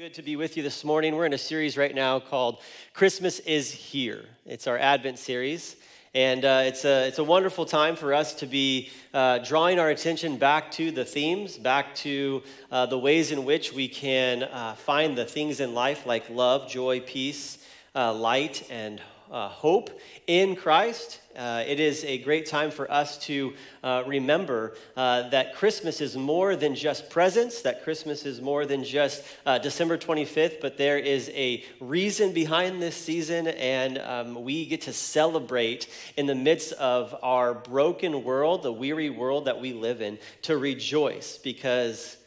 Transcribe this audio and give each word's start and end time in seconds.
good 0.00 0.14
to 0.14 0.22
be 0.22 0.34
with 0.34 0.56
you 0.56 0.62
this 0.62 0.82
morning. 0.82 1.14
We're 1.14 1.26
in 1.26 1.34
a 1.34 1.36
series 1.36 1.76
right 1.76 1.94
now 1.94 2.20
called 2.20 2.62
Christmas 2.94 3.38
is 3.40 3.70
Here. 3.70 4.24
It's 4.46 4.66
our 4.66 4.78
Advent 4.78 5.18
series. 5.18 5.76
And 6.14 6.42
uh, 6.42 6.62
it's, 6.64 6.86
a, 6.86 7.06
it's 7.06 7.18
a 7.18 7.24
wonderful 7.24 7.66
time 7.66 7.96
for 7.96 8.14
us 8.14 8.32
to 8.36 8.46
be 8.46 8.88
uh, 9.12 9.40
drawing 9.40 9.78
our 9.78 9.90
attention 9.90 10.38
back 10.38 10.70
to 10.70 10.90
the 10.90 11.04
themes, 11.04 11.58
back 11.58 11.94
to 11.96 12.42
uh, 12.72 12.86
the 12.86 12.98
ways 12.98 13.30
in 13.30 13.44
which 13.44 13.74
we 13.74 13.88
can 13.88 14.44
uh, 14.44 14.72
find 14.72 15.18
the 15.18 15.26
things 15.26 15.60
in 15.60 15.74
life 15.74 16.06
like 16.06 16.30
love, 16.30 16.66
joy, 16.66 17.00
peace, 17.00 17.58
uh, 17.94 18.10
light, 18.10 18.66
and 18.70 19.02
uh, 19.30 19.48
hope 19.48 20.00
in 20.26 20.56
Christ. 20.56 21.19
Uh, 21.40 21.64
it 21.66 21.80
is 21.80 22.04
a 22.04 22.18
great 22.18 22.44
time 22.44 22.70
for 22.70 22.90
us 22.92 23.16
to 23.16 23.54
uh, 23.82 24.02
remember 24.06 24.74
uh, 24.94 25.26
that 25.30 25.54
Christmas 25.54 26.02
is 26.02 26.14
more 26.14 26.54
than 26.54 26.74
just 26.74 27.08
presents, 27.08 27.62
that 27.62 27.82
Christmas 27.82 28.26
is 28.26 28.42
more 28.42 28.66
than 28.66 28.84
just 28.84 29.24
uh, 29.46 29.56
December 29.56 29.96
25th, 29.96 30.60
but 30.60 30.76
there 30.76 30.98
is 30.98 31.30
a 31.30 31.64
reason 31.80 32.34
behind 32.34 32.82
this 32.82 32.94
season, 32.94 33.48
and 33.48 33.96
um, 34.00 34.44
we 34.44 34.66
get 34.66 34.82
to 34.82 34.92
celebrate 34.92 35.88
in 36.18 36.26
the 36.26 36.34
midst 36.34 36.74
of 36.74 37.16
our 37.22 37.54
broken 37.54 38.22
world, 38.22 38.62
the 38.62 38.70
weary 38.70 39.08
world 39.08 39.46
that 39.46 39.58
we 39.58 39.72
live 39.72 40.02
in, 40.02 40.18
to 40.42 40.58
rejoice 40.58 41.38
because 41.38 42.18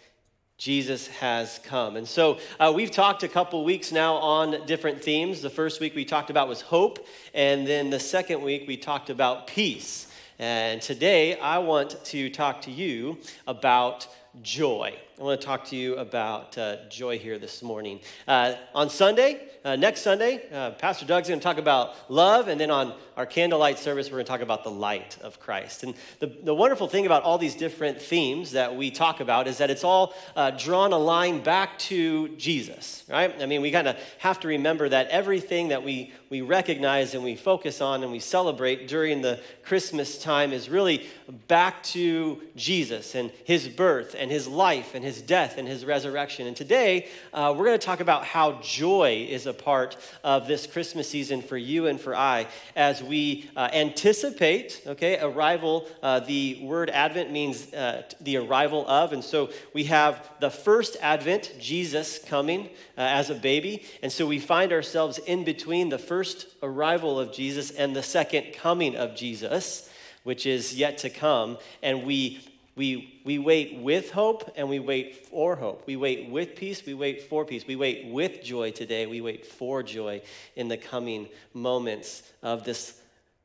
Jesus 0.64 1.08
has 1.08 1.60
come. 1.66 1.98
And 1.98 2.08
so 2.08 2.40
uh, 2.58 2.72
we've 2.74 2.90
talked 2.90 3.24
a 3.24 3.28
couple 3.28 3.66
weeks 3.66 3.92
now 3.92 4.14
on 4.14 4.66
different 4.66 5.04
themes. 5.04 5.42
The 5.42 5.50
first 5.50 5.82
week 5.82 5.94
we 5.94 6.06
talked 6.06 6.30
about 6.30 6.48
was 6.48 6.62
hope, 6.62 7.06
and 7.34 7.68
then 7.68 7.90
the 7.90 8.00
second 8.00 8.42
week 8.42 8.64
we 8.66 8.78
talked 8.78 9.10
about 9.10 9.46
peace. 9.46 10.08
And 10.40 10.82
today 10.82 11.38
I 11.38 11.58
want 11.58 12.02
to 12.06 12.30
talk 12.30 12.62
to 12.62 12.72
you 12.72 13.18
about 13.46 14.08
joy. 14.42 14.96
I 15.20 15.22
want 15.22 15.42
to 15.42 15.46
talk 15.46 15.66
to 15.66 15.76
you 15.76 15.98
about 15.98 16.58
uh, 16.58 16.78
joy 16.88 17.20
here 17.20 17.38
this 17.38 17.62
morning. 17.62 18.00
Uh, 18.26 18.54
on 18.74 18.90
Sunday, 18.90 19.42
uh, 19.64 19.76
next 19.76 20.02
Sunday, 20.02 20.42
uh, 20.52 20.72
Pastor 20.72 21.06
Doug's 21.06 21.30
going 21.30 21.40
to 21.40 21.44
talk 21.44 21.58
about 21.58 21.96
love, 22.12 22.48
and 22.50 22.60
then 22.60 22.70
on 22.70 22.94
our 23.16 23.26
candlelight 23.26 23.80
service, 23.80 24.10
we're 24.10 24.18
going 24.18 24.26
to 24.26 24.30
talk 24.30 24.42
about 24.42 24.64
the 24.64 24.72
light 24.72 25.18
of 25.22 25.40
Christ. 25.40 25.84
And 25.84 25.94
the, 26.20 26.28
the 26.28 26.54
wonderful 26.54 26.88
thing 26.88 27.06
about 27.06 27.24
all 27.24 27.38
these 27.38 27.56
different 27.56 28.02
themes 28.02 28.52
that 28.52 28.76
we 28.76 28.92
talk 28.92 29.20
about 29.20 29.48
is 29.48 29.60
that 29.60 29.70
it's 29.70 29.84
all 29.84 30.14
uh, 30.36 30.52
drawn 30.52 30.92
a 30.92 30.98
line 30.98 31.42
back 31.44 31.78
to 31.80 32.30
Jesus, 32.30 33.04
right? 33.10 33.34
I 33.40 33.46
mean, 33.46 33.62
we 33.62 33.72
kind 33.72 33.88
of 33.88 33.98
have 34.18 34.40
to 34.42 34.48
remember 34.48 34.90
that 34.90 35.08
everything 35.10 35.70
that 35.70 35.84
we, 35.84 36.12
we 36.30 36.42
recognize 36.42 37.14
and 37.14 37.24
we 37.24 37.36
focus 37.36 37.82
on 37.82 38.04
and 38.04 38.12
we 38.12 38.20
celebrate 38.20 38.88
during 38.88 39.22
the 39.22 39.40
Christmas 39.64 40.18
time 40.18 40.52
is 40.52 40.70
really 40.70 41.08
back 41.48 41.84
to 41.84 42.42
Jesus 42.56 43.16
and 43.16 43.32
his 43.46 43.68
birth 43.70 44.16
and 44.18 44.32
his 44.32 44.48
life 44.48 44.96
and 44.96 45.04
his 45.04 45.22
death 45.22 45.58
and 45.58 45.68
his 45.68 45.86
resurrection. 45.86 46.48
And 46.48 46.58
today, 46.58 47.08
uh, 47.34 47.54
we're 47.56 47.66
going 47.66 47.80
to 47.80 47.86
talk 47.86 48.00
about 48.00 48.26
how 48.26 48.54
joy 48.62 49.28
is 49.30 49.46
a 49.46 49.53
a 49.54 49.64
part 49.64 49.96
of 50.24 50.48
this 50.48 50.66
Christmas 50.66 51.10
season 51.10 51.42
for 51.42 51.58
you 51.58 51.88
and 51.88 52.00
for 52.00 52.16
I 52.16 52.48
as 52.76 53.04
we 53.04 53.50
uh, 53.56 53.70
anticipate, 53.74 54.82
okay, 54.88 55.20
arrival. 55.20 55.88
Uh, 56.02 56.20
the 56.20 56.60
word 56.64 56.90
Advent 56.90 57.32
means 57.32 57.74
uh, 57.74 58.04
the 58.22 58.38
arrival 58.38 58.88
of. 58.88 59.14
And 59.14 59.24
so 59.24 59.50
we 59.74 59.86
have 59.86 60.30
the 60.40 60.50
first 60.50 60.98
Advent, 61.02 61.54
Jesus 61.60 62.20
coming 62.20 62.66
uh, 62.98 63.02
as 63.02 63.30
a 63.30 63.36
baby. 63.36 63.84
And 64.02 64.12
so 64.12 64.26
we 64.26 64.40
find 64.40 64.72
ourselves 64.72 65.20
in 65.20 65.44
between 65.44 65.90
the 65.90 66.00
first 66.00 66.48
arrival 66.62 67.20
of 67.20 67.32
Jesus 67.32 67.72
and 67.72 67.96
the 67.96 68.04
second 68.04 68.54
coming 68.54 68.96
of 68.96 69.16
Jesus 69.16 69.90
which 70.24 70.46
is 70.46 70.74
yet 70.74 71.00
to 71.00 71.10
come. 71.10 71.58
And 71.82 72.06
we 72.06 72.40
we, 72.76 73.22
we 73.24 73.38
wait 73.38 73.78
with 73.78 74.12
hope 74.12 74.52
and 74.56 74.68
we 74.68 74.80
wait 74.80 75.28
for 75.28 75.56
hope. 75.56 75.84
We 75.86 75.96
wait 75.96 76.30
with 76.30 76.56
peace, 76.56 76.84
we 76.86 76.96
wait 76.96 77.30
for 77.30 77.46
peace. 77.46 77.68
We 77.68 77.76
wait 77.76 78.08
with 78.08 78.44
joy 78.44 78.72
today, 78.72 79.06
we 79.06 79.22
wait 79.22 79.46
for 79.46 79.84
joy 79.84 80.22
in 80.56 80.68
the 80.68 80.78
coming 80.78 81.30
moments 81.54 82.24
of 82.42 82.64
this 82.64 83.00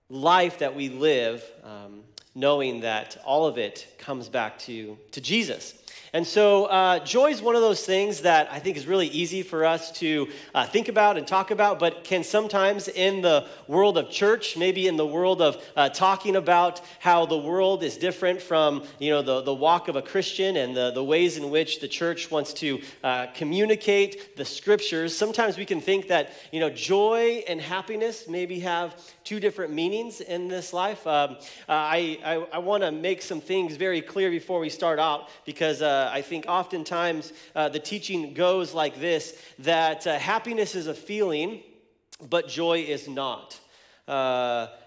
life 0.09 0.59
that 0.61 0.75
we 0.75 0.89
live, 0.89 1.45
um, 1.63 2.01
knowing 2.35 2.81
that 2.81 3.19
all 3.25 3.47
of 3.47 3.59
it 3.59 3.87
comes 3.99 4.31
back 4.31 4.59
to, 4.61 4.97
to 5.13 5.21
Jesus. 5.21 5.75
And 6.13 6.27
so, 6.27 6.65
uh, 6.67 7.01
joy 7.01 7.31
is 7.31 7.43
one 7.43 7.55
of 7.55 7.61
those 7.61 7.85
things 7.85 8.23
that 8.23 8.49
I 8.51 8.59
think 8.61 8.77
is 8.77 8.87
really 8.87 9.09
easy 9.09 9.43
for 9.43 9.65
us 9.65 9.93
to 9.93 10.29
uh, 10.55 10.67
think 10.67 10.89
about 10.89 11.19
and 11.19 11.27
talk 11.27 11.51
about, 11.51 11.79
but 11.79 12.05
can 12.05 12.25
sometimes 12.25 12.89
in 12.89 13.21
the 13.21 13.47
world 13.67 13.99
of 13.99 14.11
church, 14.11 14.57
maybe 14.57 14.87
in 14.87 14.97
the 14.97 15.07
world 15.07 15.43
of 15.43 15.63
uh, 15.77 15.91
talking 15.91 16.37
about 16.37 16.81
how 16.99 17.27
the 17.27 17.37
world 17.37 17.83
is 17.83 17.99
different 17.99 18.41
from, 18.41 18.85
you 18.99 19.11
know, 19.11 19.21
the, 19.21 19.43
the 19.43 19.53
walk 19.53 19.89
of 19.89 19.97
a 19.97 20.03
Christian 20.03 20.57
and 20.57 20.75
the, 20.75 20.91
the 20.93 21.05
ways 21.05 21.37
in 21.37 21.51
which 21.51 21.81
the 21.81 21.89
church 21.89 22.31
wants 22.31 22.55
to 22.55 22.81
uh, 23.05 23.27
communicate 23.35 24.37
the 24.37 24.45
scriptures, 24.45 25.17
sometimes 25.17 25.59
we 25.59 25.67
can 25.67 25.81
think 25.81 26.09
that, 26.09 26.33
you 26.53 26.61
know, 26.61 26.71
joy 26.71 27.45
and 27.47 27.61
happiness 27.61 28.29
maybe 28.29 28.61
have 28.61 28.97
two 29.25 29.41
different 29.41 29.75
meanings 29.75 30.23
in 30.23 30.49
this 30.49 30.73
life. 30.73 31.07
Um, 31.07 31.37
uh, 31.69 31.73
I, 31.73 32.19
I, 32.25 32.35
I 32.55 32.59
want 32.59 32.83
to 32.83 32.91
make 32.91 33.21
some 33.21 33.43
things 33.43 33.77
very 33.77 34.01
clear 34.01 34.31
before 34.31 34.59
we 34.59 34.71
start 34.71 34.99
out 34.99 35.29
because 35.45 35.83
uh, 35.99 36.11
I 36.13 36.23
think 36.23 36.47
oftentimes 36.47 37.33
uh, 37.57 37.69
the 37.69 37.81
teaching 37.81 38.35
goes 38.35 38.73
like 38.73 39.01
this 39.01 39.41
that 39.59 40.07
uh, 40.07 40.19
happiness 40.19 40.75
is 40.75 40.87
a 40.87 40.95
feeling, 40.95 41.63
but 42.29 42.49
joy 42.49 42.79
is 42.81 43.09
not. 43.09 43.59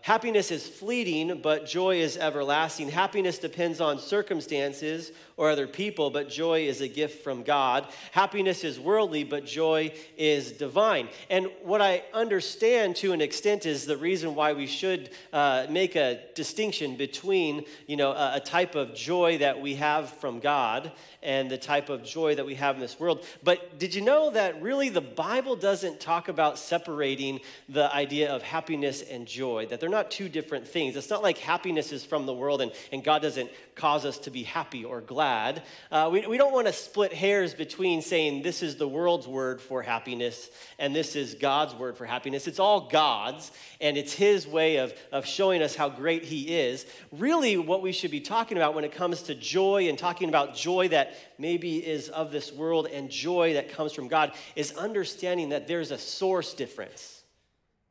Happiness 0.01 0.49
is 0.49 0.67
fleeting, 0.67 1.41
but 1.41 1.67
joy 1.67 1.97
is 1.97 2.17
everlasting. 2.17 2.89
Happiness 2.89 3.37
depends 3.37 3.79
on 3.79 3.99
circumstances 3.99 5.11
or 5.37 5.49
other 5.49 5.67
people, 5.67 6.09
but 6.09 6.29
joy 6.29 6.61
is 6.61 6.81
a 6.81 6.87
gift 6.87 7.23
from 7.23 7.43
God. 7.43 7.87
Happiness 8.11 8.63
is 8.63 8.79
worldly, 8.79 9.23
but 9.23 9.45
joy 9.45 9.93
is 10.17 10.51
divine. 10.53 11.07
And 11.29 11.47
what 11.61 11.81
I 11.81 12.03
understand 12.13 12.95
to 12.97 13.11
an 13.11 13.21
extent 13.21 13.65
is 13.65 13.85
the 13.85 13.97
reason 13.97 14.33
why 14.33 14.53
we 14.53 14.65
should 14.65 15.11
uh, 15.31 15.67
make 15.69 15.95
a 15.95 16.19
distinction 16.35 16.95
between, 16.95 17.65
you 17.85 17.95
know, 17.95 18.11
a, 18.11 18.37
a 18.37 18.39
type 18.39 18.73
of 18.75 18.95
joy 18.95 19.37
that 19.37 19.61
we 19.61 19.75
have 19.75 20.09
from 20.09 20.39
God 20.39 20.91
and 21.21 21.49
the 21.49 21.57
type 21.57 21.89
of 21.89 22.03
joy 22.03 22.33
that 22.35 22.45
we 22.45 22.55
have 22.55 22.75
in 22.75 22.81
this 22.81 22.99
world. 22.99 23.23
But 23.43 23.77
did 23.77 23.93
you 23.93 24.01
know 24.01 24.31
that 24.31 24.61
really 24.61 24.89
the 24.89 25.01
Bible 25.01 25.55
doesn't 25.55 25.99
talk 25.99 26.27
about 26.27 26.57
separating 26.57 27.41
the 27.69 27.93
idea 27.93 28.31
of 28.31 28.41
happiness 28.41 29.03
and 29.03 29.27
joy, 29.27 29.67
that 29.67 29.79
they're 29.79 29.89
not 29.91 30.09
two 30.09 30.29
different 30.29 30.67
things. 30.67 30.95
It's 30.95 31.09
not 31.09 31.21
like 31.21 31.37
happiness 31.37 31.91
is 31.91 32.03
from 32.03 32.25
the 32.25 32.33
world 32.33 32.61
and, 32.61 32.71
and 32.91 33.03
God 33.03 33.21
doesn't 33.21 33.51
cause 33.75 34.05
us 34.05 34.17
to 34.19 34.31
be 34.31 34.43
happy 34.43 34.83
or 34.83 35.01
glad. 35.01 35.63
Uh, 35.91 36.09
we, 36.11 36.25
we 36.25 36.37
don't 36.37 36.53
want 36.53 36.67
to 36.67 36.73
split 36.73 37.13
hairs 37.13 37.53
between 37.53 38.01
saying 38.01 38.41
this 38.41 38.63
is 38.63 38.75
the 38.75 38.87
world's 38.87 39.27
word 39.27 39.61
for 39.61 39.81
happiness 39.81 40.49
and 40.79 40.95
this 40.95 41.15
is 41.15 41.35
God's 41.35 41.73
word 41.75 41.97
for 41.97 42.05
happiness. 42.05 42.47
It's 42.47 42.59
all 42.59 42.89
God's, 42.89 43.51
and 43.79 43.97
it's 43.97 44.13
His 44.13 44.47
way 44.47 44.77
of, 44.77 44.93
of 45.11 45.25
showing 45.25 45.61
us 45.61 45.75
how 45.75 45.89
great 45.89 46.23
He 46.23 46.57
is. 46.57 46.85
Really, 47.11 47.57
what 47.57 47.81
we 47.81 47.91
should 47.91 48.11
be 48.11 48.21
talking 48.21 48.57
about 48.57 48.73
when 48.73 48.83
it 48.83 48.91
comes 48.91 49.23
to 49.23 49.35
joy 49.35 49.89
and 49.89 49.97
talking 49.97 50.29
about 50.29 50.55
joy 50.55 50.87
that 50.89 51.15
maybe 51.37 51.77
is 51.77 52.09
of 52.09 52.31
this 52.31 52.51
world 52.51 52.87
and 52.87 53.09
joy 53.09 53.53
that 53.53 53.69
comes 53.69 53.93
from 53.93 54.07
God 54.07 54.31
is 54.55 54.73
understanding 54.73 55.49
that 55.49 55.67
there's 55.67 55.91
a 55.91 55.97
source 55.97 56.53
difference. 56.53 57.20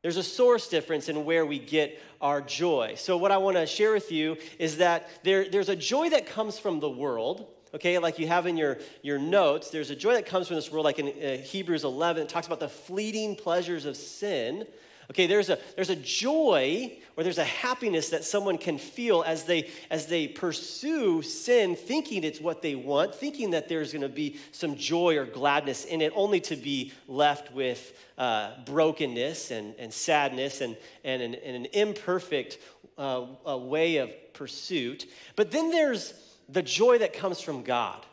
There's 0.01 0.17
a 0.17 0.23
source 0.23 0.67
difference 0.67 1.09
in 1.09 1.25
where 1.25 1.45
we 1.45 1.59
get 1.59 2.01
our 2.21 2.41
joy. 2.41 2.95
So, 2.97 3.17
what 3.17 3.31
I 3.31 3.37
want 3.37 3.57
to 3.57 3.67
share 3.67 3.93
with 3.93 4.11
you 4.11 4.37
is 4.57 4.77
that 4.77 5.07
there, 5.23 5.47
there's 5.47 5.69
a 5.69 5.75
joy 5.75 6.09
that 6.09 6.25
comes 6.25 6.57
from 6.57 6.79
the 6.79 6.89
world, 6.89 7.47
okay, 7.75 7.97
like 7.99 8.17
you 8.17 8.27
have 8.27 8.47
in 8.47 8.57
your, 8.57 8.79
your 9.03 9.19
notes. 9.19 9.69
There's 9.69 9.91
a 9.91 9.95
joy 9.95 10.13
that 10.13 10.25
comes 10.25 10.47
from 10.47 10.55
this 10.55 10.71
world, 10.71 10.85
like 10.85 10.97
in 10.97 11.07
uh, 11.07 11.43
Hebrews 11.43 11.83
11, 11.83 12.23
it 12.23 12.29
talks 12.29 12.47
about 12.47 12.59
the 12.59 12.69
fleeting 12.69 13.35
pleasures 13.35 13.85
of 13.85 13.95
sin. 13.95 14.65
Okay, 15.11 15.27
there's 15.27 15.49
a, 15.49 15.59
there's 15.75 15.89
a 15.89 15.95
joy 15.97 16.97
or 17.17 17.23
there's 17.25 17.37
a 17.37 17.43
happiness 17.43 18.07
that 18.09 18.23
someone 18.23 18.57
can 18.57 18.77
feel 18.77 19.23
as 19.27 19.43
they, 19.43 19.69
as 19.89 20.05
they 20.05 20.25
pursue 20.25 21.21
sin, 21.21 21.75
thinking 21.75 22.23
it's 22.23 22.39
what 22.39 22.61
they 22.61 22.75
want, 22.75 23.13
thinking 23.13 23.51
that 23.51 23.67
there's 23.67 23.91
going 23.91 24.03
to 24.03 24.07
be 24.07 24.37
some 24.53 24.77
joy 24.77 25.17
or 25.17 25.25
gladness 25.25 25.83
in 25.83 25.99
it, 25.99 26.13
only 26.15 26.39
to 26.39 26.55
be 26.55 26.93
left 27.09 27.51
with 27.51 27.93
uh, 28.17 28.51
brokenness 28.65 29.51
and, 29.51 29.75
and 29.77 29.93
sadness 29.93 30.61
and, 30.61 30.77
and, 31.03 31.21
an, 31.21 31.35
and 31.35 31.57
an 31.57 31.65
imperfect 31.73 32.57
uh, 32.97 33.25
way 33.45 33.97
of 33.97 34.09
pursuit. 34.31 35.07
But 35.35 35.51
then 35.51 35.71
there's 35.71 36.13
the 36.47 36.61
joy 36.61 36.99
that 36.99 37.11
comes 37.11 37.41
from 37.41 37.63
God. 37.63 38.05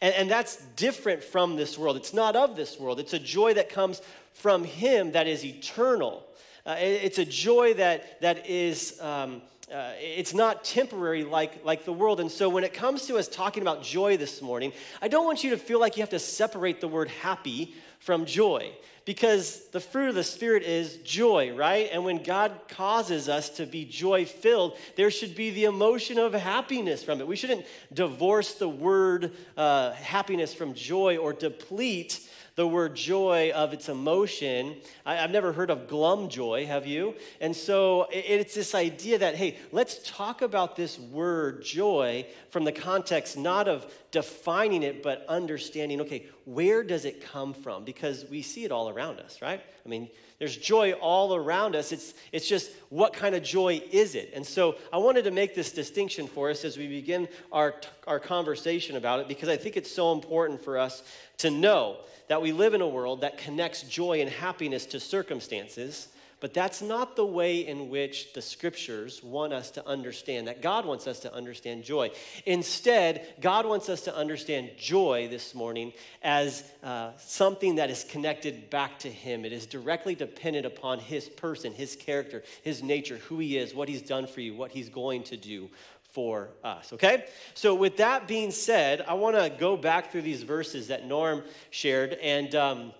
And, 0.00 0.14
and 0.14 0.30
that's 0.30 0.64
different 0.76 1.24
from 1.24 1.56
this 1.56 1.76
world. 1.76 1.96
It's 1.96 2.14
not 2.14 2.36
of 2.36 2.54
this 2.54 2.78
world. 2.78 3.00
It's 3.00 3.12
a 3.12 3.18
joy 3.18 3.54
that 3.54 3.70
comes 3.70 4.00
from 4.34 4.62
Him 4.62 5.10
that 5.12 5.26
is 5.26 5.44
eternal 5.44 6.24
uh, 6.66 6.76
it's 6.78 7.18
a 7.18 7.24
joy 7.24 7.74
that, 7.74 8.20
that 8.22 8.48
is, 8.48 8.98
um, 9.00 9.42
uh, 9.72 9.92
it's 9.98 10.32
not 10.32 10.64
temporary 10.64 11.22
like, 11.22 11.64
like 11.64 11.84
the 11.84 11.92
world. 11.92 12.20
And 12.20 12.30
so 12.30 12.48
when 12.48 12.64
it 12.64 12.72
comes 12.72 13.06
to 13.06 13.18
us 13.18 13.28
talking 13.28 13.62
about 13.62 13.82
joy 13.82 14.16
this 14.16 14.40
morning, 14.40 14.72
I 15.02 15.08
don't 15.08 15.26
want 15.26 15.44
you 15.44 15.50
to 15.50 15.58
feel 15.58 15.78
like 15.78 15.96
you 15.96 16.02
have 16.02 16.10
to 16.10 16.18
separate 16.18 16.80
the 16.80 16.88
word 16.88 17.08
happy 17.08 17.74
from 17.98 18.24
joy 18.24 18.72
because 19.04 19.66
the 19.68 19.80
fruit 19.80 20.08
of 20.08 20.14
the 20.14 20.24
Spirit 20.24 20.62
is 20.62 20.96
joy, 20.98 21.54
right? 21.54 21.90
And 21.92 22.04
when 22.04 22.22
God 22.22 22.52
causes 22.68 23.28
us 23.28 23.50
to 23.50 23.66
be 23.66 23.84
joy 23.84 24.24
filled, 24.24 24.78
there 24.96 25.10
should 25.10 25.34
be 25.34 25.50
the 25.50 25.64
emotion 25.64 26.18
of 26.18 26.32
happiness 26.32 27.04
from 27.04 27.20
it. 27.20 27.26
We 27.26 27.36
shouldn't 27.36 27.66
divorce 27.92 28.54
the 28.54 28.68
word 28.68 29.32
uh, 29.56 29.92
happiness 29.92 30.54
from 30.54 30.72
joy 30.72 31.18
or 31.18 31.34
deplete 31.34 32.26
The 32.56 32.66
word 32.66 32.94
joy 32.94 33.50
of 33.52 33.72
its 33.72 33.88
emotion, 33.88 34.76
I, 35.04 35.16
have 35.16 35.32
never 35.32 35.52
heard 35.52 35.70
of 35.70 35.88
glum 35.88 36.28
joy, 36.28 36.66
have 36.66 36.86
you? 36.86 37.16
And 37.40 37.54
so 37.54 38.06
it's 38.12 38.54
this 38.54 38.76
idea 38.76 39.18
that, 39.18 39.34
hey, 39.34 39.58
let's 39.72 39.98
talk 40.08 40.40
about 40.40 40.76
this 40.76 40.96
word 40.96 41.64
joy 41.64 42.26
from 42.50 42.62
the 42.62 42.70
context 42.70 43.36
not 43.36 43.66
of 43.66 43.92
defining 44.12 44.84
it, 44.84 45.02
but 45.02 45.26
understanding, 45.28 46.00
okay, 46.02 46.26
where 46.44 46.84
does 46.84 47.04
it 47.04 47.24
come 47.24 47.54
from? 47.54 47.84
Because 47.84 48.24
we 48.30 48.40
see 48.40 48.64
it 48.64 48.70
all 48.70 48.88
around 48.88 49.18
us, 49.18 49.42
right? 49.42 49.60
I 49.84 49.88
mean, 49.88 50.08
there's 50.38 50.56
joy 50.56 50.92
all 50.92 51.34
around 51.34 51.74
us. 51.74 51.90
It's, 51.90 52.14
it's 52.30 52.48
just 52.48 52.70
what 52.88 53.12
kind 53.12 53.34
of 53.34 53.42
joy 53.42 53.82
is 53.90 54.14
it? 54.14 54.32
And 54.34 54.46
so 54.46 54.76
I 54.92 54.98
wanted 54.98 55.24
to 55.24 55.30
make 55.30 55.54
this 55.54 55.72
distinction 55.72 56.26
for 56.26 56.50
us 56.50 56.64
as 56.64 56.76
we 56.76 56.86
begin 56.86 57.28
our, 57.50 57.74
our 58.06 58.20
conversation 58.20 58.96
about 58.96 59.20
it 59.20 59.26
because 59.26 59.48
I 59.48 59.56
think 59.56 59.76
it's 59.76 59.90
so 59.90 60.12
important 60.12 60.62
for 60.62 60.78
us 60.78 61.02
to 61.38 61.50
know 61.50 61.98
that 62.28 62.42
we 62.42 62.52
live 62.52 62.74
in 62.74 62.80
a 62.80 62.88
world 62.88 63.20
that 63.20 63.38
connects 63.38 63.82
joy 63.82 64.20
and 64.20 64.30
happiness 64.30 64.86
to 64.86 65.00
circumstances 65.00 66.08
but 66.44 66.52
that's 66.52 66.82
not 66.82 67.16
the 67.16 67.24
way 67.24 67.66
in 67.66 67.88
which 67.88 68.34
the 68.34 68.42
scriptures 68.42 69.22
want 69.22 69.54
us 69.54 69.70
to 69.70 69.88
understand, 69.88 70.46
that 70.48 70.60
God 70.60 70.84
wants 70.84 71.06
us 71.06 71.20
to 71.20 71.32
understand 71.32 71.84
joy. 71.84 72.10
Instead, 72.44 73.26
God 73.40 73.64
wants 73.64 73.88
us 73.88 74.02
to 74.02 74.14
understand 74.14 74.72
joy 74.76 75.26
this 75.30 75.54
morning 75.54 75.94
as 76.22 76.62
uh, 76.82 77.12
something 77.16 77.76
that 77.76 77.88
is 77.88 78.04
connected 78.04 78.68
back 78.68 78.98
to 78.98 79.08
Him. 79.08 79.46
It 79.46 79.54
is 79.54 79.64
directly 79.64 80.14
dependent 80.14 80.66
upon 80.66 80.98
His 80.98 81.30
person, 81.30 81.72
His 81.72 81.96
character, 81.96 82.42
His 82.62 82.82
nature, 82.82 83.16
who 83.16 83.38
He 83.38 83.56
is, 83.56 83.74
what 83.74 83.88
He's 83.88 84.02
done 84.02 84.26
for 84.26 84.42
you, 84.42 84.54
what 84.54 84.70
He's 84.70 84.90
going 84.90 85.22
to 85.22 85.38
do 85.38 85.70
for 86.14 86.50
us, 86.62 86.92
okay? 86.92 87.24
So, 87.54 87.74
with 87.74 87.96
that 87.96 88.28
being 88.28 88.52
said, 88.52 89.04
I 89.06 89.14
want 89.14 89.36
to 89.36 89.50
go 89.50 89.76
back 89.76 90.12
through 90.12 90.22
these 90.22 90.44
verses 90.44 90.88
that 90.88 91.06
Norm 91.06 91.42
shared 91.70 92.14
and. 92.14 92.54
Um, 92.54 92.92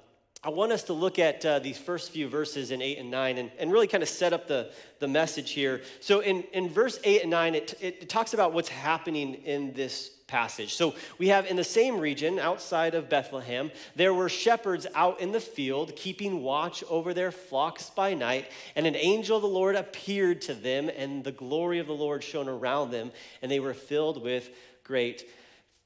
I 0.46 0.50
want 0.50 0.72
us 0.72 0.82
to 0.84 0.93
look 0.93 1.19
at 1.19 1.43
uh, 1.46 1.58
these 1.61 1.78
first 1.78 2.11
few 2.11 2.28
verses 2.28 2.70
in 2.70 2.82
8 2.82 2.99
and 2.99 3.11
9 3.11 3.38
and, 3.38 3.50
and 3.58 3.72
really 3.72 3.87
kind 3.87 4.02
of 4.02 4.11
set 4.11 4.34
up 4.34 4.46
the, 4.46 4.72
the 4.99 5.08
message 5.08 5.52
here. 5.52 5.81
So, 6.00 6.20
in, 6.20 6.43
in 6.52 6.69
verse 6.69 6.99
8 7.02 7.22
and 7.22 7.31
9, 7.31 7.55
it, 7.55 7.72
it, 7.81 7.96
it 8.02 8.08
talks 8.11 8.34
about 8.34 8.52
what's 8.52 8.69
happening 8.69 9.37
in 9.37 9.72
this 9.72 10.13
passage. 10.26 10.75
So, 10.75 10.94
we 11.19 11.29
have 11.29 11.47
in 11.47 11.56
the 11.56 11.65
same 11.65 11.99
region 11.99 12.38
outside 12.38 12.94
of 12.94 13.09
Bethlehem, 13.09 13.71
there 13.94 14.15
were 14.15 14.29
shepherds 14.29 14.87
out 14.94 15.21
in 15.21 15.32
the 15.32 15.41
field 15.41 15.94
keeping 15.97 16.43
watch 16.43 16.82
over 16.88 17.12
their 17.12 17.31
flocks 17.31 17.91
by 17.91 18.15
night, 18.15 18.50
and 18.76 18.87
an 18.87 18.97
angel 18.97 19.37
of 19.37 19.43
the 19.43 19.49
Lord 19.49 19.76
appeared 19.76 20.41
to 20.43 20.55
them, 20.55 20.91
and 20.97 21.25
the 21.25 21.32
glory 21.32 21.79
of 21.79 21.87
the 21.87 21.94
Lord 21.94 22.25
shone 22.25 22.49
around 22.49 22.91
them, 22.91 23.12
and 23.43 23.50
they 23.50 23.61
were 23.61 23.75
filled 23.75 24.23
with 24.23 24.50
great 24.82 25.29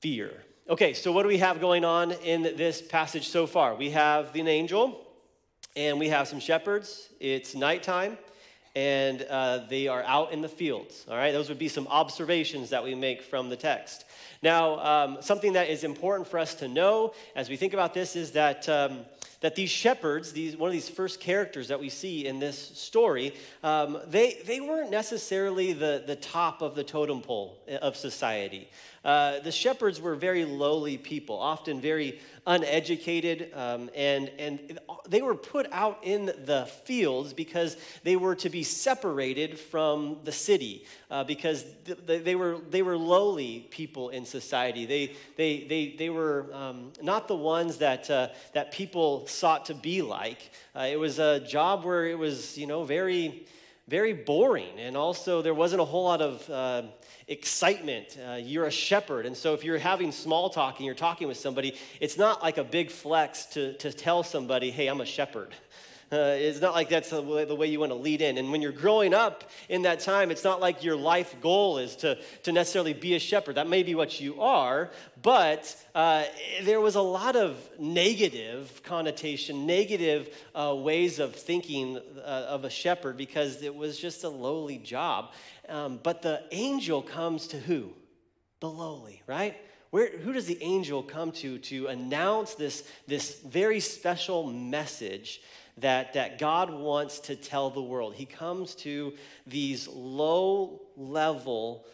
fear. 0.01 0.33
Okay, 0.69 0.93
so 0.93 1.13
what 1.13 1.23
do 1.23 1.29
we 1.29 1.39
have 1.39 1.61
going 1.61 1.85
on 1.85 2.13
in 2.13 2.43
this 2.43 2.83
passage 2.83 3.29
so 3.29 3.47
far? 3.47 3.75
We 3.75 3.91
have 3.91 4.35
an 4.35 4.49
angel 4.49 5.07
and 5.75 5.99
we 5.99 6.09
have 6.09 6.29
some 6.29 6.41
shepherds. 6.41 7.09
It's 7.21 7.55
nighttime 7.55 8.19
and 8.77 9.23
uh, 9.23 9.65
they 9.71 9.89
are 9.89 10.03
out 10.03 10.33
in 10.33 10.43
the 10.43 10.49
fields. 10.49 11.07
All 11.09 11.17
right, 11.17 11.33
those 11.33 11.49
would 11.49 11.59
be 11.59 11.69
some 11.69 11.87
observations 11.89 12.69
that 12.71 12.85
we 12.85 12.95
make 12.95 13.23
from 13.23 13.49
the 13.49 13.57
text. 13.57 14.05
Now, 14.43 14.79
um, 14.79 15.19
something 15.21 15.55
that 15.55 15.69
is 15.69 15.85
important 15.85 16.29
for 16.29 16.39
us 16.39 16.55
to 16.57 16.69
know 16.69 17.15
as 17.35 17.49
we 17.49 17.57
think 17.57 17.73
about 17.75 17.95
this 17.95 18.17
is 18.17 18.33
that. 18.33 18.69
Um, 18.69 19.05
that 19.41 19.55
these 19.55 19.71
shepherds, 19.71 20.33
these, 20.33 20.57
one 20.57 20.69
of 20.69 20.73
these 20.73 20.89
first 20.89 21.21
characters 21.21 21.69
that 21.69 21.79
we 21.79 21.89
see 21.89 22.27
in 22.27 22.41
this 22.41 22.59
story, 22.59 23.35
um, 23.63 23.99
they, 24.09 24.39
they 24.47 24.61
weren't 24.61 24.91
necessarily 24.91 25.73
the, 25.73 26.03
the 26.07 26.17
top 26.17 26.61
of 26.61 26.75
the 26.75 26.83
totem 26.83 27.21
pole 27.21 27.57
of 27.81 27.97
society. 27.97 28.69
Uh, 29.05 29.39
the 29.41 29.53
shepherds 29.53 30.01
were 30.01 30.17
very 30.17 30.45
lowly 30.45 30.99
people, 30.99 31.39
often 31.39 31.81
very 31.81 32.19
uneducated, 32.49 33.53
um, 33.55 33.91
and, 33.95 34.31
and 34.39 34.81
they 35.07 35.21
were 35.21 35.35
put 35.35 35.67
out 35.71 35.99
in 36.03 36.27
the 36.27 36.67
fields 36.85 37.35
because 37.35 37.77
they 38.05 38.17
were 38.17 38.35
to 38.35 38.49
be 38.49 38.63
separated 38.63 39.59
from 39.59 40.17
the 40.25 40.33
city, 40.33 40.87
uh, 41.11 41.23
because 41.25 41.65
th- 41.85 42.25
they, 42.25 42.35
were, 42.35 42.59
they 42.71 42.81
were 42.81 42.97
lowly 42.97 43.69
people 43.71 44.09
in 44.09 44.25
society. 44.25 44.87
They, 44.87 45.13
they, 45.37 45.67
they, 45.69 45.95
they 45.99 46.09
were 46.09 46.47
um, 46.55 46.93
not 47.03 47.29
the 47.29 47.37
ones 47.37 47.77
that, 47.77 48.11
uh, 48.11 48.29
that 48.55 48.73
people 48.73 49.27
sought 49.27 49.67
to 49.67 49.75
be 49.75 50.01
like. 50.01 50.51
Uh, 50.75 50.89
it 50.91 50.99
was 50.99 51.19
a 51.19 51.41
job 51.41 51.85
where 51.85 52.07
it 52.07 52.19
was, 52.19 52.57
you 52.57 52.67
know, 52.67 52.83
very, 52.83 53.47
very 53.89 54.13
boring, 54.13 54.79
and 54.79 54.97
also 54.97 55.41
there 55.41 55.55
wasn't 55.55 55.81
a 55.81 55.85
whole 55.85 56.05
lot 56.05 56.21
of 56.21 56.51
uh, 56.51 56.83
excitement. 57.27 58.19
Uh, 58.19 58.35
you're 58.35 58.67
a 58.67 58.71
shepherd. 58.71 59.25
And 59.25 59.37
so 59.37 59.55
if 59.55 59.65
you're 59.65 59.79
having 59.79 60.13
small 60.13 60.51
talk 60.51 60.77
and 60.77 60.87
you're 60.87 60.95
talking 60.95 61.27
with 61.27 61.39
somebody, 61.39 61.75
it's 62.01 62.19
not 62.19 62.43
like 62.43 62.59
a 62.59 62.65
big 62.65 62.91
flex 62.91 63.47
to, 63.47 63.73
to 63.75 63.93
tell 63.93 64.23
somebody, 64.23 64.71
hey, 64.71 64.89
I'm 64.89 65.01
a 65.01 65.07
shepherd. 65.07 65.55
Uh, 66.11 66.37
it's 66.39 66.61
not 66.61 66.73
like 66.73 66.89
that's 66.89 67.11
the 67.11 67.21
way, 67.21 67.67
you 67.67 67.81
want 67.81 67.93
to 67.93 67.99
lead 67.99 68.23
in. 68.23 68.39
And 68.39 68.51
when 68.51 68.63
you're 68.63 68.73
growing 68.73 69.13
up 69.13 69.45
in 69.69 69.83
that 69.83 70.01
time, 70.01 70.31
it's 70.31 70.45
not 70.45 70.59
like 70.59 70.83
your 70.83 70.97
life 70.97 71.37
goal 71.43 71.77
is 71.77 71.97
to, 71.97 72.19
to 72.45 72.53
necessarily 72.53 72.95
be 72.95 73.15
a 73.15 73.19
shepherd. 73.19 73.57
That 73.57 73.69
may 73.69 73.83
be 73.83 73.95
what 73.95 74.19
you 74.19 74.41
are, 74.41 74.91
but 75.21 75.77
uh, 75.95 76.25
there 76.63 76.81
was 76.81 76.95
a 76.95 77.03
lot 77.03 77.37
of 77.37 77.59
negative 77.79 78.81
connotation, 78.85 79.67
negative 79.67 80.35
uh, 80.55 80.75
ways 80.75 81.19
of 81.19 81.35
thinking 81.35 81.99
uh, 82.17 82.21
of 82.21 82.65
a 82.65 82.71
shepherd 82.71 83.19
because 83.19 83.63
it 83.63 83.75
was 83.75 83.99
just 83.99 84.25
a 84.25 84.31
lowly 84.31 84.79
job. 84.79 85.33
Um, 85.69 86.01
but 86.03 86.23
the 86.23 86.43
angel 86.53 87.03
comes 87.03 87.49
to 87.49 87.59
who? 87.59 87.93
The 88.61 88.71
lowly, 88.71 89.23
right? 89.27 89.57
Where, 89.91 90.09
who 90.19 90.33
does 90.33 90.47
the 90.47 90.63
angel 90.63 91.03
come 91.03 91.33
to 91.33 91.59
to 91.59 91.87
announce 91.87 92.55
this, 92.55 92.89
this 93.07 93.41
very 93.41 93.81
special 93.81 94.47
message 94.47 95.41
that, 95.81 96.15
that 96.15 96.39
God 96.39 96.71
wants 96.71 97.21
to 97.21 97.37
tell 97.37 97.71
the 97.71 97.83
world? 97.83 98.15
He 98.15 98.27
comes 98.27 98.75
to 98.77 99.15
these 99.47 99.89
low 99.89 100.83
level 100.97 101.87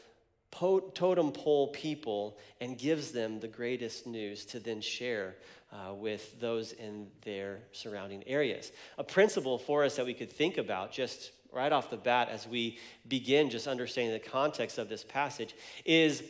totem 0.51 1.33
pole 1.33 1.69
people 1.69 2.39
and 2.61 2.79
gives 2.79 3.11
them 3.11 3.41
the 3.41 3.49
greatest 3.49 4.07
news 4.07 4.45
to 4.47 4.61
then 4.61 4.81
share 4.81 5.35
uh, 5.73 5.93
with 5.93 6.41
those 6.41 6.73
in 6.73 7.09
their 7.23 7.59
surrounding 7.73 8.23
areas. 8.29 8.71
A 8.99 9.05
principle 9.05 9.59
for 9.59 9.85
us 9.85 9.97
that 9.97 10.07
we 10.07 10.15
could 10.15 10.31
think 10.31 10.57
about 10.57 10.93
just 10.93 11.33
right 11.53 11.73
off 11.73 11.91
the 11.91 11.97
bat 11.97 12.29
as 12.31 12.47
we 12.47 12.79
begin 13.09 13.51
just 13.51 13.67
understanding 13.67 14.13
the 14.13 14.29
context 14.29 14.79
of 14.79 14.89
this 14.89 15.05
passage 15.05 15.55
is 15.85 16.23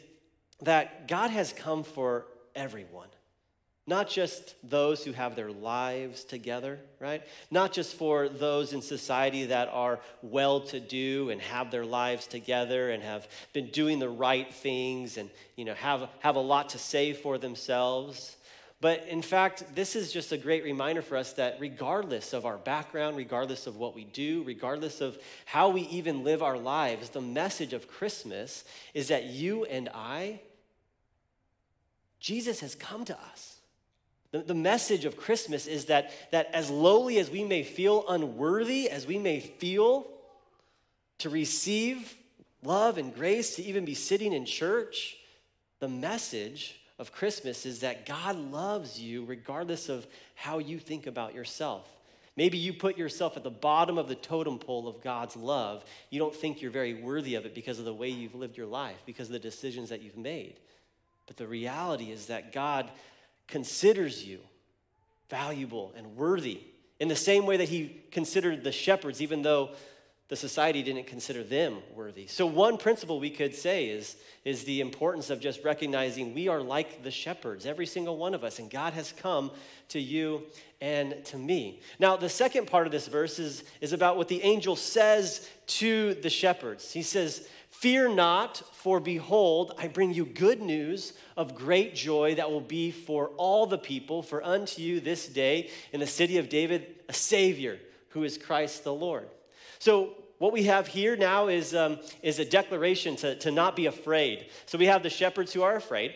that 0.62 1.08
God 1.08 1.30
has 1.30 1.52
come 1.52 1.82
for 1.82 2.26
everyone. 2.54 3.08
Not 3.86 4.08
just 4.08 4.54
those 4.68 5.04
who 5.04 5.12
have 5.12 5.36
their 5.36 5.52
lives 5.52 6.24
together, 6.24 6.80
right? 7.00 7.22
Not 7.50 7.72
just 7.72 7.96
for 7.96 8.30
those 8.30 8.72
in 8.72 8.80
society 8.80 9.46
that 9.46 9.68
are 9.68 10.00
well 10.22 10.60
to 10.60 10.80
do 10.80 11.28
and 11.28 11.38
have 11.42 11.70
their 11.70 11.84
lives 11.84 12.26
together 12.26 12.90
and 12.90 13.02
have 13.02 13.28
been 13.52 13.66
doing 13.68 13.98
the 13.98 14.08
right 14.08 14.52
things 14.52 15.18
and, 15.18 15.28
you 15.56 15.66
know, 15.66 15.74
have, 15.74 16.08
have 16.20 16.36
a 16.36 16.40
lot 16.40 16.70
to 16.70 16.78
say 16.78 17.12
for 17.12 17.36
themselves. 17.36 18.36
But 18.80 19.06
in 19.06 19.20
fact, 19.20 19.74
this 19.74 19.96
is 19.96 20.12
just 20.12 20.32
a 20.32 20.38
great 20.38 20.64
reminder 20.64 21.02
for 21.02 21.18
us 21.18 21.34
that 21.34 21.58
regardless 21.60 22.32
of 22.32 22.46
our 22.46 22.56
background, 22.56 23.18
regardless 23.18 23.66
of 23.66 23.76
what 23.76 23.94
we 23.94 24.04
do, 24.04 24.44
regardless 24.44 25.02
of 25.02 25.18
how 25.44 25.68
we 25.68 25.82
even 25.82 26.24
live 26.24 26.42
our 26.42 26.56
lives, 26.56 27.10
the 27.10 27.20
message 27.20 27.74
of 27.74 27.86
Christmas 27.86 28.64
is 28.94 29.08
that 29.08 29.24
you 29.24 29.64
and 29.66 29.90
I, 29.94 30.40
Jesus 32.18 32.60
has 32.60 32.74
come 32.74 33.04
to 33.04 33.18
us. 33.18 33.53
The, 34.34 34.40
the 34.40 34.52
message 34.52 35.04
of 35.04 35.16
Christmas 35.16 35.68
is 35.68 35.84
that, 35.84 36.10
that 36.32 36.50
as 36.52 36.68
lowly 36.68 37.18
as 37.18 37.30
we 37.30 37.44
may 37.44 37.62
feel 37.62 38.04
unworthy, 38.08 38.90
as 38.90 39.06
we 39.06 39.16
may 39.16 39.38
feel 39.38 40.08
to 41.18 41.30
receive 41.30 42.16
love 42.64 42.98
and 42.98 43.14
grace, 43.14 43.54
to 43.54 43.62
even 43.62 43.84
be 43.84 43.94
sitting 43.94 44.32
in 44.32 44.44
church, 44.44 45.16
the 45.78 45.86
message 45.86 46.80
of 46.98 47.12
Christmas 47.12 47.64
is 47.64 47.78
that 47.82 48.06
God 48.06 48.34
loves 48.34 49.00
you 49.00 49.24
regardless 49.24 49.88
of 49.88 50.04
how 50.34 50.58
you 50.58 50.80
think 50.80 51.06
about 51.06 51.32
yourself. 51.32 51.88
Maybe 52.36 52.58
you 52.58 52.72
put 52.72 52.98
yourself 52.98 53.36
at 53.36 53.44
the 53.44 53.50
bottom 53.50 53.98
of 53.98 54.08
the 54.08 54.16
totem 54.16 54.58
pole 54.58 54.88
of 54.88 55.00
God's 55.00 55.36
love. 55.36 55.84
You 56.10 56.18
don't 56.18 56.34
think 56.34 56.60
you're 56.60 56.72
very 56.72 56.94
worthy 56.94 57.36
of 57.36 57.46
it 57.46 57.54
because 57.54 57.78
of 57.78 57.84
the 57.84 57.94
way 57.94 58.08
you've 58.08 58.34
lived 58.34 58.56
your 58.56 58.66
life, 58.66 59.00
because 59.06 59.28
of 59.28 59.32
the 59.34 59.38
decisions 59.38 59.90
that 59.90 60.02
you've 60.02 60.16
made. 60.16 60.58
But 61.28 61.36
the 61.36 61.46
reality 61.46 62.10
is 62.10 62.26
that 62.26 62.52
God 62.52 62.90
considers 63.46 64.24
you 64.24 64.40
valuable 65.28 65.92
and 65.96 66.16
worthy 66.16 66.60
in 67.00 67.08
the 67.08 67.16
same 67.16 67.46
way 67.46 67.56
that 67.56 67.68
He 67.68 68.02
considered 68.10 68.64
the 68.64 68.72
shepherds, 68.72 69.20
even 69.20 69.42
though 69.42 69.70
the 70.28 70.36
society 70.36 70.82
didn't 70.82 71.06
consider 71.06 71.44
them 71.44 71.78
worthy. 71.94 72.26
So, 72.26 72.46
one 72.46 72.78
principle 72.78 73.20
we 73.20 73.30
could 73.30 73.54
say 73.54 73.88
is, 73.88 74.16
is 74.44 74.64
the 74.64 74.80
importance 74.80 75.28
of 75.28 75.38
just 75.38 75.62
recognizing 75.62 76.34
we 76.34 76.48
are 76.48 76.62
like 76.62 77.02
the 77.02 77.10
shepherds, 77.10 77.66
every 77.66 77.84
single 77.84 78.16
one 78.16 78.32
of 78.32 78.42
us, 78.42 78.58
and 78.58 78.70
God 78.70 78.94
has 78.94 79.12
come 79.12 79.50
to 79.90 80.00
you 80.00 80.42
and 80.80 81.22
to 81.26 81.36
me. 81.36 81.80
Now, 81.98 82.16
the 82.16 82.30
second 82.30 82.68
part 82.68 82.86
of 82.86 82.92
this 82.92 83.06
verse 83.06 83.38
is, 83.38 83.64
is 83.82 83.92
about 83.92 84.16
what 84.16 84.28
the 84.28 84.42
angel 84.42 84.76
says 84.76 85.48
to 85.66 86.14
the 86.14 86.30
shepherds. 86.30 86.90
He 86.90 87.02
says, 87.02 87.46
Fear 87.80 88.10
not, 88.10 88.62
for 88.72 88.98
behold, 88.98 89.74
I 89.76 89.88
bring 89.88 90.14
you 90.14 90.24
good 90.24 90.62
news 90.62 91.12
of 91.36 91.54
great 91.54 91.94
joy 91.94 92.36
that 92.36 92.50
will 92.50 92.62
be 92.62 92.90
for 92.90 93.28
all 93.36 93.66
the 93.66 93.76
people. 93.76 94.22
For 94.22 94.42
unto 94.42 94.80
you 94.80 95.00
this 95.00 95.28
day 95.28 95.68
in 95.92 96.00
the 96.00 96.06
city 96.06 96.38
of 96.38 96.48
David 96.48 96.94
a 97.10 97.12
Savior, 97.12 97.78
who 98.10 98.22
is 98.22 98.38
Christ 98.38 98.84
the 98.84 98.94
Lord. 98.94 99.28
So, 99.80 100.14
what 100.38 100.50
we 100.50 100.62
have 100.62 100.86
here 100.86 101.14
now 101.14 101.48
is, 101.48 101.74
um, 101.74 101.98
is 102.22 102.38
a 102.38 102.44
declaration 102.44 103.16
to, 103.16 103.34
to 103.40 103.50
not 103.50 103.76
be 103.76 103.84
afraid. 103.84 104.46
So, 104.64 104.78
we 104.78 104.86
have 104.86 105.02
the 105.02 105.10
shepherds 105.10 105.52
who 105.52 105.62
are 105.62 105.76
afraid. 105.76 106.14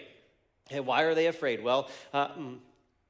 And 0.70 0.86
why 0.86 1.02
are 1.02 1.14
they 1.14 1.26
afraid? 1.26 1.62
Well, 1.62 1.90
uh, 2.14 2.28
mm, 2.28 2.58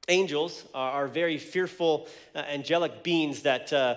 angels 0.09 0.65
are, 0.73 0.91
are, 0.91 1.07
very 1.07 1.37
fearful, 1.37 2.09
uh, 2.35 2.39
angelic 2.39 3.03
beings 3.03 3.43
that. 3.43 3.71
Uh, 3.71 3.95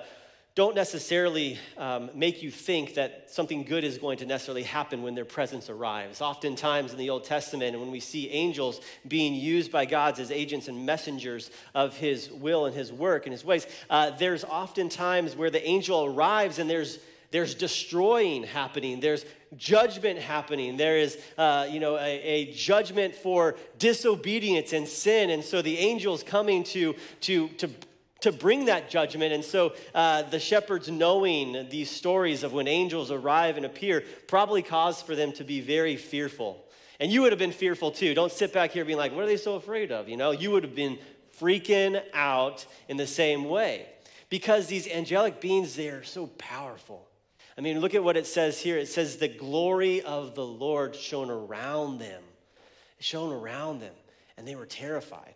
don't 0.55 0.75
necessarily 0.75 1.59
um, 1.79 2.11
make 2.15 2.43
you 2.43 2.51
think 2.51 2.95
that 2.95 3.31
something 3.31 3.65
good 3.65 3.85
is 3.85 3.97
going 3.97 4.19
to 4.19 4.27
necessarily 4.27 4.65
happen 4.65 5.03
when 5.03 5.15
their 5.15 5.25
presence 5.25 5.71
arrives. 5.71 6.21
Oftentimes 6.21 6.93
in 6.93 6.99
the 6.99 7.09
Old 7.09 7.25
Testament, 7.25 7.79
when 7.81 7.91
we 7.91 8.01
see 8.01 8.29
angels 8.29 8.81
being 9.09 9.35
used 9.35 9.73
by 9.73 9.87
God 9.87 10.19
as 10.19 10.31
agents 10.31 10.69
and 10.69 10.85
messengers 10.85 11.51
of 11.75 11.97
His 11.97 12.31
will 12.31 12.67
and 12.67 12.77
His 12.77 12.93
work 12.93 13.25
and 13.25 13.33
His 13.33 13.47
ways, 13.47 13.67
uh, 13.89 14.11
there's 14.11 14.45
oftentimes 14.45 15.35
where 15.35 15.49
the 15.49 15.67
angel 15.67 16.05
arrives 16.05 16.59
and 16.59 16.69
there's 16.69 16.99
there's 17.31 17.55
destroying 17.55 18.43
happening. 18.43 19.01
There's 19.01 19.25
judgment 19.57 20.19
happening. 20.19 20.77
There 20.77 20.99
is 20.99 21.19
uh, 21.39 21.67
you 21.71 21.81
know 21.81 21.97
a, 21.97 22.21
a, 22.21 22.53
judgment 22.53 23.15
for 23.15 23.57
disobedience 23.79 24.75
and 24.75 24.87
sin. 24.87 25.31
And 25.31 25.43
so 25.43 25.63
the 25.63 25.79
angels 25.79 26.23
coming 26.23 26.63
to 26.65 26.95
to 27.23 27.49
to 27.49 27.71
to 28.23 28.33
bring 28.33 28.65
that 28.65 28.91
judgment. 28.91 29.33
And 29.33 29.45
so 29.45 29.75
uh, 29.95 30.23
the 30.23 30.41
shepherds, 30.41 30.89
knowing 30.91 31.69
these 31.71 31.91
stories 31.91 32.43
of 32.43 32.53
when 32.53 32.67
angels 32.67 33.11
arrive 33.11 33.57
and 33.57 33.67
appear, 33.67 34.03
probably 34.27 34.63
caused 34.63 35.07
for 35.07 35.15
them 35.15 35.33
to 35.33 35.45
be 35.45 35.61
very 35.61 35.97
fearful. 35.97 36.65
And 36.99 37.13
you 37.13 37.23
would 37.23 37.33
have 37.33 37.39
been 37.39 37.53
fearful 37.53 37.91
too. 37.91 38.15
Don't 38.15 38.33
sit 38.33 38.53
back 38.53 38.73
here 38.73 38.85
being 38.85 38.99
like, 38.99 39.13
what 39.13 39.25
are 39.25 39.27
they 39.27 39.37
so 39.37 39.57
afraid 39.57 39.93
of? 39.93 40.09
You 40.09 40.17
know, 40.17 40.31
you 40.31 40.51
would 40.51 40.63
have 40.63 40.75
been 40.75 40.99
freaking 41.41 42.03
out 42.15 42.67
in 42.89 42.97
the 42.97 43.07
same 43.07 43.45
way 43.45 43.87
because 44.29 44.67
these 44.67 44.89
angelic 44.89 45.41
beings, 45.41 45.75
they 45.77 45.89
are 45.89 46.05
so 46.05 46.27
powerful. 46.39 47.07
I 47.59 47.61
mean, 47.61 47.81
look 47.81 47.95
at 47.95 48.03
what 48.03 48.17
it 48.17 48.27
says 48.27 48.59
here. 48.61 48.79
It 48.79 48.89
says, 48.89 49.17
the 49.17 49.29
glory 49.29 50.01
of 50.01 50.35
the 50.35 50.47
Lord 50.47 50.97
shone 50.97 51.31
around 51.31 51.99
them. 51.99 52.23
Shone 52.99 53.33
around 53.33 53.81
them, 53.81 53.95
and 54.37 54.47
they 54.47 54.55
were 54.55 54.65
terrified. 54.65 55.35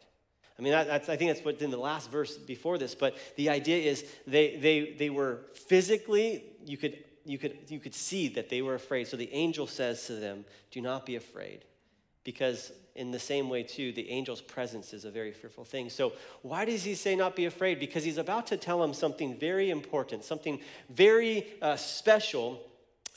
I 0.58 0.62
mean, 0.62 0.72
I 0.72 0.98
think 0.98 1.30
that's 1.30 1.44
what's 1.44 1.60
in 1.60 1.70
the 1.70 1.76
last 1.76 2.10
verse 2.10 2.38
before 2.38 2.78
this, 2.78 2.94
but 2.94 3.16
the 3.36 3.50
idea 3.50 3.76
is 3.76 4.06
they, 4.26 4.56
they, 4.56 4.94
they 4.98 5.10
were 5.10 5.40
physically, 5.52 6.44
you 6.64 6.78
could, 6.78 6.96
you, 7.26 7.36
could, 7.36 7.58
you 7.68 7.78
could 7.78 7.94
see 7.94 8.28
that 8.28 8.48
they 8.48 8.62
were 8.62 8.74
afraid. 8.74 9.06
So 9.06 9.18
the 9.18 9.30
angel 9.32 9.66
says 9.66 10.06
to 10.06 10.14
them, 10.14 10.46
Do 10.70 10.80
not 10.80 11.04
be 11.04 11.16
afraid. 11.16 11.64
Because 12.24 12.72
in 12.94 13.10
the 13.10 13.18
same 13.18 13.50
way, 13.50 13.62
too, 13.62 13.92
the 13.92 14.10
angel's 14.10 14.40
presence 14.40 14.94
is 14.94 15.04
a 15.04 15.10
very 15.10 15.30
fearful 15.30 15.64
thing. 15.64 15.90
So 15.90 16.14
why 16.42 16.64
does 16.64 16.82
he 16.82 16.94
say 16.94 17.14
not 17.14 17.36
be 17.36 17.44
afraid? 17.44 17.78
Because 17.78 18.02
he's 18.02 18.18
about 18.18 18.46
to 18.48 18.56
tell 18.56 18.80
them 18.80 18.94
something 18.94 19.38
very 19.38 19.70
important, 19.70 20.24
something 20.24 20.60
very 20.88 21.46
uh, 21.60 21.76
special 21.76 22.60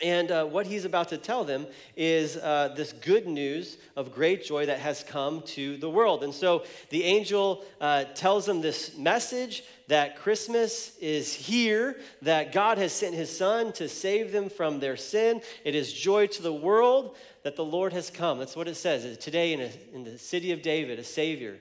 and 0.02 0.32
uh, 0.32 0.46
what 0.46 0.66
he's 0.66 0.86
about 0.86 1.10
to 1.10 1.18
tell 1.18 1.44
them 1.44 1.68
is 1.96 2.38
uh, 2.38 2.74
this 2.76 2.94
good 2.94 3.28
news 3.28 3.78
of 3.96 4.14
great 4.14 4.44
joy 4.44 4.66
that 4.66 4.80
has 4.80 5.04
come 5.04 5.42
to 5.44 5.78
the 5.78 5.90
world. 5.90 6.24
And 6.24 6.34
so 6.34 6.64
the 6.90 7.04
angel 7.04 7.64
uh, 7.82 8.06
tells 8.16 8.46
them 8.46 8.62
this 8.62 8.98
message 8.98 9.64
that 9.88 10.18
Christmas 10.18 10.98
is 11.00 11.34
here, 11.34 12.00
that 12.22 12.52
God 12.52 12.78
has 12.78 12.94
sent 12.94 13.16
his 13.16 13.36
son 13.36 13.74
to 13.74 13.90
save 13.90 14.32
them 14.32 14.50
from 14.50 14.80
their 14.80 14.98
sin. 14.98 15.42
It 15.66 15.76
is 15.76 15.92
joy 15.92 16.28
to 16.28 16.42
the 16.42 16.54
world 16.54 17.16
that 17.44 17.56
the 17.56 17.66
Lord 17.66 17.94
has 17.94 18.10
come. 18.10 18.40
That's 18.40 18.56
what 18.56 18.68
it 18.68 18.76
says. 18.76 19.18
Today 19.18 19.54
in, 19.54 19.62
a, 19.62 19.70
in 19.94 20.04
the 20.04 20.18
city 20.18 20.52
of 20.52 20.62
David, 20.62 21.00
a 21.00 21.04
Savior 21.04 21.58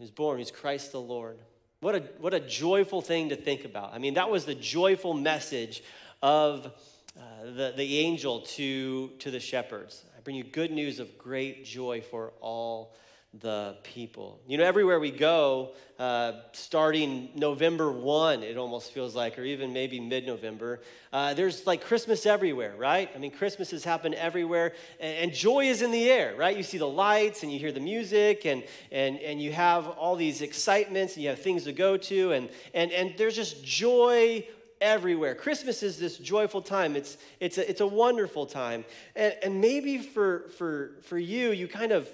is 0.00 0.10
born. 0.10 0.38
He's 0.38 0.50
Christ 0.50 0.92
the 0.92 1.00
Lord. 1.00 1.38
What 1.80 1.94
a, 1.94 2.00
what 2.18 2.34
a 2.34 2.40
joyful 2.40 3.02
thing 3.02 3.28
to 3.28 3.36
think 3.36 3.64
about. 3.64 3.92
I 3.92 3.98
mean, 3.98 4.14
that 4.14 4.30
was 4.30 4.44
the 4.44 4.54
joyful 4.54 5.14
message 5.14 5.82
of 6.22 6.72
uh, 7.16 7.44
the, 7.44 7.74
the 7.76 7.98
angel 7.98 8.40
to, 8.40 9.08
to 9.20 9.30
the 9.30 9.40
shepherds. 9.40 10.04
I 10.16 10.20
bring 10.20 10.36
you 10.36 10.44
good 10.44 10.72
news 10.72 10.98
of 10.98 11.16
great 11.16 11.64
joy 11.64 12.00
for 12.00 12.32
all 12.40 12.94
the 13.40 13.76
people. 13.82 14.40
You 14.46 14.58
know, 14.58 14.64
everywhere 14.64 15.00
we 15.00 15.10
go, 15.10 15.72
uh, 15.98 16.32
starting 16.52 17.30
November 17.34 17.90
1, 17.90 18.42
it 18.42 18.56
almost 18.56 18.92
feels 18.92 19.14
like, 19.14 19.38
or 19.38 19.42
even 19.42 19.72
maybe 19.72 19.98
mid 19.98 20.26
November, 20.26 20.80
uh, 21.12 21.34
there's 21.34 21.66
like 21.66 21.84
Christmas 21.84 22.26
everywhere, 22.26 22.74
right? 22.76 23.10
I 23.14 23.18
mean, 23.18 23.30
Christmas 23.30 23.70
has 23.72 23.84
happened 23.84 24.14
everywhere, 24.14 24.74
and, 25.00 25.16
and, 25.16 25.32
joy 25.32 25.66
is 25.66 25.82
in 25.82 25.90
the 25.90 26.10
air, 26.10 26.34
right? 26.36 26.56
You 26.56 26.62
see 26.62 26.78
the 26.78 26.88
lights 26.88 27.42
and 27.42 27.52
you 27.52 27.58
hear 27.58 27.72
the 27.72 27.80
music, 27.80 28.44
and, 28.44 28.62
and, 28.92 29.18
and 29.18 29.40
you 29.40 29.52
have 29.52 29.88
all 29.88 30.16
these 30.16 30.42
excitements, 30.42 31.14
and 31.14 31.22
you 31.22 31.28
have 31.28 31.40
things 31.40 31.64
to 31.64 31.72
go 31.72 31.96
to, 31.96 32.32
and, 32.32 32.48
and, 32.72 32.92
and 32.92 33.14
there's 33.16 33.36
just 33.36 33.64
joy 33.64 34.46
everywhere. 34.84 35.34
Christmas 35.34 35.82
is 35.82 35.98
this 35.98 36.18
joyful 36.18 36.60
time. 36.60 36.94
It's, 36.94 37.16
it's, 37.40 37.56
a, 37.56 37.68
it's 37.68 37.80
a 37.80 37.86
wonderful 37.86 38.44
time. 38.44 38.84
And, 39.16 39.34
and 39.42 39.60
maybe 39.60 39.98
for, 39.98 40.50
for, 40.58 40.92
for 41.02 41.18
you, 41.18 41.50
you 41.52 41.66
kind 41.66 41.90
of 41.90 42.08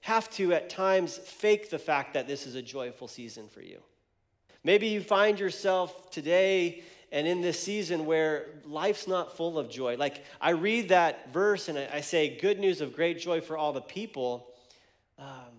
have 0.00 0.30
to 0.30 0.54
at 0.54 0.70
times 0.70 1.18
fake 1.18 1.70
the 1.70 1.78
fact 1.78 2.14
that 2.14 2.26
this 2.26 2.46
is 2.46 2.54
a 2.54 2.62
joyful 2.62 3.08
season 3.08 3.46
for 3.48 3.60
you. 3.60 3.78
Maybe 4.64 4.88
you 4.88 5.02
find 5.02 5.38
yourself 5.38 6.10
today 6.10 6.82
and 7.12 7.26
in 7.26 7.42
this 7.42 7.62
season 7.62 8.06
where 8.06 8.46
life's 8.64 9.06
not 9.06 9.36
full 9.36 9.58
of 9.58 9.70
joy. 9.70 9.96
Like 9.96 10.24
I 10.40 10.50
read 10.50 10.88
that 10.88 11.32
verse 11.32 11.68
and 11.68 11.78
I, 11.78 12.00
say, 12.00 12.38
Good 12.40 12.58
news 12.58 12.80
of 12.80 12.94
great 12.94 13.20
joy 13.20 13.42
for 13.42 13.58
all 13.58 13.72
the 13.72 13.82
people. 13.82 14.48
Um, 15.18 15.54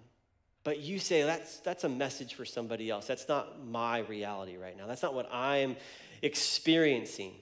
but 0.65 0.81
you 0.81 0.99
say 0.99 1.21
that's 1.23 1.59
that's 1.59 1.85
a 1.85 1.89
message 1.89 2.33
for 2.33 2.43
somebody 2.43 2.89
else 2.89 3.07
that's 3.07 3.29
not 3.29 3.65
my 3.65 3.99
reality 3.99 4.57
right 4.57 4.75
now 4.75 4.85
that's 4.85 5.03
not 5.03 5.13
what 5.13 5.29
i'm 5.31 5.77
experiencing. 6.25 7.33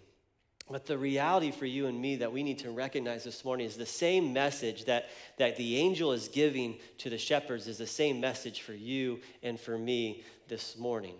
But 0.70 0.86
the 0.86 0.98
reality 0.98 1.52
for 1.52 1.66
you 1.66 1.88
and 1.88 2.02
me 2.02 2.18
that 2.18 2.34
we 2.34 2.44
need 2.44 2.60
to 2.60 2.72
recognize 2.72 3.24
this 3.24 3.46
morning 3.46 3.66
is 3.66 3.78
the 3.78 3.86
same 3.86 4.34
message 4.34 4.86
that, 4.86 5.10
that 5.38 5.56
the 5.56 5.78
angel 5.78 6.12
is 6.12 6.28
giving 6.28 6.78
to 7.00 7.10
the 7.10 7.18
shepherds 7.18 7.68
is 7.68 7.78
the 7.78 7.88
same 7.88 8.20
message 8.20 8.62
for 8.62 8.74
you 8.74 9.20
and 9.42 9.58
for 9.60 9.78
me 9.78 10.24
this 10.50 10.78
morning. 10.78 11.16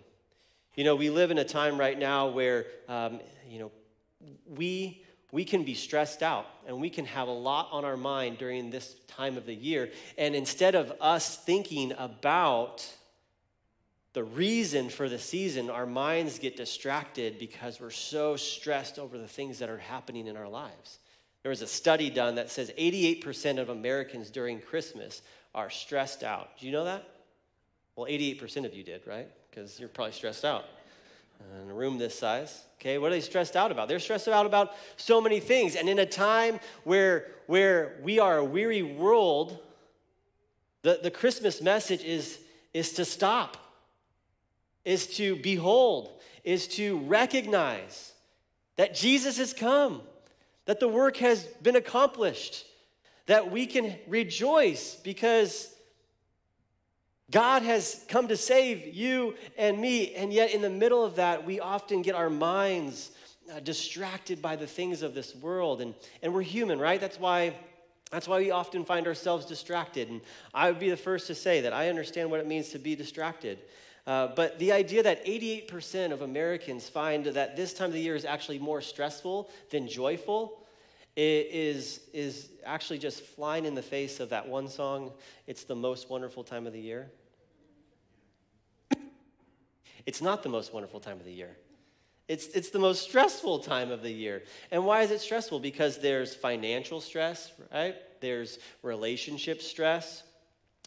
You 0.76 0.84
know, 0.84 0.94
we 0.94 1.08
live 1.08 1.30
in 1.30 1.38
a 1.38 1.44
time 1.44 1.78
right 1.78 1.98
now 1.98 2.28
where, 2.28 2.66
um, 2.88 3.20
you 3.48 3.60
know, 3.60 3.72
we, 4.46 5.02
we 5.32 5.44
can 5.46 5.64
be 5.64 5.74
stressed 5.74 6.22
out 6.22 6.46
and 6.66 6.78
we 6.78 6.90
can 6.90 7.06
have 7.06 7.28
a 7.28 7.32
lot 7.32 7.68
on 7.70 7.84
our 7.84 7.96
mind 7.96 8.36
during 8.36 8.70
this 8.70 8.94
time 9.08 9.38
of 9.38 9.46
the 9.46 9.54
year. 9.54 9.90
And 10.18 10.34
instead 10.34 10.74
of 10.74 10.92
us 11.00 11.36
thinking 11.36 11.92
about 11.96 12.86
the 14.14 14.22
reason 14.22 14.88
for 14.88 15.08
the 15.08 15.18
season, 15.18 15.68
our 15.68 15.86
minds 15.86 16.38
get 16.38 16.56
distracted 16.56 17.36
because 17.38 17.80
we're 17.80 17.90
so 17.90 18.36
stressed 18.36 18.98
over 18.98 19.18
the 19.18 19.26
things 19.26 19.58
that 19.58 19.68
are 19.68 19.78
happening 19.78 20.28
in 20.28 20.36
our 20.36 20.48
lives. 20.48 21.00
There 21.42 21.50
was 21.50 21.62
a 21.62 21.66
study 21.66 22.10
done 22.10 22.36
that 22.36 22.48
says 22.48 22.72
88% 22.78 23.58
of 23.58 23.68
Americans 23.68 24.30
during 24.30 24.60
Christmas 24.60 25.20
are 25.52 25.68
stressed 25.68 26.22
out. 26.22 26.50
Do 26.58 26.66
you 26.66 26.72
know 26.72 26.84
that? 26.84 27.08
Well, 27.96 28.06
88% 28.06 28.64
of 28.64 28.72
you 28.72 28.84
did, 28.84 29.04
right? 29.04 29.28
Because 29.50 29.78
you're 29.80 29.88
probably 29.88 30.12
stressed 30.12 30.44
out 30.44 30.64
in 31.64 31.70
a 31.70 31.74
room 31.74 31.98
this 31.98 32.16
size. 32.16 32.62
Okay, 32.80 32.98
what 32.98 33.08
are 33.08 33.14
they 33.16 33.20
stressed 33.20 33.56
out 33.56 33.72
about? 33.72 33.88
They're 33.88 33.98
stressed 33.98 34.28
out 34.28 34.46
about 34.46 34.74
so 34.96 35.20
many 35.20 35.40
things. 35.40 35.74
And 35.74 35.88
in 35.88 35.98
a 35.98 36.06
time 36.06 36.60
where, 36.84 37.26
where 37.46 37.96
we 38.02 38.20
are 38.20 38.38
a 38.38 38.44
weary 38.44 38.82
world, 38.82 39.58
the, 40.82 41.00
the 41.02 41.10
Christmas 41.10 41.60
message 41.60 42.04
is, 42.04 42.38
is 42.72 42.92
to 42.92 43.04
stop 43.04 43.58
is 44.84 45.06
to 45.16 45.36
behold, 45.36 46.10
is 46.42 46.66
to 46.68 46.98
recognize 47.00 48.12
that 48.76 48.94
Jesus 48.94 49.38
has 49.38 49.52
come, 49.52 50.02
that 50.66 50.80
the 50.80 50.88
work 50.88 51.16
has 51.18 51.44
been 51.62 51.76
accomplished, 51.76 52.66
that 53.26 53.50
we 53.50 53.66
can 53.66 53.96
rejoice 54.06 54.96
because 54.96 55.74
God 57.30 57.62
has 57.62 58.04
come 58.08 58.28
to 58.28 58.36
save 58.36 58.94
you 58.94 59.34
and 59.56 59.80
me. 59.80 60.14
And 60.14 60.32
yet, 60.32 60.52
in 60.52 60.60
the 60.60 60.70
middle 60.70 61.04
of 61.04 61.16
that, 61.16 61.44
we 61.46 61.60
often 61.60 62.02
get 62.02 62.14
our 62.14 62.28
minds 62.28 63.10
uh, 63.52 63.60
distracted 63.60 64.42
by 64.42 64.56
the 64.56 64.66
things 64.66 65.02
of 65.02 65.14
this 65.14 65.34
world. 65.34 65.80
And, 65.80 65.94
and 66.22 66.34
we're 66.34 66.42
human, 66.42 66.78
right? 66.78 67.00
That's 67.00 67.18
why. 67.18 67.54
That's 68.10 68.28
why 68.28 68.38
we 68.38 68.52
often 68.52 68.84
find 68.84 69.08
ourselves 69.08 69.44
distracted. 69.44 70.08
And 70.08 70.20
I 70.52 70.70
would 70.70 70.78
be 70.78 70.88
the 70.88 70.96
first 70.96 71.26
to 71.28 71.34
say 71.34 71.62
that 71.62 71.72
I 71.72 71.88
understand 71.88 72.30
what 72.30 72.38
it 72.38 72.46
means 72.46 72.68
to 72.68 72.78
be 72.78 72.94
distracted. 72.94 73.58
Uh, 74.06 74.28
but 74.36 74.58
the 74.58 74.70
idea 74.72 75.02
that 75.02 75.24
88% 75.24 76.12
of 76.12 76.22
Americans 76.22 76.88
find 76.88 77.24
that 77.24 77.56
this 77.56 77.72
time 77.72 77.86
of 77.86 77.94
the 77.94 78.00
year 78.00 78.14
is 78.14 78.24
actually 78.24 78.58
more 78.58 78.82
stressful 78.82 79.50
than 79.70 79.88
joyful 79.88 80.64
is, 81.16 82.00
is 82.12 82.50
actually 82.66 82.98
just 82.98 83.22
flying 83.22 83.64
in 83.64 83.74
the 83.74 83.82
face 83.82 84.20
of 84.20 84.30
that 84.30 84.48
one 84.48 84.68
song, 84.68 85.12
It's 85.46 85.64
the 85.64 85.76
Most 85.76 86.10
Wonderful 86.10 86.44
Time 86.44 86.66
of 86.66 86.72
the 86.72 86.80
Year. 86.80 87.10
It's 90.06 90.20
not 90.20 90.42
the 90.42 90.48
most 90.48 90.74
wonderful 90.74 91.00
time 91.00 91.18
of 91.18 91.24
the 91.24 91.32
year. 91.32 91.56
It's, 92.28 92.46
it's 92.48 92.70
the 92.70 92.78
most 92.78 93.02
stressful 93.02 93.60
time 93.60 93.90
of 93.90 94.02
the 94.02 94.10
year. 94.10 94.42
And 94.70 94.84
why 94.84 95.02
is 95.02 95.10
it 95.10 95.20
stressful? 95.20 95.60
Because 95.60 95.98
there's 95.98 96.34
financial 96.34 97.00
stress, 97.00 97.52
right? 97.72 97.94
There's 98.20 98.58
relationship 98.82 99.60
stress, 99.60 100.22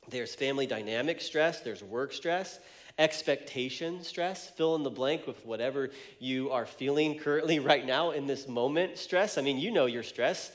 there's 0.09 0.33
family 0.33 0.65
dynamic 0.65 1.21
stress, 1.21 1.61
there's 1.61 1.83
work 1.83 2.13
stress, 2.13 2.59
expectation 2.97 4.03
stress. 4.03 4.49
Fill 4.49 4.75
in 4.75 4.83
the 4.83 4.89
blank 4.89 5.27
with 5.27 5.45
whatever 5.45 5.91
you 6.19 6.51
are 6.51 6.65
feeling 6.65 7.17
currently 7.17 7.59
right 7.71 7.85
now 7.85 8.11
in 8.11 8.27
this 8.27 8.47
moment 8.47 8.97
stress. 8.97 9.37
I 9.37 9.41
mean, 9.41 9.59
you 9.59 9.71
know 9.71 9.85
your 9.85 10.03
stress. 10.03 10.51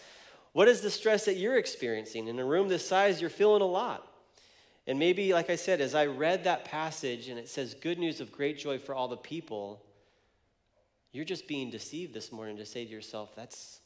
What 0.53 0.69
is 0.69 0.81
the 0.81 0.91
stress 0.91 1.25
that 1.25 1.37
you're 1.37 1.57
experiencing? 1.57 2.29
In 2.29 2.39
a 2.39 2.45
room 2.45 2.69
this 2.69 2.87
size, 2.87 3.21
you're 3.21 3.31
feeling 3.31 3.63
a 3.63 3.67
lot. 3.67 4.07
And 4.87 4.99
maybe, 4.99 5.33
like 5.33 5.49
I 5.49 5.57
said, 5.57 5.81
as 5.81 5.95
I 5.95 6.07
read 6.07 6.45
that 6.45 6.65
passage 6.65 7.29
and 7.29 7.39
it 7.39 7.49
says, 7.49 7.75
Good 7.75 7.99
news 7.99 8.21
of 8.21 8.33
great 8.33 8.59
joy 8.59 8.79
for 8.79 8.95
all 8.95 9.09
the 9.09 9.17
people, 9.17 9.81
you're 11.13 11.25
just 11.25 11.47
being 11.47 11.71
deceived 11.71 12.13
this 12.13 12.33
morning 12.33 12.57
to 12.57 12.67
say 12.67 12.85
to 12.85 12.91
yourself, 12.91 13.35
That's, 13.37 13.81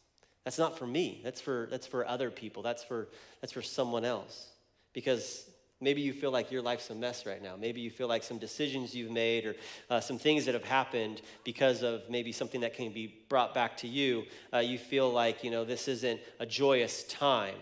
that's 0.44 0.58
not 0.58 0.78
for 0.78 0.86
me. 0.86 1.20
That's 1.22 1.40
for, 1.40 1.68
that's 1.70 1.86
for 1.86 2.06
other 2.06 2.30
people. 2.30 2.62
That's 2.62 2.82
for, 2.82 3.08
that's 3.40 3.52
for 3.52 3.62
someone 3.62 4.04
else. 4.04 4.48
Because 4.94 5.44
maybe 5.80 6.00
you 6.00 6.12
feel 6.12 6.30
like 6.30 6.50
your 6.50 6.62
life's 6.62 6.88
a 6.90 6.95
mess 6.95 7.26
right 7.26 7.42
now. 7.42 7.54
Maybe 7.56 7.80
you 7.80 7.90
feel 7.90 8.09
like 8.09 8.23
some 8.23 8.38
decisions 8.38 8.95
you've 8.95 9.11
made 9.11 9.45
or 9.45 9.56
uh, 9.90 10.00
some 10.00 10.18
things 10.18 10.47
that 10.47 10.54
have 10.54 10.64
happened 10.64 11.21
because 11.45 11.83
of 11.83 12.09
maybe 12.09 12.33
something 12.33 12.62
that 12.62 12.75
can 12.75 12.92
be 12.92 13.14
brought 13.28 13.54
back 13.54 13.76
to 13.78 13.88
you. 13.88 14.25
Uh, 14.52 14.59
you 14.59 14.78
feel 14.78 15.11
like, 15.11 15.45
you 15.45 15.50
know, 15.50 15.64
this 15.64 15.88
isn't 15.88 16.21
a 16.40 16.47
joyous 16.47 17.04
time. 17.04 17.56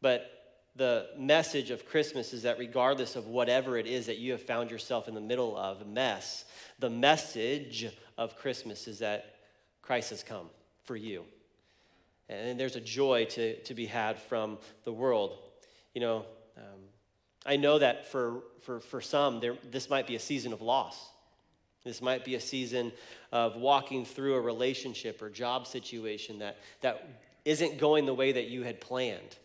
But 0.00 0.28
the 0.76 1.08
message 1.18 1.70
of 1.70 1.86
Christmas 1.86 2.32
is 2.32 2.42
that 2.42 2.58
regardless 2.58 3.16
of 3.16 3.26
whatever 3.26 3.76
it 3.76 3.86
is 3.86 4.06
that 4.06 4.18
you 4.18 4.32
have 4.32 4.42
found 4.42 4.70
yourself 4.70 5.08
in 5.08 5.14
the 5.14 5.20
middle 5.20 5.56
of, 5.56 5.86
mess, 5.86 6.44
the 6.78 6.88
message 6.90 7.86
of 8.16 8.36
Christmas 8.36 8.88
is 8.88 9.00
that 9.00 9.34
Christ 9.82 10.10
has 10.10 10.22
come 10.22 10.48
for 10.84 10.96
you. 10.96 11.24
And 12.28 12.58
there's 12.58 12.76
a 12.76 12.80
joy 12.80 13.26
to, 13.30 13.60
to 13.62 13.74
be 13.74 13.86
had 13.86 14.18
from 14.18 14.58
the 14.84 14.92
world. 14.92 15.36
You 15.94 16.00
know, 16.00 16.24
um, 16.56 16.80
I 17.44 17.56
know 17.56 17.78
that 17.78 18.06
for, 18.10 18.42
for, 18.62 18.80
for 18.80 19.00
some, 19.00 19.40
there, 19.40 19.56
this 19.70 19.90
might 19.90 20.06
be 20.06 20.14
a 20.14 20.20
season 20.20 20.52
of 20.52 20.62
loss. 20.62 21.10
This 21.84 22.00
might 22.00 22.24
be 22.24 22.36
a 22.36 22.40
season 22.40 22.92
of 23.32 23.56
walking 23.56 24.04
through 24.04 24.34
a 24.34 24.40
relationship 24.40 25.20
or 25.20 25.28
job 25.28 25.66
situation 25.66 26.38
that, 26.38 26.58
that 26.80 27.08
isn't 27.44 27.78
going 27.78 28.06
the 28.06 28.14
way 28.14 28.32
that 28.32 28.46
you 28.46 28.62
had 28.62 28.80
planned. 28.80 29.36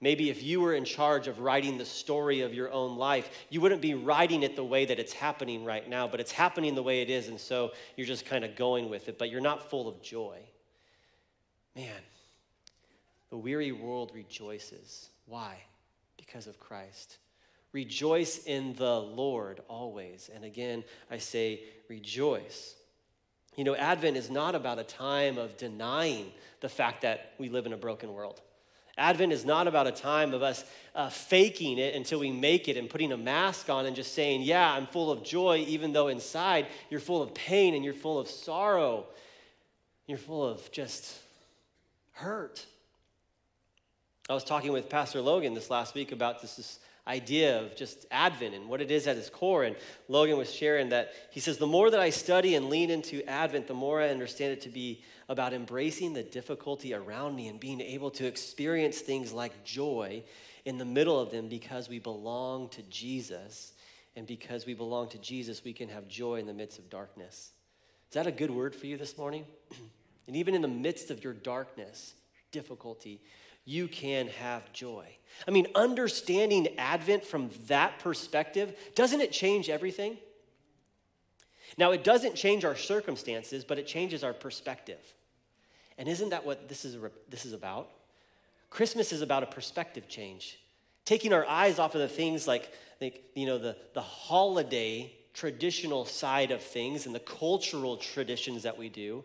Maybe 0.00 0.30
if 0.30 0.42
you 0.42 0.60
were 0.60 0.74
in 0.74 0.84
charge 0.84 1.26
of 1.26 1.40
writing 1.40 1.76
the 1.76 1.84
story 1.84 2.42
of 2.42 2.54
your 2.54 2.70
own 2.70 2.96
life, 2.96 3.30
you 3.50 3.60
wouldn't 3.60 3.80
be 3.80 3.94
writing 3.94 4.44
it 4.44 4.54
the 4.54 4.64
way 4.64 4.84
that 4.84 4.98
it's 4.98 5.12
happening 5.12 5.64
right 5.64 5.88
now, 5.88 6.06
but 6.06 6.20
it's 6.20 6.30
happening 6.30 6.74
the 6.74 6.82
way 6.82 7.02
it 7.02 7.10
is, 7.10 7.28
and 7.28 7.40
so 7.40 7.72
you're 7.96 8.06
just 8.06 8.24
kind 8.24 8.44
of 8.44 8.54
going 8.54 8.90
with 8.90 9.08
it, 9.08 9.18
but 9.18 9.30
you're 9.30 9.40
not 9.40 9.70
full 9.70 9.88
of 9.88 10.00
joy. 10.00 10.38
Man, 11.74 12.00
the 13.30 13.36
weary 13.36 13.72
world 13.72 14.12
rejoices. 14.14 15.08
Why? 15.26 15.56
Because 16.16 16.46
of 16.46 16.60
Christ. 16.60 17.18
Rejoice 17.72 18.44
in 18.44 18.74
the 18.74 19.00
Lord 19.00 19.60
always. 19.68 20.30
And 20.34 20.44
again, 20.44 20.84
I 21.10 21.18
say 21.18 21.62
rejoice. 21.88 22.74
You 23.56 23.64
know, 23.64 23.74
Advent 23.74 24.16
is 24.16 24.30
not 24.30 24.54
about 24.54 24.78
a 24.78 24.84
time 24.84 25.36
of 25.36 25.56
denying 25.56 26.32
the 26.60 26.68
fact 26.68 27.02
that 27.02 27.32
we 27.38 27.48
live 27.48 27.66
in 27.66 27.72
a 27.72 27.76
broken 27.76 28.12
world. 28.12 28.40
Advent 28.96 29.32
is 29.32 29.44
not 29.44 29.68
about 29.68 29.86
a 29.86 29.92
time 29.92 30.34
of 30.34 30.42
us 30.42 30.64
uh, 30.94 31.08
faking 31.08 31.78
it 31.78 31.94
until 31.94 32.18
we 32.18 32.32
make 32.32 32.68
it 32.68 32.76
and 32.76 32.90
putting 32.90 33.12
a 33.12 33.16
mask 33.16 33.70
on 33.70 33.86
and 33.86 33.94
just 33.94 34.12
saying, 34.12 34.42
Yeah, 34.42 34.72
I'm 34.72 34.86
full 34.86 35.12
of 35.12 35.22
joy, 35.22 35.64
even 35.68 35.92
though 35.92 36.08
inside 36.08 36.66
you're 36.90 37.00
full 37.00 37.22
of 37.22 37.32
pain 37.32 37.74
and 37.74 37.84
you're 37.84 37.94
full 37.94 38.18
of 38.18 38.28
sorrow. 38.28 39.06
You're 40.06 40.18
full 40.18 40.44
of 40.44 40.70
just 40.72 41.16
hurt. 42.12 42.64
I 44.28 44.34
was 44.34 44.44
talking 44.44 44.72
with 44.72 44.88
Pastor 44.88 45.20
Logan 45.20 45.54
this 45.54 45.70
last 45.70 45.94
week 45.94 46.12
about 46.12 46.42
this, 46.42 46.56
this 46.56 46.80
idea 47.08 47.60
of 47.60 47.74
just 47.74 48.06
Advent 48.10 48.54
and 48.54 48.68
what 48.68 48.80
it 48.80 48.90
is 48.90 49.06
at 49.06 49.16
its 49.16 49.30
core. 49.30 49.64
And 49.64 49.74
Logan 50.08 50.36
was 50.36 50.52
sharing 50.52 50.90
that 50.90 51.12
he 51.30 51.40
says, 51.40 51.58
The 51.58 51.66
more 51.66 51.90
that 51.90 52.00
I 52.00 52.10
study 52.10 52.54
and 52.54 52.68
lean 52.68 52.90
into 52.90 53.28
Advent, 53.28 53.66
the 53.66 53.74
more 53.74 54.00
I 54.00 54.10
understand 54.10 54.52
it 54.52 54.60
to 54.62 54.68
be 54.68 55.02
about 55.28 55.52
embracing 55.52 56.12
the 56.12 56.22
difficulty 56.22 56.94
around 56.94 57.34
me 57.34 57.48
and 57.48 57.58
being 57.58 57.80
able 57.80 58.10
to 58.12 58.26
experience 58.26 58.98
things 58.98 59.32
like 59.32 59.64
joy 59.64 60.22
in 60.64 60.78
the 60.78 60.84
middle 60.84 61.18
of 61.18 61.30
them 61.30 61.48
because 61.48 61.88
we 61.88 61.98
belong 61.98 62.68
to 62.70 62.82
Jesus. 62.84 63.72
And 64.16 64.26
because 64.26 64.66
we 64.66 64.74
belong 64.74 65.08
to 65.10 65.18
Jesus, 65.18 65.62
we 65.64 65.72
can 65.72 65.88
have 65.88 66.08
joy 66.08 66.36
in 66.36 66.46
the 66.46 66.52
midst 66.52 66.78
of 66.78 66.90
darkness. 66.90 67.52
Is 68.10 68.14
that 68.14 68.26
a 68.26 68.32
good 68.32 68.50
word 68.50 68.74
for 68.74 68.86
you 68.86 68.96
this 68.96 69.16
morning? 69.16 69.44
and 70.26 70.36
even 70.36 70.54
in 70.54 70.62
the 70.62 70.68
midst 70.68 71.10
of 71.10 71.22
your 71.22 71.34
darkness, 71.34 72.14
difficulty, 72.50 73.20
you 73.68 73.86
can 73.86 74.28
have 74.28 74.72
joy. 74.72 75.06
I 75.46 75.50
mean, 75.50 75.66
understanding 75.74 76.68
Advent 76.78 77.22
from 77.22 77.50
that 77.66 77.98
perspective, 77.98 78.74
doesn't 78.94 79.20
it 79.20 79.30
change 79.30 79.68
everything? 79.68 80.16
Now, 81.76 81.90
it 81.90 82.02
doesn't 82.02 82.34
change 82.34 82.64
our 82.64 82.74
circumstances, 82.74 83.66
but 83.66 83.78
it 83.78 83.86
changes 83.86 84.24
our 84.24 84.32
perspective. 84.32 84.98
And 85.98 86.08
isn't 86.08 86.30
that 86.30 86.46
what 86.46 86.66
this 86.66 86.86
is, 86.86 86.96
this 87.28 87.44
is 87.44 87.52
about? 87.52 87.90
Christmas 88.70 89.12
is 89.12 89.20
about 89.20 89.42
a 89.42 89.46
perspective 89.46 90.08
change, 90.08 90.58
taking 91.04 91.34
our 91.34 91.46
eyes 91.46 91.78
off 91.78 91.94
of 91.94 92.00
the 92.00 92.08
things 92.08 92.48
like, 92.48 92.72
like 93.02 93.22
you 93.34 93.44
know, 93.44 93.58
the, 93.58 93.76
the 93.92 94.00
holiday 94.00 95.12
traditional 95.34 96.06
side 96.06 96.52
of 96.52 96.62
things 96.62 97.04
and 97.04 97.14
the 97.14 97.20
cultural 97.20 97.98
traditions 97.98 98.62
that 98.62 98.78
we 98.78 98.88
do, 98.88 99.22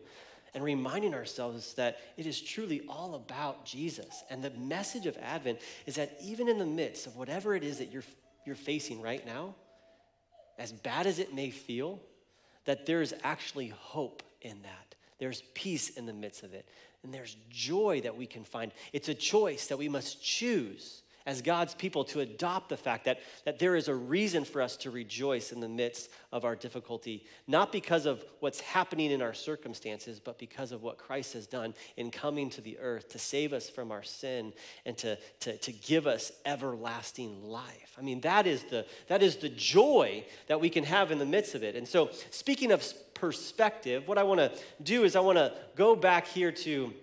and 0.53 0.63
reminding 0.63 1.13
ourselves 1.13 1.73
that 1.75 1.97
it 2.17 2.25
is 2.25 2.39
truly 2.41 2.83
all 2.87 3.15
about 3.15 3.65
Jesus. 3.65 4.23
And 4.29 4.43
the 4.43 4.51
message 4.51 5.05
of 5.05 5.17
Advent 5.21 5.59
is 5.85 5.95
that 5.95 6.17
even 6.21 6.47
in 6.47 6.59
the 6.59 6.65
midst 6.65 7.07
of 7.07 7.15
whatever 7.15 7.55
it 7.55 7.63
is 7.63 7.79
that 7.79 7.91
you're, 7.91 8.03
you're 8.45 8.55
facing 8.55 9.01
right 9.01 9.25
now, 9.25 9.55
as 10.59 10.71
bad 10.71 11.07
as 11.07 11.19
it 11.19 11.33
may 11.33 11.49
feel, 11.49 11.99
that 12.65 12.85
there 12.85 13.01
is 13.01 13.15
actually 13.23 13.69
hope 13.69 14.21
in 14.41 14.61
that. 14.61 14.95
There's 15.17 15.41
peace 15.53 15.89
in 15.89 16.05
the 16.05 16.13
midst 16.13 16.43
of 16.43 16.53
it. 16.53 16.67
And 17.03 17.13
there's 17.13 17.35
joy 17.49 18.01
that 18.01 18.15
we 18.15 18.25
can 18.25 18.43
find. 18.43 18.71
It's 18.93 19.09
a 19.09 19.13
choice 19.13 19.67
that 19.67 19.77
we 19.77 19.89
must 19.89 20.23
choose 20.23 21.01
as 21.25 21.41
God's 21.41 21.73
people 21.73 22.03
to 22.05 22.19
adopt 22.19 22.69
the 22.69 22.77
fact 22.77 23.05
that, 23.05 23.19
that 23.45 23.59
there 23.59 23.75
is 23.75 23.87
a 23.87 23.95
reason 23.95 24.43
for 24.43 24.61
us 24.61 24.75
to 24.77 24.91
rejoice 24.91 25.51
in 25.51 25.59
the 25.59 25.69
midst 25.69 26.09
of 26.31 26.43
our 26.43 26.55
difficulty, 26.55 27.25
not 27.47 27.71
because 27.71 28.05
of 28.05 28.23
what's 28.39 28.59
happening 28.59 29.11
in 29.11 29.21
our 29.21 29.33
circumstances, 29.33 30.19
but 30.19 30.37
because 30.37 30.71
of 30.71 30.83
what 30.83 30.97
Christ 30.97 31.33
has 31.33 31.47
done 31.47 31.73
in 31.95 32.11
coming 32.11 32.49
to 32.51 32.61
the 32.61 32.77
earth 32.79 33.09
to 33.09 33.19
save 33.19 33.53
us 33.53 33.69
from 33.69 33.91
our 33.91 34.03
sin 34.03 34.53
and 34.85 34.97
to, 34.97 35.17
to, 35.41 35.57
to 35.57 35.71
give 35.71 36.07
us 36.07 36.31
everlasting 36.45 37.43
life. 37.43 37.95
I 37.97 38.01
mean, 38.01 38.21
that 38.21 38.45
is, 38.45 38.63
the, 38.63 38.85
that 39.07 39.23
is 39.23 39.37
the 39.37 39.49
joy 39.49 40.25
that 40.47 40.59
we 40.59 40.69
can 40.69 40.83
have 40.83 41.11
in 41.11 41.19
the 41.19 41.25
midst 41.25 41.55
of 41.55 41.63
it. 41.63 41.75
And 41.75 41.87
so, 41.87 42.09
speaking 42.31 42.71
of 42.71 42.83
perspective, 43.13 44.07
what 44.07 44.17
I 44.17 44.23
want 44.23 44.39
to 44.39 44.51
do 44.81 45.05
is 45.05 45.15
I 45.15 45.21
want 45.21 45.37
to 45.37 45.53
go 45.75 45.95
back 45.95 46.27
here 46.27 46.51
to 46.51 46.93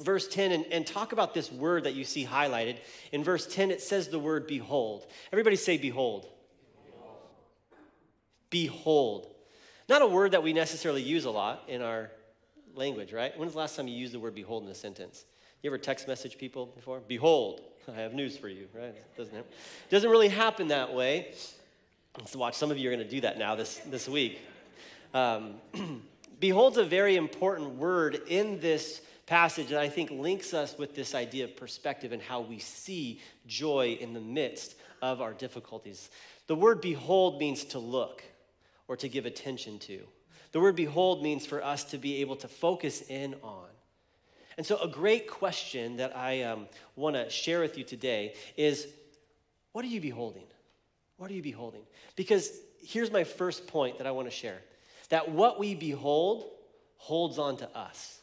verse 0.00 0.28
10 0.28 0.52
and, 0.52 0.64
and 0.66 0.86
talk 0.86 1.12
about 1.12 1.34
this 1.34 1.50
word 1.50 1.84
that 1.84 1.94
you 1.94 2.04
see 2.04 2.24
highlighted. 2.24 2.78
In 3.12 3.22
verse 3.22 3.46
10, 3.46 3.70
it 3.70 3.80
says 3.80 4.08
the 4.08 4.18
word 4.18 4.46
behold. 4.46 5.06
Everybody 5.32 5.56
say 5.56 5.76
behold. 5.76 6.26
Behold. 6.90 7.16
behold. 8.50 9.26
Not 9.88 10.02
a 10.02 10.06
word 10.06 10.32
that 10.32 10.42
we 10.42 10.52
necessarily 10.52 11.02
use 11.02 11.24
a 11.24 11.30
lot 11.30 11.64
in 11.68 11.82
our 11.82 12.10
language, 12.74 13.12
right? 13.12 13.36
When's 13.38 13.52
the 13.52 13.58
last 13.58 13.76
time 13.76 13.88
you 13.88 13.96
used 13.96 14.14
the 14.14 14.20
word 14.20 14.34
behold 14.34 14.64
in 14.64 14.70
a 14.70 14.74
sentence? 14.74 15.24
You 15.62 15.70
ever 15.70 15.78
text 15.78 16.08
message 16.08 16.38
people 16.38 16.66
before? 16.66 17.00
Behold, 17.06 17.60
I 17.88 18.00
have 18.00 18.14
news 18.14 18.36
for 18.36 18.48
you, 18.48 18.68
right? 18.74 18.94
Doesn't 19.16 19.34
it? 19.34 19.46
Doesn't 19.90 20.10
really 20.10 20.28
happen 20.28 20.68
that 20.68 20.94
way. 20.94 21.34
Let's 22.18 22.34
watch. 22.34 22.54
Some 22.54 22.70
of 22.70 22.78
you 22.78 22.88
are 22.90 22.94
going 22.94 23.06
to 23.06 23.10
do 23.10 23.20
that 23.22 23.38
now 23.38 23.54
this, 23.54 23.78
this 23.86 24.08
week. 24.08 24.40
Um, 25.12 25.54
behold's 26.40 26.76
a 26.76 26.84
very 26.84 27.16
important 27.16 27.76
word 27.76 28.22
in 28.28 28.60
this 28.60 29.00
passage 29.30 29.68
that 29.68 29.78
I 29.78 29.88
think 29.88 30.10
links 30.10 30.52
us 30.52 30.76
with 30.76 30.96
this 30.96 31.14
idea 31.14 31.44
of 31.44 31.54
perspective 31.54 32.10
and 32.10 32.20
how 32.20 32.40
we 32.40 32.58
see 32.58 33.20
joy 33.46 33.96
in 34.00 34.12
the 34.12 34.20
midst 34.20 34.74
of 35.00 35.20
our 35.20 35.32
difficulties. 35.32 36.10
The 36.48 36.56
word 36.56 36.80
behold 36.80 37.38
means 37.38 37.62
to 37.66 37.78
look 37.78 38.24
or 38.88 38.96
to 38.96 39.08
give 39.08 39.26
attention 39.26 39.78
to. 39.78 40.00
The 40.50 40.58
word 40.58 40.74
behold 40.74 41.22
means 41.22 41.46
for 41.46 41.62
us 41.62 41.84
to 41.84 41.96
be 41.96 42.22
able 42.22 42.34
to 42.36 42.48
focus 42.48 43.02
in 43.02 43.36
on. 43.44 43.68
And 44.58 44.66
so, 44.66 44.78
a 44.82 44.88
great 44.88 45.30
question 45.30 45.98
that 45.98 46.16
I 46.16 46.42
um, 46.42 46.66
want 46.96 47.14
to 47.14 47.30
share 47.30 47.60
with 47.60 47.78
you 47.78 47.84
today 47.84 48.34
is 48.56 48.88
what 49.70 49.84
are 49.84 49.88
you 49.88 50.00
beholding? 50.00 50.48
What 51.18 51.30
are 51.30 51.34
you 51.34 51.42
beholding? 51.42 51.82
Because 52.16 52.50
here's 52.82 53.12
my 53.12 53.22
first 53.22 53.68
point 53.68 53.98
that 53.98 54.08
I 54.08 54.10
want 54.10 54.26
to 54.26 54.34
share 54.34 54.58
that 55.10 55.30
what 55.30 55.60
we 55.60 55.76
behold 55.76 56.50
holds 56.96 57.38
on 57.38 57.58
to 57.58 57.78
us. 57.78 58.19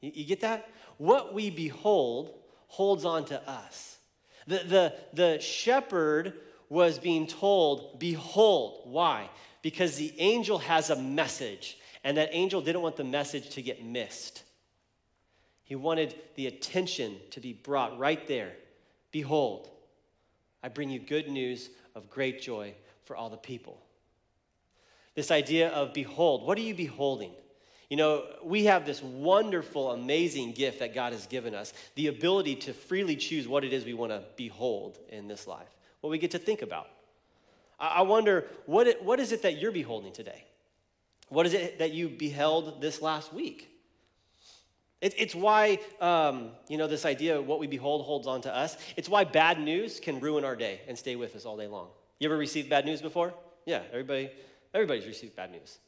You, 0.00 0.12
you 0.14 0.24
get 0.24 0.40
that? 0.40 0.68
What 0.96 1.34
we 1.34 1.50
behold 1.50 2.34
holds 2.68 3.04
on 3.04 3.24
to 3.26 3.50
us. 3.50 3.98
The, 4.46 4.58
the, 4.58 4.94
the 5.12 5.40
shepherd 5.40 6.34
was 6.68 6.98
being 6.98 7.26
told, 7.26 7.98
Behold. 7.98 8.82
Why? 8.84 9.28
Because 9.62 9.96
the 9.96 10.12
angel 10.18 10.58
has 10.58 10.90
a 10.90 10.96
message. 10.96 11.78
And 12.04 12.16
that 12.16 12.30
angel 12.32 12.60
didn't 12.60 12.82
want 12.82 12.96
the 12.96 13.04
message 13.04 13.50
to 13.50 13.62
get 13.62 13.84
missed. 13.84 14.44
He 15.64 15.74
wanted 15.74 16.14
the 16.36 16.46
attention 16.46 17.16
to 17.32 17.40
be 17.40 17.52
brought 17.52 17.98
right 17.98 18.26
there. 18.26 18.52
Behold, 19.10 19.68
I 20.62 20.68
bring 20.68 20.90
you 20.90 20.98
good 20.98 21.28
news 21.28 21.68
of 21.94 22.08
great 22.08 22.40
joy 22.40 22.74
for 23.04 23.16
all 23.16 23.28
the 23.28 23.36
people. 23.36 23.82
This 25.14 25.30
idea 25.30 25.70
of 25.70 25.92
behold, 25.92 26.46
what 26.46 26.56
are 26.56 26.62
you 26.62 26.74
beholding? 26.74 27.32
You 27.88 27.96
know, 27.96 28.24
we 28.44 28.64
have 28.64 28.84
this 28.84 29.02
wonderful, 29.02 29.92
amazing 29.92 30.52
gift 30.52 30.80
that 30.80 30.94
God 30.94 31.12
has 31.12 31.26
given 31.26 31.54
us 31.54 31.72
the 31.94 32.08
ability 32.08 32.56
to 32.56 32.74
freely 32.74 33.16
choose 33.16 33.48
what 33.48 33.64
it 33.64 33.72
is 33.72 33.84
we 33.84 33.94
want 33.94 34.12
to 34.12 34.22
behold 34.36 34.98
in 35.08 35.26
this 35.26 35.46
life, 35.46 35.68
what 36.00 36.10
we 36.10 36.18
get 36.18 36.32
to 36.32 36.38
think 36.38 36.60
about. 36.60 36.88
I 37.80 38.02
wonder, 38.02 38.46
what, 38.66 38.88
it, 38.88 39.02
what 39.02 39.20
is 39.20 39.32
it 39.32 39.42
that 39.42 39.58
you're 39.58 39.72
beholding 39.72 40.12
today? 40.12 40.44
What 41.28 41.46
is 41.46 41.54
it 41.54 41.78
that 41.78 41.92
you 41.92 42.08
beheld 42.08 42.80
this 42.80 43.00
last 43.00 43.32
week? 43.32 43.70
It, 45.00 45.14
it's 45.16 45.34
why, 45.34 45.78
um, 46.00 46.50
you 46.68 46.76
know, 46.76 46.88
this 46.88 47.06
idea 47.06 47.38
of 47.38 47.46
what 47.46 47.60
we 47.60 47.68
behold 47.68 48.04
holds 48.04 48.26
on 48.26 48.40
to 48.42 48.54
us. 48.54 48.76
It's 48.96 49.08
why 49.08 49.24
bad 49.24 49.60
news 49.60 50.00
can 50.00 50.20
ruin 50.20 50.44
our 50.44 50.56
day 50.56 50.80
and 50.88 50.98
stay 50.98 51.16
with 51.16 51.36
us 51.36 51.44
all 51.44 51.56
day 51.56 51.68
long. 51.68 51.88
You 52.18 52.28
ever 52.28 52.36
received 52.36 52.68
bad 52.68 52.84
news 52.84 53.00
before? 53.00 53.32
Yeah, 53.64 53.82
everybody, 53.92 54.30
everybody's 54.74 55.06
received 55.06 55.36
bad 55.36 55.52
news. 55.52 55.78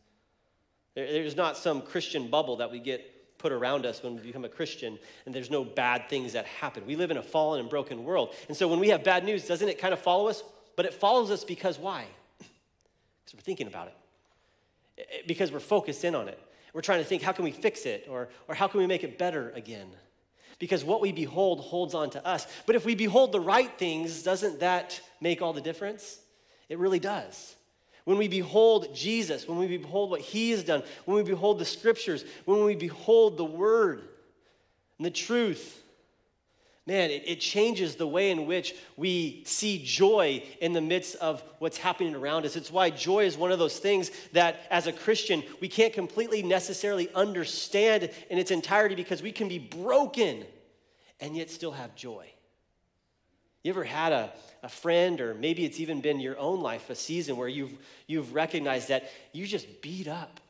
There's 1.07 1.37
not 1.37 1.57
some 1.57 1.83
Christian 1.83 2.29
bubble 2.29 2.57
that 2.57 2.71
we 2.71 2.79
get 2.79 3.39
put 3.39 3.53
around 3.53 3.87
us 3.87 4.03
when 4.03 4.17
we 4.17 4.23
become 4.23 4.45
a 4.45 4.49
Christian, 4.49 4.99
and 5.25 5.35
there's 5.35 5.51
no 5.51 5.65
bad 5.65 6.09
things 6.09 6.35
that 6.35 6.45
happen. 6.45 6.85
We 6.87 6.97
live 6.97 7.11
in 7.11 7.17
a 7.17 7.23
fallen 7.23 7.61
and 7.61 7.71
broken 7.71 8.05
world. 8.05 8.35
And 8.49 8.57
so 8.57 8.69
when 8.69 8.79
we 8.79 8.89
have 8.91 9.03
bad 9.03 9.25
news, 9.25 9.47
doesn't 9.47 9.69
it 9.69 9.79
kind 9.79 9.95
of 9.95 10.01
follow 10.01 10.29
us? 10.29 10.43
But 10.77 10.87
it 10.87 10.95
follows 10.95 11.31
us 11.31 11.45
because 11.45 11.79
why? 11.79 12.05
Because 12.39 13.35
we're 13.35 13.41
thinking 13.41 13.67
about 13.67 13.93
it, 14.97 15.27
because 15.27 15.51
we're 15.53 15.61
focused 15.61 16.05
in 16.05 16.15
on 16.15 16.29
it. 16.29 16.39
We're 16.73 16.83
trying 16.83 17.01
to 17.01 17.05
think, 17.05 17.23
how 17.23 17.33
can 17.33 17.45
we 17.45 17.51
fix 17.51 17.85
it? 17.87 18.07
Or, 18.09 18.29
or 18.47 18.55
how 18.55 18.69
can 18.69 18.81
we 18.81 18.87
make 18.87 19.03
it 19.03 19.19
better 19.19 19.51
again? 19.51 19.89
Because 20.59 20.85
what 20.85 21.01
we 21.01 21.11
behold 21.11 21.61
holds 21.61 21.95
on 21.95 22.11
to 22.11 22.27
us. 22.27 22.47
But 22.67 22.77
if 22.77 22.85
we 22.85 22.95
behold 22.95 23.33
the 23.33 23.41
right 23.41 23.71
things, 23.79 24.23
doesn't 24.23 24.61
that 24.61 25.01
make 25.21 25.43
all 25.43 25.53
the 25.53 25.61
difference? 25.61 26.21
It 26.69 26.79
really 26.79 26.99
does. 26.99 27.57
When 28.11 28.19
we 28.19 28.27
behold 28.27 28.93
Jesus, 28.93 29.47
when 29.47 29.57
we 29.57 29.69
behold 29.69 30.11
what 30.11 30.21
he 30.21 30.51
has 30.51 30.65
done, 30.65 30.83
when 31.05 31.17
we 31.17 31.23
behold 31.23 31.61
the 31.61 31.65
scriptures, 31.65 32.25
when 32.45 32.65
we 32.65 32.75
behold 32.75 33.37
the 33.37 33.45
word 33.45 34.01
and 34.99 35.07
the 35.07 35.13
truth, 35.13 35.81
man, 36.89 37.13
it, 37.13 37.23
it, 37.25 37.39
changes 37.39 37.95
the 37.95 38.09
way 38.09 38.33
in 38.33 38.47
which 38.47 38.75
we 38.97 39.45
see 39.47 39.81
joy 39.85 40.43
in 40.61 40.73
the 40.73 40.81
midst 40.81 41.15
of 41.21 41.41
what's 41.61 41.79
happening 41.79 42.17
around 42.17 42.47
us. 42.47 42.57
It's 42.57 42.73
why 42.73 42.91
joy 42.91 43.27
is 43.27 43.37
one 43.37 43.53
of 43.53 43.61
those 43.61 43.79
things 43.79 44.11
that, 44.33 44.57
as 44.73 44.89
a 44.89 44.93
Christian, 44.93 45.45
we 45.61 45.69
can't 45.69 45.93
completely 45.93 46.43
necessarily 46.43 47.09
understand 47.15 48.11
in 48.29 48.39
its 48.39 48.51
entirety 48.51 48.97
because 48.97 49.23
we 49.23 49.31
can 49.31 49.47
be 49.47 49.61
broken 49.61 50.45
and 51.21 51.37
yet 51.37 51.49
still 51.49 51.71
have 51.71 51.95
joy. 51.95 52.27
You 53.63 53.71
ever 53.71 53.85
had 53.85 54.13
a, 54.13 54.33
a 54.63 54.69
friend, 54.69 55.21
or 55.21 55.35
maybe 55.35 55.65
it's 55.65 55.81
even 55.81 56.01
been 56.01 56.21
your 56.21 56.39
own 56.39 56.61
life, 56.61 56.89
a 56.91 56.95
season 56.95 57.37
where 57.37 57.49
you've, 57.49 57.77
you've 58.07 58.35
recognized 58.35 58.89
that 58.89 59.11
you 59.33 59.47
just 59.47 59.83
beat 59.83 60.09
up, 60.09 60.41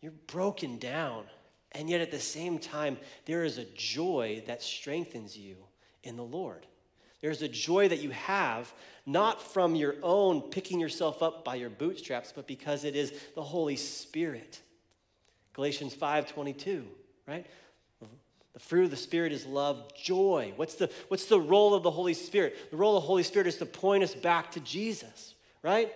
you're 0.00 0.12
broken 0.28 0.78
down, 0.78 1.24
and 1.72 1.90
yet 1.90 2.00
at 2.00 2.12
the 2.12 2.20
same 2.20 2.58
time, 2.58 2.98
there 3.26 3.44
is 3.44 3.58
a 3.58 3.64
joy 3.74 4.42
that 4.46 4.62
strengthens 4.62 5.36
you 5.36 5.56
in 6.04 6.16
the 6.16 6.22
Lord. 6.22 6.66
There's 7.20 7.42
a 7.42 7.48
joy 7.48 7.88
that 7.88 8.00
you 8.00 8.10
have 8.10 8.72
not 9.06 9.42
from 9.42 9.74
your 9.74 9.96
own 10.02 10.42
picking 10.42 10.78
yourself 10.78 11.22
up 11.22 11.44
by 11.44 11.56
your 11.56 11.70
bootstraps, 11.70 12.32
but 12.34 12.46
because 12.46 12.84
it 12.84 12.94
is 12.94 13.12
the 13.34 13.42
Holy 13.42 13.76
Spirit. 13.76 14.60
Galatians 15.54 15.94
5:22, 15.94 16.84
right? 17.26 17.46
The 18.54 18.60
fruit 18.60 18.84
of 18.84 18.90
the 18.90 18.96
Spirit 18.96 19.32
is 19.32 19.44
love, 19.46 19.92
joy. 19.94 20.52
What's 20.56 20.76
the, 20.76 20.88
what's 21.08 21.26
the 21.26 21.40
role 21.40 21.74
of 21.74 21.82
the 21.82 21.90
Holy 21.90 22.14
Spirit? 22.14 22.70
The 22.70 22.76
role 22.76 22.96
of 22.96 23.02
the 23.02 23.06
Holy 23.06 23.24
Spirit 23.24 23.48
is 23.48 23.56
to 23.56 23.66
point 23.66 24.04
us 24.04 24.14
back 24.14 24.52
to 24.52 24.60
Jesus, 24.60 25.34
right? 25.62 25.92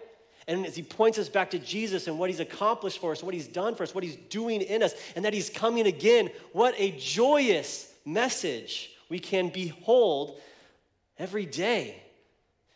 And 0.49 0.67
as 0.67 0.75
He 0.75 0.83
points 0.83 1.19
us 1.19 1.29
back 1.29 1.51
to 1.53 1.59
Jesus 1.59 2.09
and 2.09 2.19
what 2.19 2.31
He's 2.31 2.41
accomplished 2.41 3.01
for 3.01 3.13
us, 3.13 3.23
what 3.23 3.33
He's 3.33 3.47
done 3.47 3.77
for 3.77 3.85
us, 3.85 3.95
what 3.95 4.03
He's 4.03 4.17
doing 4.17 4.61
in 4.61 4.83
us, 4.83 4.95
and 5.15 5.25
that 5.25 5.33
He's 5.33 5.51
coming 5.51 5.87
again, 5.87 6.31
what 6.53 6.75
a 6.79 6.91
joyous 6.99 7.93
message 8.05 8.91
we 9.09 9.21
can 9.21 9.51
behold 9.51 10.41
every 11.17 11.47
day. 11.47 12.03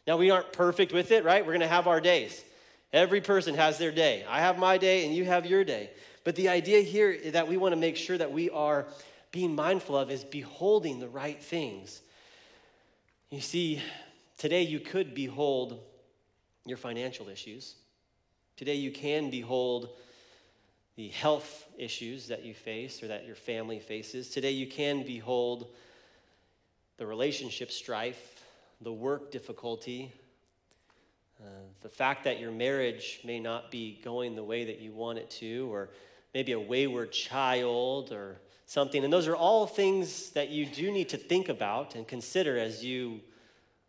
Now, 0.06 0.16
we 0.16 0.30
aren't 0.30 0.52
perfect 0.52 0.92
with 0.92 1.10
it, 1.10 1.24
right? 1.24 1.44
We're 1.44 1.52
going 1.52 1.60
to 1.60 1.68
have 1.68 1.86
our 1.86 2.00
days. 2.00 2.44
Every 2.92 3.20
person 3.20 3.54
has 3.54 3.78
their 3.78 3.92
day. 3.92 4.24
I 4.28 4.40
have 4.40 4.58
my 4.58 4.78
day, 4.78 5.06
and 5.06 5.14
you 5.14 5.24
have 5.24 5.46
your 5.46 5.64
day. 5.64 5.90
But 6.24 6.36
the 6.36 6.50
idea 6.50 6.82
here 6.82 7.18
that 7.32 7.48
we 7.48 7.56
want 7.56 7.72
to 7.72 7.80
make 7.80 7.96
sure 7.96 8.18
that 8.18 8.32
we 8.32 8.50
are 8.50 8.86
being 9.32 9.54
mindful 9.54 9.96
of 9.96 10.10
is 10.10 10.22
beholding 10.22 11.00
the 11.00 11.08
right 11.08 11.42
things. 11.42 12.02
You 13.30 13.40
see, 13.40 13.82
today 14.36 14.62
you 14.62 14.78
could 14.78 15.14
behold 15.14 15.80
your 16.66 16.76
financial 16.76 17.28
issues. 17.28 17.74
Today 18.56 18.74
you 18.74 18.92
can 18.92 19.30
behold 19.30 19.88
the 20.96 21.08
health 21.08 21.66
issues 21.78 22.28
that 22.28 22.44
you 22.44 22.52
face 22.52 23.02
or 23.02 23.08
that 23.08 23.26
your 23.26 23.34
family 23.34 23.80
faces. 23.80 24.28
Today 24.28 24.50
you 24.50 24.66
can 24.66 25.02
behold 25.02 25.68
the 26.98 27.06
relationship 27.06 27.72
strife, 27.72 28.44
the 28.82 28.92
work 28.92 29.30
difficulty, 29.30 30.12
uh, 31.40 31.48
the 31.80 31.88
fact 31.88 32.24
that 32.24 32.38
your 32.38 32.52
marriage 32.52 33.20
may 33.24 33.40
not 33.40 33.70
be 33.70 33.98
going 34.04 34.36
the 34.36 34.44
way 34.44 34.66
that 34.66 34.80
you 34.80 34.92
want 34.92 35.18
it 35.18 35.30
to, 35.30 35.72
or 35.72 35.88
maybe 36.34 36.52
a 36.52 36.60
wayward 36.60 37.10
child, 37.10 38.12
or 38.12 38.36
something. 38.72 39.04
And 39.04 39.12
those 39.12 39.28
are 39.28 39.36
all 39.36 39.66
things 39.66 40.30
that 40.30 40.48
you 40.48 40.64
do 40.64 40.90
need 40.90 41.10
to 41.10 41.18
think 41.18 41.50
about 41.50 41.94
and 41.94 42.08
consider 42.08 42.58
as 42.58 42.82
you 42.82 43.20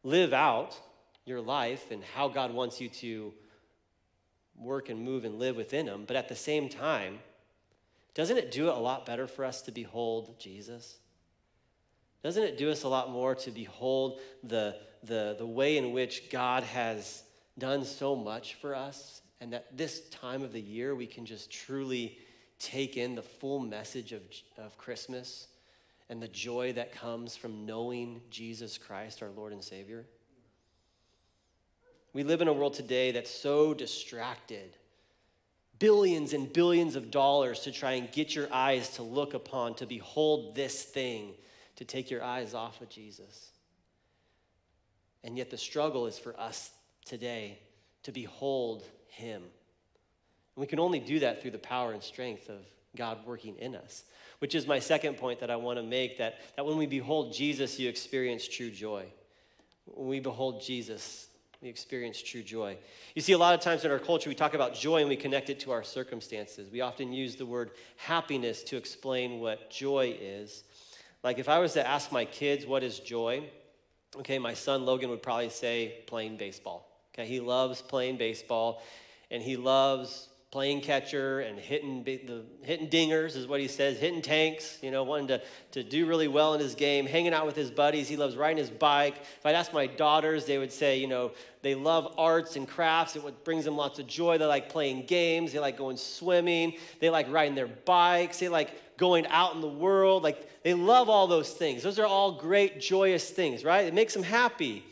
live 0.04 0.34
out 0.34 0.78
your 1.26 1.40
life 1.40 1.90
and 1.90 2.04
how 2.04 2.28
God 2.28 2.54
wants 2.54 2.82
you 2.82 2.90
to 2.90 3.34
work 4.58 4.90
and 4.90 5.00
move 5.00 5.24
and 5.24 5.40
live 5.40 5.56
within 5.56 5.88
Him. 5.88 6.04
But 6.06 6.18
at 6.18 6.28
the 6.28 6.36
same 6.36 6.68
time, 6.68 7.20
doesn't 8.14 8.36
it 8.36 8.52
do 8.52 8.68
it 8.68 8.76
a 8.76 8.80
lot 8.80 9.06
better 9.06 9.26
for 9.26 9.46
us 9.46 9.62
to 9.64 9.72
behold 9.72 10.38
Jesus? 10.38 10.98
Doesn't 12.22 12.44
it 12.44 12.58
do 12.58 12.70
us 12.70 12.84
a 12.84 12.90
lot 12.90 13.10
more 13.10 13.36
to 13.36 13.52
behold 13.52 14.20
the, 14.44 14.76
the, 15.04 15.38
the 15.38 15.48
way 15.48 15.78
in 15.78 15.94
which 15.94 16.30
God 16.30 16.64
has 16.64 17.24
done 17.58 17.86
so 17.86 18.18
much 18.18 18.56
for 18.56 18.76
us? 18.76 19.22
And 19.40 19.54
that 19.54 19.78
this 19.78 20.10
time 20.10 20.44
of 20.44 20.52
the 20.52 20.62
year 20.62 20.94
we 20.94 21.08
can 21.08 21.26
just 21.26 21.50
truly 21.50 22.18
take 22.64 22.98
in 22.98 23.16
the 23.16 23.22
full 23.22 23.60
message 23.60 24.12
of, 24.12 24.22
of 24.58 24.78
Christmas 24.78 25.48
and 26.10 26.22
the 26.22 26.28
joy 26.28 26.74
that 26.74 26.94
comes 26.94 27.36
from 27.36 27.66
knowing 27.66 28.22
Jesus 28.30 28.78
Christ, 28.78 29.22
our 29.22 29.30
Lord 29.30 29.54
and 29.54 29.64
Savior? 29.64 30.06
We 32.14 32.24
live 32.24 32.42
in 32.42 32.48
a 32.48 32.54
world 32.54 32.76
today 32.76 33.12
that's 33.12 33.32
so 33.32 33.74
distracted. 33.74 34.78
Billions 35.80 36.34
and 36.34 36.52
billions 36.52 36.96
of 36.96 37.12
dollars 37.12 37.62
to 37.62 37.72
try 37.72 37.94
and 37.94 38.12
get 38.12 38.36
your 38.36 38.48
eyes 38.54 38.90
to 38.96 39.04
look 39.04 39.34
upon, 39.34 39.74
to 39.76 39.86
behold 39.86 40.56
this 40.56 40.84
thing, 40.84 41.34
to 41.76 41.86
take 41.86 42.12
your 42.12 42.24
eyes 42.24 42.54
off 42.54 42.80
of 42.82 42.90
Jesus. 42.90 43.50
And 45.24 45.38
yet, 45.38 45.50
the 45.50 45.58
struggle 45.58 46.06
is 46.06 46.20
for 46.20 46.40
us 46.40 46.72
today 47.06 47.60
to 48.04 48.12
behold 48.12 48.84
Him. 49.08 49.42
And 50.56 50.62
we 50.62 50.68
can 50.68 50.80
only 50.80 51.00
do 51.00 51.20
that 51.20 51.42
through 51.42 51.52
the 51.52 51.60
power 51.60 51.94
and 51.94 52.02
strength 52.02 52.50
of 52.50 52.60
God 52.96 53.20
working 53.26 53.56
in 53.58 53.76
us, 53.76 54.04
which 54.40 54.56
is 54.56 54.68
my 54.68 54.80
second 54.80 55.18
point 55.18 55.40
that 55.40 55.50
I 55.50 55.56
want 55.56 55.80
to 55.80 55.84
make 55.84 56.18
that, 56.20 56.36
that 56.56 56.66
when 56.66 56.78
we 56.78 56.86
behold 56.86 57.34
Jesus, 57.34 57.80
you 57.80 57.90
experience 57.90 58.48
true 58.48 58.70
joy. 58.70 59.06
When 59.86 60.08
we 60.08 60.20
behold 60.20 60.62
Jesus, 60.62 61.28
we 61.62 61.70
experience 61.70 62.22
true 62.22 62.44
joy. 62.44 62.78
You 63.16 63.22
see, 63.22 63.34
a 63.34 63.38
lot 63.38 63.54
of 63.54 63.62
times 63.62 63.86
in 63.86 63.92
our 63.92 64.00
culture, 64.00 64.30
we 64.30 64.36
talk 64.36 64.54
about 64.54 64.76
joy 64.76 65.00
and 65.00 65.10
we 65.10 65.16
connect 65.16 65.50
it 65.50 65.60
to 65.62 65.72
our 65.72 65.84
circumstances. 65.84 66.70
We 66.70 66.82
often 66.82 67.14
use 67.14 67.36
the 67.36 67.46
word 67.46 67.72
happiness 67.96 68.64
to 68.64 68.78
explain 68.78 69.40
what 69.40 69.70
joy 69.70 70.16
is. 70.20 70.64
Like 71.24 71.40
if 71.40 71.48
I 71.48 71.60
was 71.60 71.74
to 71.74 71.88
ask 71.88 72.12
my 72.12 72.26
kids, 72.26 72.66
what 72.66 72.84
is 72.84 73.00
joy? 73.00 73.50
Okay, 74.18 74.38
my 74.38 74.54
son 74.54 74.86
Logan 74.86 75.10
would 75.10 75.24
probably 75.24 75.50
say 75.50 76.04
playing 76.06 76.38
baseball. 76.38 76.88
Okay, 77.14 77.26
he 77.26 77.40
loves 77.40 77.82
playing 77.82 78.18
baseball 78.18 78.84
and 79.32 79.42
he 79.42 79.56
loves 79.56 80.28
playing 80.54 80.80
catcher 80.82 81.40
and 81.40 81.58
hitting 81.58 82.04
the 82.04 82.44
hitting 82.62 82.88
dingers 82.88 83.36
is 83.36 83.48
what 83.48 83.60
he 83.60 83.68
says, 83.68 83.98
hitting 83.98 84.22
tanks, 84.22 84.78
you 84.84 84.92
know, 84.92 85.04
wanting 85.04 85.26
to, 85.26 85.42
to 85.72 85.84
do 85.84 86.06
really 86.06 86.28
well 86.28 86.54
in 86.54 86.60
his 86.60 86.76
game, 86.76 87.08
hanging 87.08 87.34
out 87.34 87.48
with 87.48 87.56
his 87.56 87.72
buddies. 87.72 88.08
He 88.08 88.18
loves 88.18 88.36
riding 88.36 88.60
his 88.60 88.70
bike. 88.70 89.16
If 89.40 89.44
I'd 89.48 89.56
ask 89.56 89.74
my 89.74 89.88
daughters, 89.88 90.46
they 90.46 90.60
would 90.60 90.72
say, 90.72 91.00
you 91.00 91.08
know, 91.08 91.32
they 91.64 91.74
love 91.74 92.14
arts 92.20 92.56
and 92.56 92.68
crafts. 92.68 93.16
It 93.16 93.44
brings 93.44 93.66
them 93.66 93.76
lots 93.76 93.98
of 93.98 94.06
joy. 94.06 94.38
They 94.38 94.46
like 94.46 94.70
playing 94.70 95.08
games. 95.08 95.54
They 95.54 95.58
like 95.58 95.76
going 95.76 95.98
swimming. 95.98 96.76
They 97.00 97.10
like 97.10 97.32
riding 97.32 97.56
their 97.56 97.66
bikes. 97.66 98.38
They 98.38 98.48
like 98.48 98.96
going 98.98 99.26
out 99.30 99.56
in 99.56 99.62
the 99.62 99.68
world. 99.68 100.22
Like 100.22 100.62
they 100.62 100.76
love 100.76 101.10
all 101.10 101.26
those 101.26 101.52
things. 101.52 101.82
Those 101.82 101.98
are 101.98 102.06
all 102.06 102.34
great, 102.34 102.80
joyous 102.80 103.28
things, 103.28 103.64
right? 103.64 103.88
It 103.88 103.96
makes 103.96 104.14
them 104.14 104.22
happy. 104.22 104.86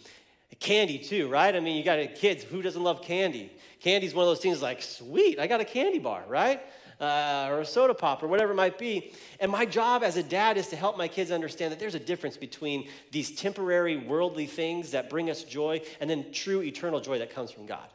Candy, 0.59 0.97
too, 0.97 1.27
right? 1.27 1.55
I 1.55 1.59
mean, 1.59 1.75
you 1.75 1.83
got 1.83 2.15
kids, 2.15 2.43
who 2.43 2.63
doesn't 2.63 2.83
love 2.83 3.03
candy? 3.03 3.51
Candy's 3.81 4.13
one 4.13 4.23
of 4.23 4.29
those 4.29 4.39
things 4.39 4.61
like, 4.61 4.81
sweet, 4.81 5.39
I 5.39 5.47
got 5.47 5.59
a 5.59 5.65
candy 5.65 5.99
bar, 5.99 6.23
right? 6.27 6.61
Uh, 6.99 7.47
or 7.49 7.61
a 7.61 7.65
soda 7.65 7.95
pop 7.95 8.21
or 8.21 8.27
whatever 8.27 8.51
it 8.51 8.55
might 8.55 8.77
be. 8.77 9.11
And 9.39 9.51
my 9.51 9.65
job 9.65 10.03
as 10.03 10.17
a 10.17 10.23
dad 10.23 10.55
is 10.55 10.67
to 10.67 10.75
help 10.75 10.97
my 10.97 11.07
kids 11.07 11.31
understand 11.31 11.71
that 11.71 11.79
there's 11.79 11.95
a 11.95 11.99
difference 11.99 12.37
between 12.37 12.87
these 13.09 13.31
temporary 13.35 13.97
worldly 13.97 14.45
things 14.45 14.91
that 14.91 15.09
bring 15.09 15.31
us 15.31 15.43
joy 15.43 15.81
and 15.99 16.07
then 16.07 16.31
true 16.31 16.61
eternal 16.61 16.99
joy 16.99 17.17
that 17.17 17.33
comes 17.33 17.49
from 17.49 17.65
God. 17.65 17.87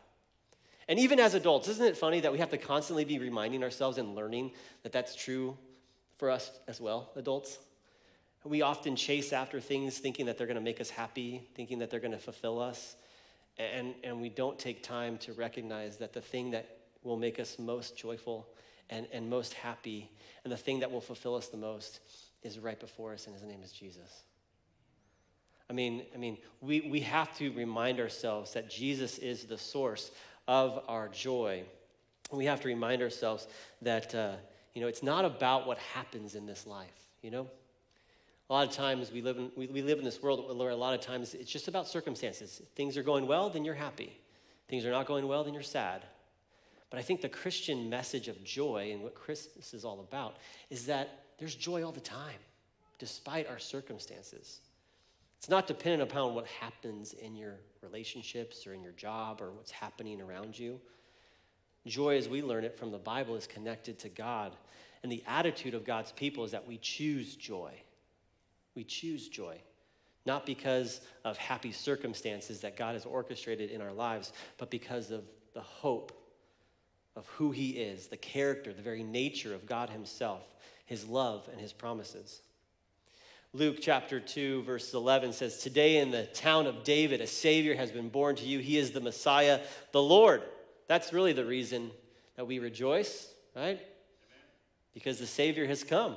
And 0.88 0.98
even 0.98 1.20
as 1.20 1.34
adults, 1.34 1.68
isn't 1.68 1.84
it 1.84 1.96
funny 1.96 2.20
that 2.20 2.32
we 2.32 2.38
have 2.38 2.50
to 2.50 2.58
constantly 2.58 3.04
be 3.04 3.20
reminding 3.20 3.62
ourselves 3.62 3.98
and 3.98 4.16
learning 4.16 4.52
that 4.82 4.92
that's 4.92 5.14
true 5.14 5.56
for 6.18 6.30
us 6.30 6.50
as 6.66 6.80
well, 6.80 7.10
adults? 7.14 7.58
We 8.42 8.62
often 8.62 8.94
chase 8.94 9.32
after 9.32 9.60
things 9.60 9.98
thinking 9.98 10.26
that 10.26 10.38
they're 10.38 10.46
going 10.46 10.56
to 10.56 10.60
make 10.60 10.80
us 10.80 10.90
happy, 10.90 11.48
thinking 11.54 11.80
that 11.80 11.90
they're 11.90 12.00
going 12.00 12.12
to 12.12 12.18
fulfill 12.18 12.60
us. 12.60 12.96
And, 13.58 13.94
and 14.04 14.20
we 14.20 14.28
don't 14.28 14.58
take 14.58 14.82
time 14.82 15.16
to 15.18 15.32
recognize 15.32 15.96
that 15.96 16.12
the 16.12 16.20
thing 16.20 16.50
that 16.50 16.78
will 17.02 17.16
make 17.16 17.40
us 17.40 17.58
most 17.58 17.96
joyful 17.96 18.46
and, 18.90 19.06
and 19.12 19.30
most 19.30 19.54
happy 19.54 20.10
and 20.44 20.52
the 20.52 20.56
thing 20.56 20.80
that 20.80 20.90
will 20.90 21.00
fulfill 21.00 21.34
us 21.34 21.48
the 21.48 21.56
most 21.56 22.00
is 22.42 22.58
right 22.58 22.78
before 22.78 23.12
us, 23.12 23.26
and 23.26 23.34
his 23.34 23.42
name 23.42 23.62
is 23.64 23.72
Jesus. 23.72 24.22
I 25.68 25.72
mean, 25.72 26.04
I 26.14 26.18
mean 26.18 26.38
we, 26.60 26.82
we 26.82 27.00
have 27.00 27.36
to 27.38 27.50
remind 27.52 27.98
ourselves 27.98 28.52
that 28.52 28.70
Jesus 28.70 29.18
is 29.18 29.44
the 29.44 29.58
source 29.58 30.10
of 30.46 30.84
our 30.86 31.08
joy. 31.08 31.64
We 32.30 32.44
have 32.44 32.60
to 32.60 32.68
remind 32.68 33.02
ourselves 33.02 33.48
that, 33.82 34.14
uh, 34.14 34.34
you 34.74 34.80
know, 34.80 34.88
it's 34.88 35.02
not 35.02 35.24
about 35.24 35.66
what 35.66 35.78
happens 35.78 36.34
in 36.34 36.46
this 36.46 36.66
life, 36.66 37.08
you 37.22 37.30
know? 37.30 37.48
A 38.48 38.52
lot 38.52 38.68
of 38.68 38.72
times 38.72 39.10
we 39.10 39.22
live 39.22 39.38
in, 39.38 39.50
we, 39.56 39.66
we 39.66 39.82
live 39.82 39.98
in 39.98 40.04
this 40.04 40.22
world 40.22 40.56
where 40.56 40.70
a 40.70 40.76
lot 40.76 40.94
of 40.94 41.00
times 41.00 41.34
it's 41.34 41.50
just 41.50 41.66
about 41.66 41.88
circumstances. 41.88 42.60
If 42.62 42.68
things 42.70 42.96
are 42.96 43.02
going 43.02 43.26
well, 43.26 43.50
then 43.50 43.64
you're 43.64 43.74
happy. 43.74 44.16
Things 44.68 44.84
are 44.84 44.90
not 44.90 45.06
going 45.06 45.26
well, 45.26 45.42
then 45.42 45.52
you're 45.54 45.62
sad. 45.62 46.04
But 46.90 47.00
I 47.00 47.02
think 47.02 47.20
the 47.20 47.28
Christian 47.28 47.90
message 47.90 48.28
of 48.28 48.42
joy 48.44 48.90
and 48.92 49.02
what 49.02 49.14
Christmas 49.14 49.74
is 49.74 49.84
all 49.84 50.00
about 50.00 50.36
is 50.70 50.86
that 50.86 51.24
there's 51.38 51.54
joy 51.54 51.84
all 51.84 51.92
the 51.92 52.00
time, 52.00 52.38
despite 52.98 53.48
our 53.48 53.58
circumstances. 53.58 54.60
It's 55.38 55.48
not 55.48 55.66
dependent 55.66 56.08
upon 56.10 56.34
what 56.34 56.46
happens 56.46 57.12
in 57.14 57.34
your 57.34 57.54
relationships 57.82 58.66
or 58.66 58.74
in 58.74 58.82
your 58.82 58.92
job 58.92 59.40
or 59.42 59.50
what's 59.50 59.70
happening 59.72 60.20
around 60.20 60.58
you. 60.58 60.80
Joy, 61.86 62.16
as 62.16 62.28
we 62.28 62.42
learn 62.42 62.64
it 62.64 62.78
from 62.78 62.90
the 62.90 62.98
Bible, 62.98 63.36
is 63.36 63.46
connected 63.46 63.98
to 64.00 64.08
God. 64.08 64.56
And 65.02 65.12
the 65.12 65.22
attitude 65.26 65.74
of 65.74 65.84
God's 65.84 66.12
people 66.12 66.44
is 66.44 66.52
that 66.52 66.66
we 66.66 66.78
choose 66.78 67.36
joy. 67.36 67.72
We 68.76 68.84
choose 68.84 69.28
joy, 69.28 69.56
not 70.26 70.46
because 70.46 71.00
of 71.24 71.36
happy 71.38 71.72
circumstances 71.72 72.60
that 72.60 72.76
God 72.76 72.94
has 72.94 73.06
orchestrated 73.06 73.70
in 73.70 73.80
our 73.80 73.92
lives, 73.92 74.32
but 74.58 74.70
because 74.70 75.10
of 75.10 75.24
the 75.54 75.62
hope 75.62 76.12
of 77.16 77.26
who 77.28 77.50
He 77.50 77.70
is, 77.70 78.08
the 78.08 78.18
character, 78.18 78.72
the 78.72 78.82
very 78.82 79.02
nature 79.02 79.54
of 79.54 79.66
God 79.66 79.88
Himself, 79.88 80.44
His 80.84 81.06
love, 81.06 81.48
and 81.50 81.58
His 81.58 81.72
promises. 81.72 82.42
Luke 83.54 83.78
chapter 83.80 84.20
2, 84.20 84.64
verse 84.64 84.92
11 84.92 85.32
says, 85.32 85.58
Today 85.62 85.96
in 85.96 86.10
the 86.10 86.26
town 86.26 86.66
of 86.66 86.84
David, 86.84 87.22
a 87.22 87.26
Savior 87.26 87.74
has 87.74 87.90
been 87.90 88.10
born 88.10 88.36
to 88.36 88.44
you. 88.44 88.58
He 88.58 88.76
is 88.76 88.90
the 88.90 89.00
Messiah, 89.00 89.60
the 89.92 90.02
Lord. 90.02 90.42
That's 90.88 91.14
really 91.14 91.32
the 91.32 91.46
reason 91.46 91.90
that 92.36 92.46
we 92.46 92.58
rejoice, 92.58 93.32
right? 93.54 93.64
Amen. 93.64 93.80
Because 94.92 95.18
the 95.18 95.26
Savior 95.26 95.66
has 95.66 95.82
come. 95.82 96.16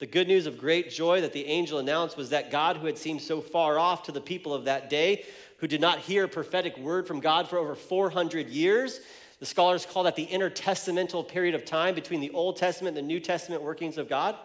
The 0.00 0.06
good 0.06 0.28
news 0.28 0.46
of 0.46 0.58
great 0.58 0.90
joy 0.90 1.20
that 1.20 1.34
the 1.34 1.44
angel 1.44 1.78
announced 1.78 2.16
was 2.16 2.30
that 2.30 2.50
God, 2.50 2.78
who 2.78 2.86
had 2.86 2.96
seemed 2.96 3.20
so 3.20 3.42
far 3.42 3.78
off 3.78 4.04
to 4.04 4.12
the 4.12 4.20
people 4.20 4.54
of 4.54 4.64
that 4.64 4.88
day, 4.88 5.26
who 5.58 5.66
did 5.66 5.82
not 5.82 5.98
hear 5.98 6.24
a 6.24 6.28
prophetic 6.28 6.78
word 6.78 7.06
from 7.06 7.20
God 7.20 7.48
for 7.48 7.58
over 7.58 7.74
400 7.74 8.48
years, 8.48 9.00
the 9.40 9.46
scholars 9.46 9.84
call 9.84 10.04
that 10.04 10.16
the 10.16 10.26
intertestamental 10.26 11.28
period 11.28 11.54
of 11.54 11.66
time 11.66 11.94
between 11.94 12.20
the 12.20 12.30
Old 12.30 12.56
Testament 12.56 12.96
and 12.96 13.06
the 13.06 13.12
New 13.12 13.20
Testament 13.20 13.62
workings 13.62 13.98
of 13.98 14.08
God. 14.08 14.36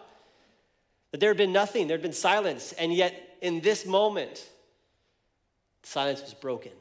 That 1.12 1.20
there 1.20 1.30
had 1.30 1.38
been 1.38 1.54
nothing, 1.54 1.86
there 1.86 1.96
had 1.96 2.02
been 2.02 2.12
silence, 2.12 2.72
and 2.72 2.92
yet 2.92 3.38
in 3.40 3.60
this 3.60 3.86
moment, 3.86 4.46
silence 5.84 6.20
was 6.20 6.34
broken. 6.34 6.72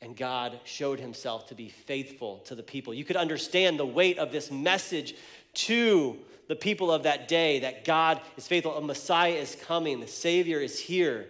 And 0.00 0.16
God 0.16 0.58
showed 0.64 1.00
himself 1.00 1.48
to 1.48 1.54
be 1.54 1.68
faithful 1.68 2.38
to 2.46 2.54
the 2.54 2.62
people. 2.62 2.94
You 2.94 3.04
could 3.04 3.16
understand 3.16 3.78
the 3.78 3.86
weight 3.86 4.18
of 4.18 4.32
this 4.32 4.50
message 4.50 5.14
to 5.54 6.18
the 6.48 6.56
people 6.56 6.92
of 6.92 7.04
that 7.04 7.28
day 7.28 7.60
that 7.60 7.84
God 7.84 8.20
is 8.36 8.46
faithful, 8.46 8.76
a 8.76 8.80
Messiah 8.80 9.32
is 9.32 9.54
coming, 9.54 10.00
the 10.00 10.06
Savior 10.06 10.60
is 10.60 10.78
here, 10.78 11.26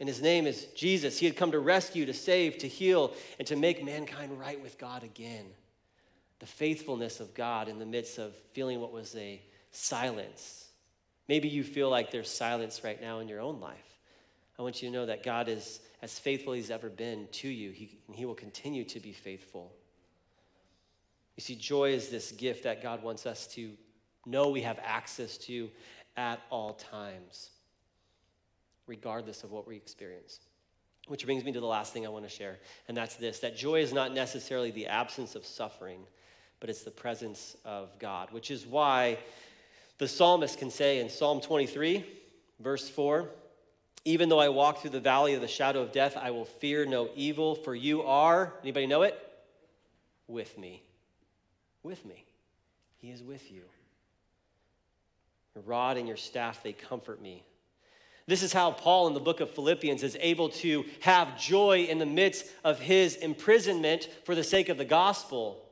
and 0.00 0.08
his 0.08 0.20
name 0.20 0.46
is 0.46 0.66
Jesus. 0.76 1.18
He 1.18 1.26
had 1.26 1.36
come 1.36 1.52
to 1.52 1.58
rescue, 1.58 2.06
to 2.06 2.14
save, 2.14 2.58
to 2.58 2.68
heal, 2.68 3.14
and 3.38 3.46
to 3.48 3.56
make 3.56 3.84
mankind 3.84 4.38
right 4.38 4.60
with 4.60 4.78
God 4.78 5.02
again. 5.02 5.46
The 6.38 6.46
faithfulness 6.46 7.20
of 7.20 7.32
God 7.34 7.68
in 7.68 7.78
the 7.78 7.86
midst 7.86 8.18
of 8.18 8.34
feeling 8.52 8.80
what 8.80 8.92
was 8.92 9.14
a 9.16 9.40
silence 9.70 10.66
Maybe 11.28 11.48
you 11.48 11.64
feel 11.64 11.90
like 11.90 12.10
there's 12.10 12.30
silence 12.30 12.84
right 12.84 13.00
now 13.00 13.18
in 13.18 13.28
your 13.28 13.40
own 13.40 13.60
life. 13.60 13.98
I 14.58 14.62
want 14.62 14.82
you 14.82 14.88
to 14.88 14.94
know 14.94 15.06
that 15.06 15.22
God 15.22 15.48
is 15.48 15.80
as 16.02 16.18
faithful 16.18 16.52
as 16.52 16.58
He's 16.58 16.70
ever 16.70 16.88
been 16.88 17.28
to 17.32 17.48
you, 17.48 17.70
he, 17.70 17.98
and 18.06 18.16
He 18.16 18.24
will 18.24 18.34
continue 18.34 18.84
to 18.84 19.00
be 19.00 19.12
faithful. 19.12 19.72
You 21.36 21.42
see, 21.42 21.56
joy 21.56 21.90
is 21.90 22.08
this 22.08 22.32
gift 22.32 22.64
that 22.64 22.82
God 22.82 23.02
wants 23.02 23.26
us 23.26 23.46
to 23.48 23.72
know 24.26 24.48
we 24.48 24.62
have 24.62 24.78
access 24.82 25.38
to 25.38 25.70
at 26.16 26.40
all 26.50 26.74
times, 26.74 27.50
regardless 28.86 29.44
of 29.44 29.52
what 29.52 29.66
we 29.66 29.76
experience. 29.76 30.40
Which 31.08 31.24
brings 31.24 31.44
me 31.44 31.52
to 31.52 31.60
the 31.60 31.66
last 31.66 31.92
thing 31.92 32.04
I 32.04 32.08
want 32.08 32.24
to 32.24 32.30
share, 32.30 32.58
and 32.88 32.96
that's 32.96 33.14
this 33.16 33.38
that 33.40 33.56
joy 33.56 33.80
is 33.80 33.92
not 33.92 34.12
necessarily 34.12 34.72
the 34.72 34.88
absence 34.88 35.36
of 35.36 35.46
suffering, 35.46 36.00
but 36.58 36.68
it's 36.68 36.82
the 36.82 36.90
presence 36.90 37.56
of 37.64 37.96
God, 37.98 38.32
which 38.32 38.50
is 38.50 38.66
why 38.66 39.18
the 39.98 40.08
psalmist 40.08 40.58
can 40.58 40.70
say 40.70 40.98
in 40.98 41.08
Psalm 41.08 41.40
23, 41.40 42.04
verse 42.60 42.88
4, 42.88 43.28
even 44.04 44.28
though 44.28 44.38
I 44.38 44.48
walk 44.50 44.80
through 44.80 44.90
the 44.90 45.00
valley 45.00 45.34
of 45.34 45.40
the 45.40 45.48
shadow 45.48 45.82
of 45.82 45.90
death, 45.90 46.16
I 46.16 46.30
will 46.30 46.44
fear 46.44 46.86
no 46.86 47.08
evil, 47.16 47.54
for 47.54 47.74
you 47.74 48.02
are, 48.02 48.52
anybody 48.62 48.86
know 48.86 49.02
it? 49.02 49.20
With 50.28 50.56
me. 50.58 50.82
With 51.82 52.04
me. 52.04 52.24
He 52.98 53.10
is 53.10 53.22
with 53.22 53.50
you. 53.50 53.62
Rod 55.60 55.96
and 55.96 56.06
your 56.06 56.16
staff, 56.16 56.62
they 56.62 56.72
comfort 56.72 57.20
me. 57.20 57.42
This 58.26 58.42
is 58.42 58.52
how 58.52 58.72
Paul 58.72 59.06
in 59.06 59.14
the 59.14 59.20
book 59.20 59.40
of 59.40 59.50
Philippians 59.50 60.02
is 60.02 60.16
able 60.20 60.48
to 60.48 60.84
have 61.00 61.38
joy 61.38 61.86
in 61.88 61.98
the 61.98 62.06
midst 62.06 62.46
of 62.64 62.80
his 62.80 63.14
imprisonment 63.16 64.08
for 64.24 64.34
the 64.34 64.42
sake 64.42 64.68
of 64.68 64.78
the 64.78 64.84
gospel. 64.84 65.62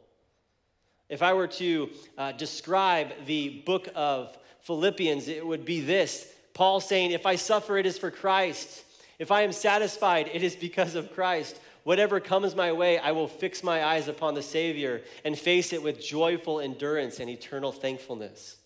If 1.09 1.21
I 1.21 1.33
were 1.33 1.49
to 1.49 1.91
uh, 2.17 2.33
describe 2.33 3.27
the 3.27 3.63
book 3.67 3.89
of 3.95 4.39
Philippians, 4.61 5.29
it 5.29 5.45
would 5.45 5.65
be 5.65 5.81
this 5.81 6.33
Paul 6.55 6.81
saying, 6.81 7.11
If 7.11 7.27
I 7.27 7.35
suffer, 7.35 7.77
it 7.77 7.87
is 7.87 7.99
for 7.99 8.13
Christ. 8.13 8.85
If 9.19 9.33
I 9.33 9.43
am 9.43 9.53
satisfied, 9.53 10.31
it 10.33 10.43
is 10.43 10.55
because 10.55 10.95
of 10.95 11.13
Christ. 11.13 11.59
Whatever 11.83 12.21
comes 12.21 12.55
my 12.55 12.73
way, 12.73 12.99
I 12.99 13.13
will 13.13 13.29
fix 13.29 13.63
my 13.63 13.85
eyes 13.85 14.09
upon 14.09 14.35
the 14.35 14.43
Savior 14.43 15.03
and 15.25 15.39
face 15.39 15.73
it 15.73 15.83
with 15.83 16.01
joyful 16.01 16.61
endurance 16.61 17.21
and 17.21 17.29
eternal 17.29 17.73
thankfulness. 17.73 18.57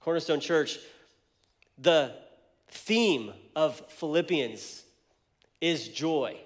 Cornerstone 0.00 0.40
Church, 0.40 0.78
the 1.78 2.14
theme 2.70 3.32
of 3.54 3.80
Philippians 3.88 4.84
is 5.60 5.88
joy, 5.88 6.36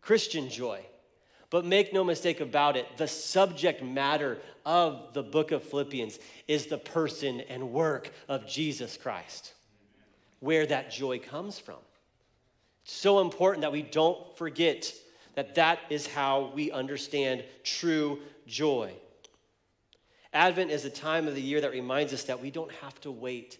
Christian 0.00 0.48
joy. 0.48 0.80
But 1.50 1.64
make 1.64 1.92
no 1.92 2.04
mistake 2.04 2.40
about 2.40 2.76
it, 2.76 2.86
the 2.96 3.08
subject 3.08 3.82
matter 3.82 4.38
of 4.64 5.12
the 5.14 5.22
book 5.22 5.50
of 5.50 5.64
Philippians 5.64 6.18
is 6.46 6.66
the 6.66 6.78
person 6.78 7.40
and 7.40 7.72
work 7.72 8.12
of 8.28 8.46
Jesus 8.46 8.96
Christ, 8.96 9.54
where 10.38 10.64
that 10.66 10.92
joy 10.92 11.18
comes 11.18 11.58
from. 11.58 11.78
It's 12.84 12.94
so 12.94 13.20
important 13.20 13.62
that 13.62 13.72
we 13.72 13.82
don't 13.82 14.36
forget 14.38 14.92
that 15.34 15.56
that 15.56 15.80
is 15.90 16.06
how 16.06 16.52
we 16.54 16.70
understand 16.70 17.44
true 17.64 18.20
joy. 18.46 18.92
Advent 20.32 20.70
is 20.70 20.84
a 20.84 20.90
time 20.90 21.26
of 21.26 21.34
the 21.34 21.42
year 21.42 21.60
that 21.60 21.72
reminds 21.72 22.12
us 22.12 22.24
that 22.24 22.40
we 22.40 22.50
don't 22.50 22.70
have 22.72 23.00
to 23.00 23.10
wait 23.10 23.58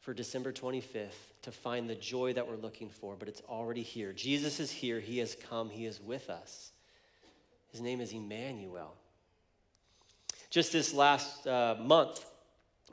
for 0.00 0.14
December 0.14 0.52
25th 0.52 1.10
to 1.42 1.52
find 1.52 1.88
the 1.88 1.94
joy 1.94 2.32
that 2.32 2.48
we're 2.48 2.56
looking 2.56 2.88
for, 2.88 3.14
but 3.16 3.28
it's 3.28 3.42
already 3.48 3.82
here. 3.82 4.12
Jesus 4.12 4.58
is 4.58 4.70
here, 4.70 5.00
He 5.00 5.18
has 5.18 5.36
come, 5.48 5.68
He 5.68 5.86
is 5.86 6.00
with 6.00 6.30
us. 6.30 6.72
His 7.70 7.80
name 7.80 8.00
is 8.00 8.12
Emmanuel. 8.12 8.94
Just 10.50 10.72
this 10.72 10.92
last 10.92 11.46
uh, 11.46 11.76
month, 11.80 12.24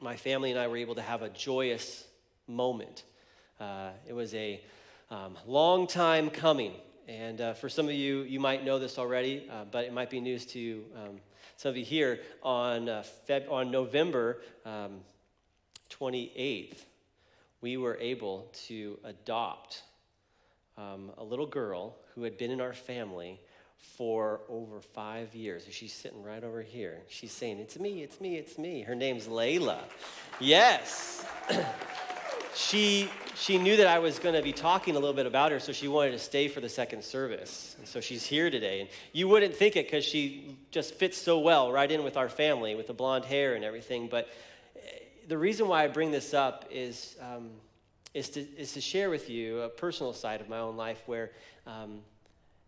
my 0.01 0.15
family 0.15 0.51
and 0.51 0.59
I 0.59 0.67
were 0.67 0.77
able 0.77 0.95
to 0.95 1.01
have 1.01 1.21
a 1.21 1.29
joyous 1.29 2.05
moment. 2.47 3.03
Uh, 3.59 3.89
it 4.07 4.13
was 4.13 4.33
a 4.33 4.61
um, 5.09 5.37
long 5.45 5.87
time 5.87 6.29
coming. 6.29 6.73
And 7.07 7.41
uh, 7.41 7.53
for 7.53 7.69
some 7.69 7.87
of 7.87 7.93
you, 7.93 8.21
you 8.21 8.39
might 8.39 8.63
know 8.63 8.77
this 8.77 8.97
already, 8.97 9.49
uh, 9.51 9.65
but 9.71 9.85
it 9.85 9.93
might 9.93 10.09
be 10.09 10.21
news 10.21 10.45
to 10.47 10.59
you 10.59 10.85
um, 10.95 11.19
some 11.59 11.71
of 11.71 11.77
you 11.77 11.83
here. 11.83 12.21
On, 12.41 12.87
uh, 12.87 13.03
Feb- 13.27 13.51
on 13.51 13.69
November 13.69 14.39
um, 14.65 15.01
28th, 15.89 16.85
we 17.59 17.75
were 17.75 17.97
able 17.99 18.49
to 18.67 18.97
adopt 19.03 19.83
um, 20.77 21.11
a 21.17 21.23
little 21.23 21.45
girl 21.45 21.97
who 22.15 22.23
had 22.23 22.37
been 22.37 22.49
in 22.49 22.61
our 22.61 22.71
family 22.71 23.41
for 23.75 24.39
over 24.47 24.79
five 24.79 25.35
years. 25.35 25.65
She's 25.69 25.91
sitting 25.91 26.23
right 26.23 26.45
over 26.45 26.61
here. 26.61 27.01
She's 27.09 27.33
saying, 27.33 27.59
It's 27.59 27.77
me, 27.77 28.03
it's 28.03 28.21
me, 28.21 28.37
it's 28.37 28.57
me. 28.57 28.83
Her 28.83 28.95
name's 28.95 29.27
Layla. 29.27 29.79
Yes. 30.39 31.25
she, 32.55 33.09
she 33.35 33.57
knew 33.57 33.77
that 33.77 33.87
I 33.87 33.99
was 33.99 34.19
going 34.19 34.35
to 34.35 34.41
be 34.41 34.53
talking 34.53 34.95
a 34.95 34.99
little 34.99 35.15
bit 35.15 35.25
about 35.25 35.51
her, 35.51 35.59
so 35.59 35.71
she 35.71 35.87
wanted 35.87 36.11
to 36.11 36.19
stay 36.19 36.47
for 36.47 36.61
the 36.61 36.69
second 36.69 37.03
service. 37.03 37.75
And 37.77 37.87
so 37.87 38.01
she's 38.01 38.25
here 38.25 38.49
today. 38.49 38.81
And 38.81 38.89
you 39.13 39.27
wouldn't 39.27 39.55
think 39.55 39.75
it 39.75 39.85
because 39.85 40.03
she 40.03 40.57
just 40.71 40.95
fits 40.95 41.17
so 41.17 41.39
well 41.39 41.71
right 41.71 41.89
in 41.89 42.03
with 42.03 42.17
our 42.17 42.29
family 42.29 42.75
with 42.75 42.87
the 42.87 42.93
blonde 42.93 43.25
hair 43.25 43.55
and 43.55 43.63
everything. 43.63 44.07
But 44.07 44.29
eh, 44.75 44.79
the 45.27 45.37
reason 45.37 45.67
why 45.67 45.83
I 45.83 45.87
bring 45.87 46.11
this 46.11 46.33
up 46.33 46.65
is, 46.71 47.15
um, 47.21 47.49
is, 48.13 48.29
to, 48.31 48.41
is 48.41 48.73
to 48.73 48.81
share 48.81 49.09
with 49.09 49.29
you 49.29 49.61
a 49.61 49.69
personal 49.69 50.13
side 50.13 50.41
of 50.41 50.49
my 50.49 50.59
own 50.59 50.75
life 50.75 51.01
where 51.05 51.31
um, 51.67 51.99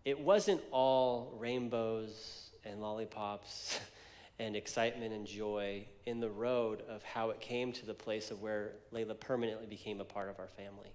it 0.05 0.19
wasn't 0.19 0.61
all 0.71 1.35
rainbows 1.39 2.49
and 2.65 2.81
lollipops 2.81 3.79
and 4.41 4.55
excitement 4.55 5.13
and 5.13 5.27
joy 5.27 5.85
in 6.07 6.19
the 6.19 6.29
road 6.29 6.81
of 6.89 7.03
how 7.03 7.29
it 7.29 7.39
came 7.39 7.71
to 7.71 7.85
the 7.85 7.93
place 7.93 8.31
of 8.31 8.41
where 8.41 8.71
Layla 8.91 9.19
permanently 9.19 9.67
became 9.67 10.01
a 10.01 10.03
part 10.05 10.29
of 10.29 10.39
our 10.39 10.47
family. 10.47 10.91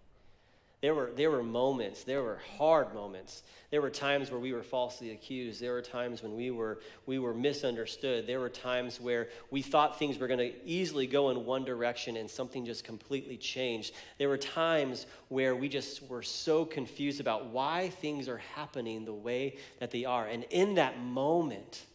There 0.82 0.94
were, 0.94 1.10
there 1.16 1.30
were 1.30 1.42
moments, 1.42 2.04
there 2.04 2.22
were 2.22 2.38
hard 2.58 2.92
moments. 2.92 3.44
There 3.70 3.80
were 3.80 3.90
times 3.90 4.30
where 4.30 4.38
we 4.38 4.52
were 4.52 4.62
falsely 4.62 5.10
accused. 5.10 5.60
There 5.60 5.72
were 5.72 5.80
times 5.80 6.22
when 6.22 6.36
we 6.36 6.50
were, 6.50 6.80
we 7.06 7.18
were 7.18 7.32
misunderstood. 7.32 8.26
There 8.26 8.40
were 8.40 8.50
times 8.50 9.00
where 9.00 9.28
we 9.50 9.62
thought 9.62 9.98
things 9.98 10.18
were 10.18 10.26
going 10.26 10.38
to 10.38 10.52
easily 10.66 11.06
go 11.06 11.30
in 11.30 11.46
one 11.46 11.64
direction 11.64 12.16
and 12.16 12.30
something 12.30 12.66
just 12.66 12.84
completely 12.84 13.38
changed. 13.38 13.94
There 14.18 14.28
were 14.28 14.36
times 14.36 15.06
where 15.28 15.56
we 15.56 15.68
just 15.68 16.02
were 16.08 16.22
so 16.22 16.66
confused 16.66 17.20
about 17.20 17.46
why 17.46 17.88
things 17.88 18.28
are 18.28 18.42
happening 18.54 19.06
the 19.06 19.14
way 19.14 19.56
that 19.80 19.92
they 19.92 20.04
are. 20.04 20.26
And 20.26 20.44
in 20.50 20.74
that 20.74 21.00
moment, 21.00 21.86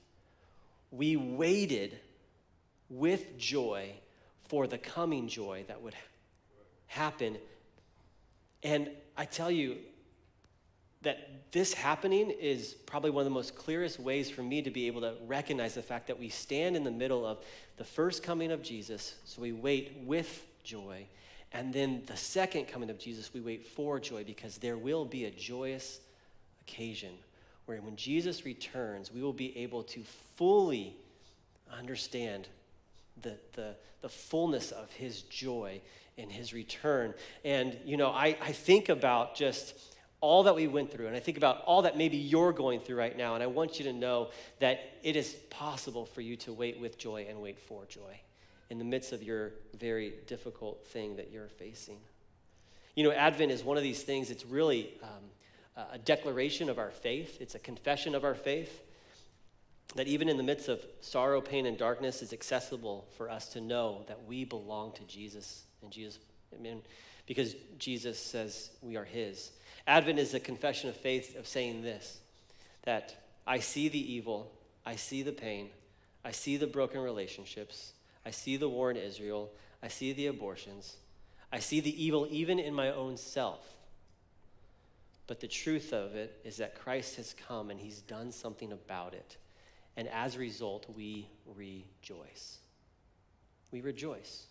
we 0.91 1.15
waited 1.15 1.97
with 2.89 3.38
joy 3.38 3.91
for 4.49 4.67
the 4.67 4.77
coming 4.77 5.27
joy 5.27 5.63
that 5.67 5.82
would 5.82 5.95
happen. 6.88 7.38
And 8.63 8.89
I 9.15 9.25
tell 9.25 9.49
you 9.49 9.77
that 11.01 11.51
this 11.51 11.73
happening 11.73 12.30
is 12.30 12.73
probably 12.86 13.10
one 13.10 13.21
of 13.21 13.25
the 13.25 13.34
most 13.34 13.56
clearest 13.56 13.99
ways 13.99 14.30
for 14.30 14.43
me 14.43 14.62
to 14.62 14.69
be 14.69 14.88
able 14.88 15.01
to 15.01 15.15
recognize 15.25 15.73
the 15.73 15.82
fact 15.82 16.08
that 16.08 16.19
we 16.19 16.30
stand 16.30 16.75
in 16.75 16.84
the 16.84 16.91
middle 16.91 17.25
of 17.25 17.39
the 17.77 17.84
first 17.84 18.21
coming 18.21 18.51
of 18.51 18.62
Jesus, 18.62 19.15
so 19.25 19.41
we 19.41 19.51
wait 19.51 20.01
with 20.06 20.45
joy. 20.63 21.08
And 21.54 21.73
then 21.73 22.04
the 22.06 22.15
second 22.15 22.67
coming 22.67 22.89
of 22.89 22.99
Jesus, 22.99 23.34
we 23.34 23.41
wait 23.41 23.65
for 23.65 23.99
joy 23.99 24.23
because 24.23 24.58
there 24.58 24.77
will 24.77 25.06
be 25.06 25.25
a 25.25 25.32
joyous 25.32 25.99
occasion 26.62 27.13
where 27.65 27.82
when 27.82 27.95
Jesus 27.95 28.45
returns, 28.45 29.12
we 29.12 29.21
will 29.21 29.34
be 29.34 29.58
able 29.60 29.84
to 29.84 30.04
fully 30.36 30.95
understand 31.71 32.47
the, 33.21 33.38
the, 33.54 33.76
the 34.02 34.10
fullness 34.10 34.71
of 34.71 34.91
his 34.91 35.21
joy 35.24 35.82
in 36.17 36.30
his 36.30 36.54
return. 36.54 37.13
And, 37.45 37.78
you 37.86 37.97
know, 37.97 38.10
I, 38.10 38.38
I 38.41 38.52
think 38.52 38.89
about 38.89 39.36
just 39.36 39.74
all 40.19 40.43
that 40.43 40.56
we 40.56 40.67
went 40.67 40.91
through, 40.91 41.08
and 41.08 41.15
I 41.15 41.19
think 41.19 41.38
about 41.38 41.63
all 41.65 41.82
that 41.82 41.97
maybe 41.97 42.17
you're 42.17 42.54
going 42.54 42.80
through 42.80 42.97
right 42.97 43.17
now, 43.17 43.34
and 43.34 43.43
I 43.43 43.47
want 43.47 43.80
you 43.80 43.86
to 43.86 43.93
know 43.93 44.30
that 44.60 44.80
it 45.02 45.15
is 45.15 45.34
possible 45.50 46.06
for 46.06 46.21
you 46.21 46.36
to 46.38 46.54
wait 46.54 46.80
with 46.80 47.00
joy 47.00 47.26
and 47.28 47.41
wait 47.41 47.60
for 47.60 47.86
joy 47.86 48.19
in 48.69 48.78
the 48.78 48.86
midst 48.86 49.13
of 49.13 49.24
your 49.24 49.52
very 49.78 50.13
difficult 50.28 50.86
thing 50.88 51.15
that 51.15 51.32
you're 51.32 51.50
facing. 51.50 51.97
You 52.95 53.04
know, 53.04 53.12
Advent 53.12 53.52
is 53.52 53.63
one 53.63 53.78
of 53.78 53.84
these 53.84 54.04
things, 54.04 54.30
it's 54.30 54.45
really 54.45 54.91
um, 55.02 55.24
a 55.75 55.97
declaration 55.97 56.69
of 56.69 56.79
our 56.79 56.91
faith, 56.91 57.38
it's 57.39 57.55
a 57.55 57.60
confession 57.60 58.15
of 58.15 58.23
our 58.23 58.36
faith 58.36 58.81
that 59.95 60.07
even 60.07 60.29
in 60.29 60.38
the 60.38 60.43
midst 60.43 60.69
of 60.69 60.84
sorrow, 61.01 61.41
pain, 61.41 61.65
and 61.65 61.77
darkness, 61.77 62.21
it's 62.21 62.34
accessible 62.34 63.05
for 63.17 63.29
us 63.29 63.49
to 63.49 63.62
know 63.62 64.03
that 64.07 64.25
we 64.25 64.45
belong 64.45 64.93
to 64.93 65.03
Jesus 65.03 65.63
and 65.81 65.91
Jesus, 65.91 66.19
I 66.57 66.62
mean, 66.62 66.81
because 67.25 67.55
Jesus 67.77 68.19
says 68.19 68.69
we 68.81 68.95
are 68.95 69.03
His. 69.03 69.51
Advent 69.88 70.19
is 70.19 70.34
a 70.34 70.39
confession 70.39 70.89
of 70.89 70.95
faith 70.95 71.36
of 71.36 71.47
saying 71.47 71.81
this 71.81 72.19
that 72.84 73.15
I 73.45 73.60
see 73.60 73.89
the 73.89 74.13
evil, 74.13 74.51
I 74.86 74.95
see 74.95 75.23
the 75.23 75.31
pain, 75.31 75.69
I 76.23 76.31
see 76.31 76.57
the 76.57 76.67
broken 76.67 77.01
relationships, 77.01 77.93
I 78.25 78.31
see 78.31 78.57
the 78.57 78.69
war 78.69 78.91
in 78.91 78.97
Israel, 78.97 79.51
I 79.84 79.88
see 79.88 80.13
the 80.13 80.27
abortions, 80.27 80.95
I 81.51 81.60
see 81.60 81.79
the 81.79 82.03
evil 82.03 82.27
even 82.29 82.60
in 82.60 82.73
my 82.73 82.91
own 82.91 83.17
self. 83.17 83.60
But 85.32 85.39
the 85.39 85.48
truth 85.48 85.94
of 85.94 86.13
it 86.15 86.41
is 86.44 86.58
that 86.58 86.78
Christ 86.78 87.15
has 87.15 87.34
come 87.48 87.70
and 87.70 87.80
he's 87.80 88.02
done 88.02 88.34
something 88.34 88.74
about 88.74 89.13
it. 89.13 89.38
And 89.96 90.10
as 90.10 90.36
a 90.36 90.39
result, 90.39 90.86
we 90.94 91.26
rejoice. 91.56 92.58
We 93.72 93.80
rejoice. 93.80 94.48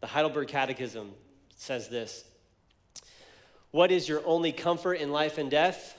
The 0.00 0.06
Heidelberg 0.06 0.46
Catechism 0.46 1.10
says 1.56 1.88
this 1.88 2.22
What 3.72 3.90
is 3.90 4.08
your 4.08 4.22
only 4.24 4.52
comfort 4.52 4.94
in 4.94 5.10
life 5.10 5.38
and 5.38 5.50
death? 5.50 5.98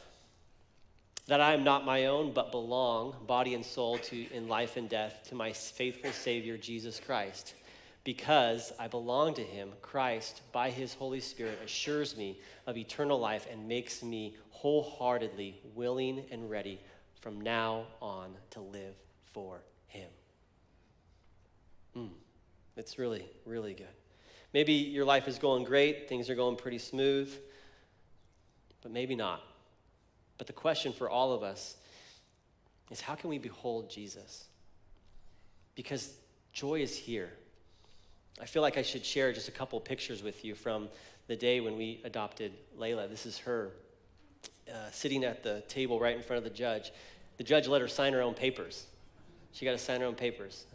That 1.27 1.41
I 1.41 1.53
am 1.53 1.65
not 1.65 1.85
my 1.85 2.05
own, 2.05 2.31
but 2.31 2.53
belong, 2.53 3.13
body 3.27 3.55
and 3.55 3.65
soul, 3.65 3.97
to 3.97 4.33
in 4.33 4.47
life 4.47 4.77
and 4.77 4.87
death, 4.87 5.23
to 5.27 5.35
my 5.35 5.51
faithful 5.51 6.13
Savior, 6.13 6.55
Jesus 6.57 7.01
Christ. 7.01 7.55
Because 8.07 8.71
I 8.79 8.87
belong 8.87 9.33
to 9.33 9.43
him, 9.43 9.73
Christ, 9.81 10.41
by 10.53 10.69
his 10.69 10.93
Holy 10.93 11.19
Spirit, 11.19 11.59
assures 11.65 12.15
me 12.15 12.39
of 12.65 12.77
eternal 12.77 13.19
life 13.19 13.45
and 13.51 13.67
makes 13.67 14.01
me 14.01 14.37
wholeheartedly 14.51 15.59
willing 15.75 16.23
and 16.31 16.49
ready 16.49 16.79
from 17.19 17.41
now 17.41 17.83
on 18.01 18.33
to 18.51 18.61
live 18.61 18.95
for 19.33 19.59
him. 19.87 20.07
Mm. 21.97 22.11
It's 22.77 22.97
really, 22.97 23.25
really 23.43 23.73
good. 23.73 23.87
Maybe 24.53 24.71
your 24.71 25.03
life 25.03 25.27
is 25.27 25.37
going 25.37 25.65
great, 25.65 26.07
things 26.07 26.29
are 26.29 26.35
going 26.35 26.55
pretty 26.55 26.79
smooth, 26.79 27.29
but 28.81 28.89
maybe 28.89 29.17
not. 29.17 29.41
But 30.37 30.47
the 30.47 30.53
question 30.53 30.93
for 30.93 31.09
all 31.09 31.33
of 31.33 31.43
us 31.43 31.75
is 32.89 33.01
how 33.01 33.15
can 33.15 33.29
we 33.29 33.37
behold 33.37 33.89
Jesus? 33.89 34.45
Because 35.75 36.13
joy 36.53 36.79
is 36.79 36.95
here. 36.95 37.33
I 38.39 38.45
feel 38.45 38.61
like 38.61 38.77
I 38.77 38.83
should 38.83 39.03
share 39.03 39.33
just 39.33 39.47
a 39.47 39.51
couple 39.51 39.79
pictures 39.79 40.21
with 40.21 40.45
you 40.45 40.53
from 40.53 40.89
the 41.27 41.35
day 41.35 41.59
when 41.59 41.77
we 41.77 42.01
adopted 42.03 42.53
Layla. 42.79 43.09
This 43.09 43.25
is 43.25 43.39
her 43.39 43.71
uh, 44.69 44.91
sitting 44.91 45.23
at 45.23 45.43
the 45.43 45.63
table 45.67 45.99
right 45.99 46.15
in 46.15 46.21
front 46.21 46.37
of 46.37 46.43
the 46.43 46.55
judge. 46.55 46.91
The 47.37 47.43
judge 47.43 47.67
let 47.67 47.81
her 47.81 47.87
sign 47.87 48.13
her 48.13 48.21
own 48.21 48.33
papers. 48.33 48.85
She 49.51 49.65
got 49.65 49.71
to 49.71 49.77
sign 49.77 50.01
her 50.01 50.05
own 50.07 50.15
papers. 50.15 50.65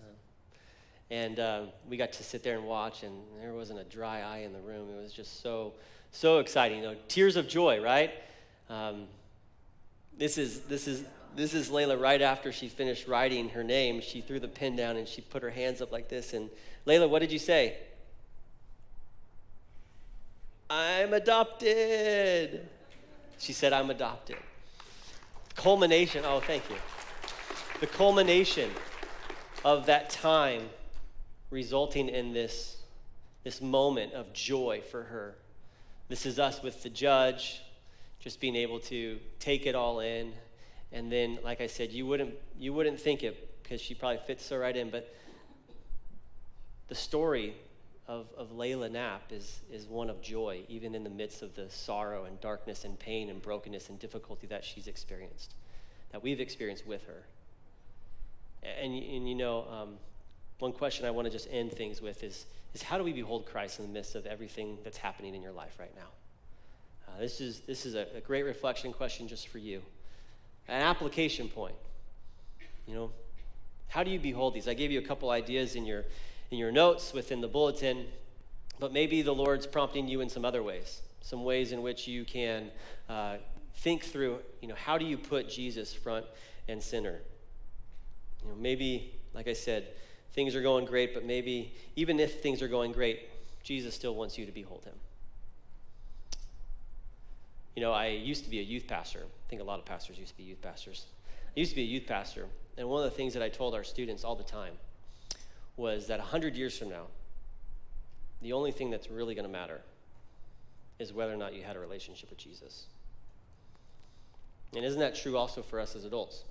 And 1.11 1.39
uh, 1.39 1.63
we 1.91 1.99
got 1.99 2.13
to 2.15 2.25
sit 2.25 2.43
there 2.43 2.57
and 2.57 2.67
watch, 2.67 3.03
and 3.03 3.13
there 3.39 3.53
wasn't 3.53 3.79
a 3.81 3.85
dry 3.85 4.23
eye 4.23 4.39
in 4.39 4.55
the 4.55 4.61
room. 4.61 4.89
It 4.89 5.03
was 5.03 5.13
just 5.13 5.43
so, 5.43 5.75
so 6.11 6.39
exciting. 6.39 6.79
You 6.79 6.85
know, 6.85 6.97
tears 7.07 7.37
of 7.37 7.49
joy, 7.49 7.83
right? 7.83 8.13
Um, 8.71 9.05
this 10.17 10.39
is 10.39 10.61
this 10.61 10.89
is 10.89 11.05
this 11.35 11.55
is 11.55 11.71
Layla 11.71 12.01
right 12.01 12.21
after 12.21 12.53
she 12.53 12.69
finished 12.69 13.09
writing 13.09 13.51
her 13.51 13.65
name. 13.65 14.01
She 14.01 14.21
threw 14.21 14.41
the 14.41 14.49
pen 14.49 14.77
down 14.77 14.97
and 14.97 15.09
she 15.09 15.21
put 15.21 15.43
her 15.43 15.51
hands 15.51 15.81
up 15.81 15.93
like 15.93 16.09
this. 16.09 16.33
And 16.33 16.51
Layla, 16.87 17.09
what 17.09 17.21
did 17.21 17.33
you 17.33 17.39
say? 17.39 17.77
I'm 20.69 21.13
adopted. 21.13 22.69
She 23.39 23.53
said, 23.53 23.73
I'm 23.73 23.91
adopted. 23.91 24.37
Culmination, 25.55 26.25
oh, 26.27 26.41
thank 26.41 26.69
you. 26.71 26.77
The 27.81 27.87
culmination 27.87 28.71
of 29.65 29.87
that 29.87 30.11
time 30.11 30.69
resulting 31.51 32.09
in 32.09 32.33
this, 32.33 32.79
this 33.45 33.61
moment 33.61 34.13
of 34.15 34.33
joy 34.33 34.83
for 34.91 35.03
her. 35.03 35.35
This 36.09 36.27
is 36.27 36.39
us 36.39 36.63
with 36.63 36.83
the 36.83 36.89
judge, 36.89 37.61
just 38.19 38.41
being 38.41 38.57
able 38.57 38.81
to 38.81 39.19
take 39.41 39.67
it 39.67 39.75
all 39.75 40.01
in. 40.01 40.33
And 40.93 41.11
then, 41.11 41.39
like 41.43 41.61
I 41.61 41.67
said, 41.67 41.91
you 41.91 42.07
wouldn't, 42.07 42.35
you 42.59 42.73
wouldn't 42.73 43.01
think 43.01 43.23
it 43.23 43.63
because 43.63 43.81
she 43.81 43.95
probably 43.95 44.19
fits 44.27 44.45
so 44.45 44.59
right 44.59 44.77
in, 44.77 44.91
but 44.91 45.15
the 46.89 46.95
story 46.95 47.55
of, 48.07 48.27
of 48.37 48.53
Layla 48.53 48.91
Knapp 48.91 49.33
is, 49.33 49.61
is 49.73 49.87
one 49.87 50.11
of 50.11 50.21
joy, 50.21 50.61
even 50.69 50.95
in 50.95 51.05
the 51.05 51.11
midst 51.11 51.41
of 51.41 51.55
the 51.55 51.71
sorrow 51.71 52.25
and 52.25 52.39
darkness 52.41 52.85
and 52.85 52.99
pain 52.99 53.31
and 53.31 53.41
brokenness 53.41 53.89
and 53.89 53.99
difficulty 53.99 54.47
that 54.49 54.65
she's 54.65 54.87
experienced, 54.87 55.55
that 56.11 56.23
we've 56.23 56.41
experienced 56.41 56.87
with 56.87 57.05
her. 57.07 57.23
And, 58.63 58.93
and 58.93 59.29
you 59.29 59.35
know, 59.35 59.67
um, 59.71 59.95
one 60.59 60.73
question 60.73 61.07
I 61.07 61.11
want 61.11 61.27
to 61.27 61.31
just 61.31 61.49
end 61.51 61.73
things 61.73 62.03
with 62.03 62.23
is, 62.23 62.47
is 62.75 62.83
how 62.83 62.99
do 62.99 63.05
we 63.05 63.13
behold 63.13 63.47
Christ 63.47 63.81
in 63.81 63.87
the 63.87 63.93
midst 63.93 64.15
of 64.15 64.27
everything 64.27 64.79
that's 64.85 64.99
happening 64.99 65.35
in 65.35 65.43
your 65.43 65.53
life 65.53 65.77
right 65.79 65.95
now? 65.97 66.09
Uh, 67.09 67.21
this 67.21 67.41
is, 67.41 67.61
this 67.61 67.87
is 67.87 67.95
a, 67.95 68.07
a 68.15 68.21
great 68.21 68.45
reflection 68.45 68.93
question 68.93 69.27
just 69.27 69.49
for 69.49 69.59
you. 69.59 69.83
An 70.69 70.83
application 70.83 71.49
point. 71.49 71.75
You 72.87 72.95
know, 72.95 73.11
how 73.89 74.03
do 74.03 74.11
you 74.11 74.19
behold 74.19 74.55
these? 74.55 74.69
I 74.69 74.75
gave 74.75 74.91
you 74.91 74.99
a 74.99 75.03
couple 75.03 75.31
ideas 75.31 75.75
in 75.77 75.85
your, 75.85 76.05
in 76.51 76.59
your 76.59 76.73
notes 76.73 77.13
within 77.13 77.41
the 77.41 77.49
bulletin, 77.49 78.07
but 78.81 78.93
maybe 78.93 79.23
the 79.23 79.35
Lord's 79.35 79.67
prompting 79.67 80.09
you 80.09 80.21
in 80.21 80.29
some 80.29 80.45
other 80.45 80.63
ways. 80.63 81.03
some 81.23 81.45
ways 81.45 81.73
in 81.73 81.83
which 81.83 82.07
you 82.07 82.25
can 82.25 82.71
uh, 83.09 83.37
think 83.77 84.05
through, 84.05 84.39
you 84.61 84.69
know, 84.69 84.75
how 84.75 84.99
do 84.99 85.05
you 85.05 85.17
put 85.17 85.49
Jesus 85.49 85.95
front 85.95 86.27
and 86.69 86.83
center? 86.83 87.21
You 88.43 88.49
know, 88.51 88.57
maybe, 88.57 89.15
like 89.35 89.49
I 89.49 89.53
said, 89.53 89.87
things 90.33 90.55
are 90.55 90.63
going 90.63 90.85
great, 90.85 91.15
but 91.15 91.25
maybe 91.25 91.73
even 91.97 92.21
if 92.21 92.43
things 92.43 92.61
are 92.61 92.69
going 92.69 92.93
great, 92.93 93.29
Jesus 93.63 93.95
still 93.95 94.15
wants 94.15 94.37
you 94.37 94.45
to 94.47 94.53
behold 94.53 94.85
him. 94.85 94.95
You 97.75 97.83
know, 97.83 97.93
I 97.93 98.09
used 98.09 98.45
to 98.45 98.51
be 98.51 98.61
a 98.61 98.63
youth 98.63 98.87
pastor. 98.87 99.21
I 99.21 99.49
think 99.49 99.63
a 99.63 99.65
lot 99.65 99.79
of 99.79 99.85
pastors 99.85 100.19
used 100.19 100.33
to 100.33 100.37
be 100.37 100.43
youth 100.43 100.61
pastors. 100.61 101.07
I 101.57 101.61
used 101.61 101.71
to 101.71 101.77
be 101.77 101.83
a 101.83 101.87
youth 101.87 102.07
pastor, 102.07 102.47
and 102.77 102.89
one 102.89 103.05
of 103.05 103.11
the 103.11 103.17
things 103.17 103.35
that 103.35 103.43
I 103.43 103.49
told 103.49 103.75
our 103.75 103.85
students 103.85 104.25
all 104.25 104.37
the 104.37 104.45
time 104.45 104.75
was 105.77 106.07
that 106.09 106.19
100 106.19 106.55
years 106.55 106.79
from 106.79 106.91
now, 106.91 107.07
the 108.43 108.53
only 108.53 108.73
thing 108.73 108.91
that's 108.91 109.11
really 109.11 109.35
going 109.35 109.47
to 109.47 109.53
matter 109.53 109.81
is 110.99 111.13
whether 111.13 111.33
or 111.33 111.37
not 111.37 111.55
you 111.55 111.63
had 111.63 111.77
a 111.77 111.81
relationship 111.81 112.31
with 112.31 112.39
Jesus. 112.39 112.87
And 114.75 114.85
isn't 114.85 115.01
that 115.01 115.15
true 115.15 115.37
also 115.37 115.63
for 115.63 115.81
us 115.81 115.95
as 115.95 116.05
adults? 116.05 116.45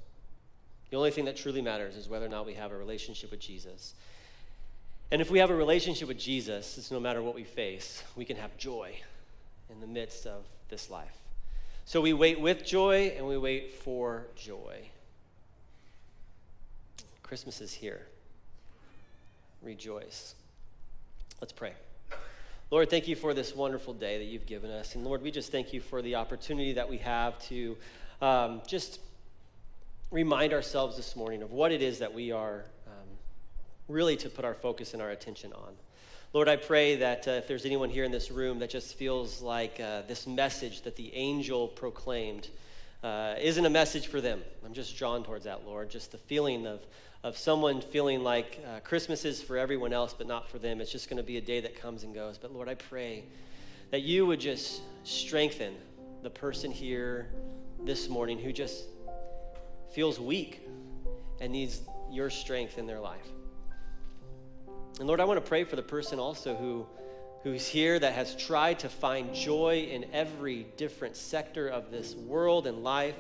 The 0.90 0.98
only 0.98 1.12
thing 1.12 1.26
that 1.26 1.38
truly 1.38 1.62
matters 1.62 1.96
is 1.96 2.10
whether 2.10 2.26
or 2.26 2.30
not 2.30 2.46
we 2.46 2.54
have 2.54 2.72
a 2.72 2.78
relationship 2.78 3.32
with 3.32 3.40
Jesus. 3.40 3.94
And 5.12 5.22
if 5.22 5.32
we 5.32 5.40
have 5.40 5.50
a 5.50 5.56
relationship 5.56 6.08
with 6.08 6.20
Jesus, 6.20 6.78
it's 6.78 6.92
no 6.92 7.00
matter 7.00 7.22
what 7.22 7.36
we 7.36 7.44
face, 7.44 8.04
we 8.16 8.26
can 8.26 8.38
have 8.38 8.56
joy 8.58 8.96
in 9.70 9.80
the 9.80 9.88
midst 9.88 10.26
of 10.26 10.46
this 10.72 10.90
life. 10.90 11.16
So 11.86 12.02
we 12.02 12.14
wait 12.14 12.40
with 12.40 12.66
joy 12.66 13.14
and 13.16 13.28
we 13.28 13.38
wait 13.38 13.76
for 13.76 14.26
joy. 14.36 14.90
Christmas 17.22 17.62
is 17.62 17.74
here. 17.74 18.08
Rejoice. 19.62 20.34
Let's 21.40 21.54
pray. 21.54 21.74
Lord, 22.72 22.90
thank 22.90 23.08
you 23.08 23.16
for 23.16 23.34
this 23.34 23.56
wonderful 23.56 23.94
day 23.94 24.18
that 24.18 24.24
you've 24.24 24.46
given 24.46 24.72
us. 24.72 24.96
And 24.96 25.04
Lord, 25.04 25.22
we 25.22 25.30
just 25.30 25.52
thank 25.52 25.74
you 25.74 25.82
for 25.82 26.02
the 26.02 26.16
opportunity 26.16 26.74
that 26.74 26.90
we 26.90 26.98
have 26.98 27.38
to 27.50 27.78
um, 28.22 28.62
just 28.66 29.02
remind 30.10 30.54
ourselves 30.54 30.96
this 30.96 31.16
morning 31.16 31.42
of 31.42 31.52
what 31.52 31.72
it 31.72 31.82
is 31.82 32.00
that 32.00 32.14
we 32.14 32.32
are 32.32 32.64
um, 32.88 33.08
really 33.88 34.16
to 34.18 34.30
put 34.30 34.46
our 34.46 34.54
focus 34.54 34.94
and 34.94 35.02
our 35.02 35.10
attention 35.10 35.52
on. 35.54 35.74
Lord, 36.34 36.48
I 36.48 36.56
pray 36.56 36.96
that 36.96 37.28
uh, 37.28 37.32
if 37.32 37.50
there's 37.50 37.66
anyone 37.66 37.90
here 37.90 38.06
in 38.06 38.12
this 38.12 38.32
room 38.32 38.60
that 38.60 38.70
just 38.70 38.96
feels 38.96 39.42
like 39.42 39.82
uh, 39.82 40.04
this 40.08 40.26
message 40.26 40.84
that 40.84 40.96
the 40.96 41.14
angel 41.14 41.68
proclaimed 41.68 42.48
uh, 43.04 43.36
isn't 43.42 43.66
a 43.66 43.70
message 43.70 44.08
for 44.08 44.22
them, 44.22 44.42
I'm 44.66 44.72
just 44.74 44.98
drawn 44.98 45.26
towards 45.26 45.44
that, 45.44 45.66
Lord. 45.66 45.90
Just 45.90 46.14
the 46.14 46.18
feeling 46.18 46.66
of, 46.68 46.80
of 47.26 47.38
someone 47.38 47.82
feeling 47.82 48.24
like 48.24 48.64
uh, 48.66 48.80
Christmas 48.80 49.26
is 49.26 49.42
for 49.42 49.58
everyone 49.58 49.92
else, 49.92 50.16
but 50.18 50.26
not 50.26 50.50
for 50.50 50.58
them. 50.58 50.80
It's 50.80 50.90
just 50.90 51.10
going 51.10 51.18
to 51.18 51.24
be 51.24 51.36
a 51.36 51.42
day 51.42 51.60
that 51.60 51.76
comes 51.76 52.04
and 52.04 52.16
goes. 52.16 52.38
But 52.38 52.54
Lord, 52.54 52.70
I 52.70 52.76
pray 52.76 53.26
that 53.90 54.04
you 54.04 54.26
would 54.26 54.40
just 54.40 54.84
strengthen 55.04 55.76
the 56.24 56.30
person 56.30 56.72
here 56.72 57.28
this 57.84 58.08
morning 58.08 58.40
who 58.40 58.54
just 58.54 58.86
feels 59.94 60.18
weak 60.18 60.66
and 61.42 61.52
needs 61.52 61.82
your 62.10 62.30
strength 62.30 62.78
in 62.78 62.88
their 62.88 63.02
life. 63.02 63.28
And 65.02 65.08
Lord, 65.08 65.20
I 65.20 65.26
want 65.26 65.44
to 65.44 65.50
pray 65.50 65.64
for 65.64 65.76
the 65.76 65.82
person 65.82 66.20
also 66.20 66.54
who 66.54 66.86
who's 67.42 67.66
here 67.66 67.98
that 67.98 68.14
has 68.14 68.36
tried 68.36 68.78
to 68.82 68.88
find 68.88 69.34
joy 69.34 69.88
in 69.90 70.06
every 70.14 70.68
different 70.78 71.16
sector 71.16 71.68
of 71.68 71.90
this 71.90 72.14
world 72.14 72.68
and 72.68 72.84
life, 72.84 73.16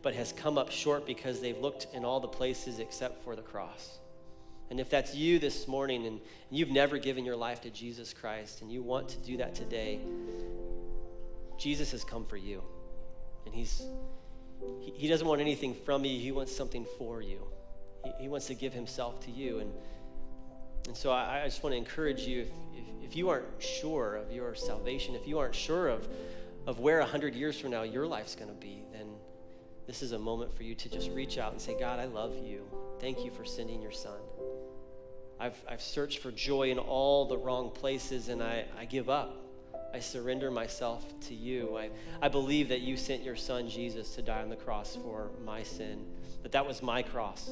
but 0.00 0.14
has 0.14 0.30
come 0.30 0.56
up 0.56 0.70
short 0.70 1.04
because 1.04 1.40
they've 1.40 1.58
looked 1.58 1.88
in 1.92 2.04
all 2.04 2.20
the 2.20 2.28
places 2.28 2.78
except 2.78 3.24
for 3.24 3.34
the 3.34 3.42
cross. 3.42 3.98
And 4.70 4.78
if 4.78 4.88
that's 4.88 5.16
you 5.16 5.40
this 5.40 5.66
morning 5.66 6.06
and 6.06 6.20
you've 6.52 6.70
never 6.70 6.98
given 6.98 7.24
your 7.24 7.34
life 7.34 7.62
to 7.62 7.70
Jesus 7.70 8.14
Christ 8.14 8.62
and 8.62 8.70
you 8.70 8.84
want 8.84 9.08
to 9.08 9.18
do 9.18 9.38
that 9.38 9.56
today, 9.56 9.98
Jesus 11.58 11.90
has 11.90 12.04
come 12.04 12.26
for 12.26 12.36
you. 12.36 12.62
And 13.44 13.52
he's 13.52 13.82
he, 14.82 14.92
he 14.94 15.08
doesn't 15.08 15.26
want 15.26 15.40
anything 15.40 15.74
from 15.74 16.04
you, 16.04 16.16
He 16.16 16.30
wants 16.30 16.54
something 16.54 16.86
for 16.96 17.20
you. 17.20 17.40
He, 18.04 18.12
he 18.20 18.28
wants 18.28 18.46
to 18.46 18.54
give 18.54 18.72
Himself 18.72 19.18
to 19.24 19.32
you. 19.32 19.58
And, 19.58 19.72
and 20.86 20.96
so 20.96 21.10
I, 21.10 21.42
I 21.42 21.44
just 21.44 21.62
want 21.62 21.72
to 21.72 21.78
encourage 21.78 22.22
you 22.22 22.42
if, 22.42 22.48
if, 22.74 23.10
if 23.10 23.16
you 23.16 23.28
aren't 23.28 23.46
sure 23.58 24.16
of 24.16 24.30
your 24.30 24.54
salvation, 24.54 25.14
if 25.14 25.26
you 25.26 25.38
aren't 25.38 25.54
sure 25.54 25.88
of, 25.88 26.06
of 26.66 26.78
where 26.78 27.00
100 27.00 27.34
years 27.34 27.58
from 27.58 27.70
now 27.70 27.82
your 27.82 28.06
life's 28.06 28.34
going 28.34 28.50
to 28.50 28.60
be, 28.60 28.82
then 28.92 29.08
this 29.86 30.02
is 30.02 30.12
a 30.12 30.18
moment 30.18 30.54
for 30.54 30.62
you 30.62 30.74
to 30.74 30.88
just 30.88 31.10
reach 31.10 31.38
out 31.38 31.52
and 31.52 31.60
say, 31.60 31.78
God, 31.78 31.98
I 32.00 32.06
love 32.06 32.36
you. 32.42 32.66
Thank 33.00 33.24
you 33.24 33.30
for 33.30 33.44
sending 33.44 33.82
your 33.82 33.92
son. 33.92 34.18
I've, 35.38 35.60
I've 35.68 35.82
searched 35.82 36.20
for 36.20 36.30
joy 36.30 36.70
in 36.70 36.78
all 36.78 37.26
the 37.26 37.36
wrong 37.36 37.70
places 37.70 38.28
and 38.28 38.42
I, 38.42 38.64
I 38.78 38.84
give 38.84 39.10
up. 39.10 39.36
I 39.92 40.00
surrender 40.00 40.50
myself 40.50 41.04
to 41.28 41.34
you. 41.34 41.76
I, 41.76 41.90
I 42.20 42.28
believe 42.28 42.68
that 42.70 42.80
you 42.80 42.96
sent 42.96 43.22
your 43.22 43.36
son 43.36 43.68
Jesus 43.68 44.14
to 44.16 44.22
die 44.22 44.42
on 44.42 44.48
the 44.48 44.56
cross 44.56 44.96
for 44.96 45.30
my 45.44 45.62
sin, 45.62 46.04
that 46.42 46.52
that 46.52 46.66
was 46.66 46.82
my 46.82 47.02
cross, 47.02 47.50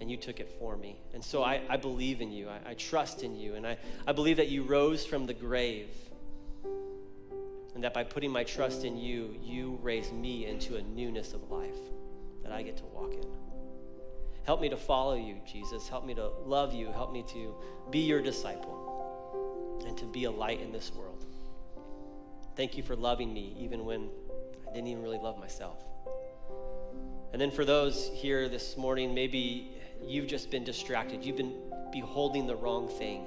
and 0.00 0.10
you 0.10 0.16
took 0.16 0.40
it 0.40 0.50
for 0.58 0.76
me. 0.76 1.00
And 1.14 1.24
so 1.24 1.42
I, 1.42 1.60
I 1.68 1.76
believe 1.76 2.20
in 2.20 2.30
you. 2.30 2.48
I, 2.48 2.70
I 2.70 2.74
trust 2.74 3.22
in 3.22 3.36
you. 3.36 3.54
And 3.54 3.66
I, 3.66 3.76
I 4.06 4.12
believe 4.12 4.36
that 4.36 4.48
you 4.48 4.62
rose 4.62 5.04
from 5.04 5.26
the 5.26 5.34
grave, 5.34 5.88
and 7.74 7.84
that 7.84 7.94
by 7.94 8.04
putting 8.04 8.30
my 8.30 8.44
trust 8.44 8.84
in 8.84 8.96
you, 8.96 9.36
you 9.42 9.78
raised 9.82 10.12
me 10.12 10.46
into 10.46 10.76
a 10.76 10.82
newness 10.82 11.32
of 11.32 11.50
life 11.50 11.78
that 12.42 12.52
I 12.52 12.62
get 12.62 12.76
to 12.78 12.84
walk 12.86 13.12
in. 13.12 13.26
Help 14.44 14.60
me 14.60 14.68
to 14.70 14.76
follow 14.76 15.14
you, 15.14 15.36
Jesus. 15.46 15.88
Help 15.88 16.06
me 16.06 16.14
to 16.14 16.30
love 16.44 16.72
you. 16.72 16.90
Help 16.90 17.12
me 17.12 17.22
to 17.28 17.54
be 17.90 18.00
your 18.00 18.22
disciple 18.22 19.84
and 19.86 19.96
to 19.98 20.06
be 20.06 20.24
a 20.24 20.30
light 20.30 20.60
in 20.60 20.72
this 20.72 20.92
world. 20.92 21.24
Thank 22.56 22.76
you 22.76 22.82
for 22.82 22.96
loving 22.96 23.32
me 23.32 23.54
even 23.60 23.84
when 23.84 24.08
I 24.68 24.72
didn't 24.72 24.88
even 24.88 25.02
really 25.02 25.18
love 25.18 25.38
myself. 25.38 25.84
And 27.32 27.40
then 27.40 27.50
for 27.50 27.64
those 27.64 28.10
here 28.14 28.48
this 28.48 28.76
morning, 28.76 29.14
maybe 29.14 29.70
you've 30.04 30.26
just 30.26 30.50
been 30.50 30.64
distracted, 30.64 31.24
you've 31.24 31.36
been 31.36 31.54
beholding 31.92 32.46
the 32.46 32.56
wrong 32.56 32.88
thing. 32.88 33.24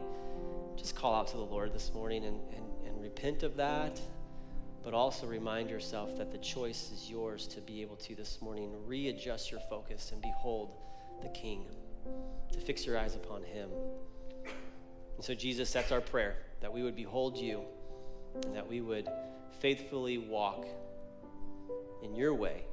Just 0.76 0.96
call 0.96 1.14
out 1.14 1.28
to 1.28 1.38
the 1.38 1.44
Lord 1.44 1.74
this 1.74 1.92
morning 1.94 2.26
and, 2.26 2.40
and, 2.56 2.66
and 2.86 3.02
repent 3.02 3.44
of 3.44 3.56
that, 3.58 4.00
but 4.84 4.94
also 4.94 5.28
remind 5.28 5.70
yourself 5.70 6.18
that 6.18 6.32
the 6.32 6.38
choice 6.38 6.92
is 6.92 7.10
yours 7.10 7.48
to 7.48 7.62
be 7.62 7.82
able 7.82 7.96
to 7.98 8.16
this 8.16 8.42
morning 8.42 8.72
readjust 8.86 9.52
your 9.52 9.60
focus 9.70 10.12
and 10.12 10.22
behold 10.22 10.72
the 11.22 11.30
King, 11.30 11.66
to 12.52 12.60
fix 12.60 12.86
your 12.86 12.98
eyes 12.98 13.16
upon 13.16 13.44
Him. 13.44 13.70
And 15.16 15.26
so, 15.26 15.36
Jesus, 15.36 15.72
that's 15.72 15.92
our 15.92 16.02
prayer 16.02 16.38
that 16.62 16.72
we 16.72 16.84
would 16.84 16.96
behold 16.96 17.38
you 17.38 17.62
and 18.44 18.56
that 18.56 18.68
we 18.68 18.82
would 18.82 19.08
faithfully 19.60 20.18
walk 20.18 20.66
in 22.02 22.16
your 22.16 22.34
way 22.34 22.64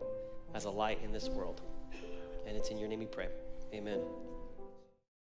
as 0.55 0.64
a 0.64 0.70
light 0.70 0.99
in 1.05 1.12
this 1.12 1.28
world. 1.28 1.61
And 2.46 2.57
it's 2.57 2.70
in 2.70 2.78
your 2.78 2.88
name 2.88 3.01
we 3.01 3.07
pray. 3.07 3.28
Amen. 3.75 4.28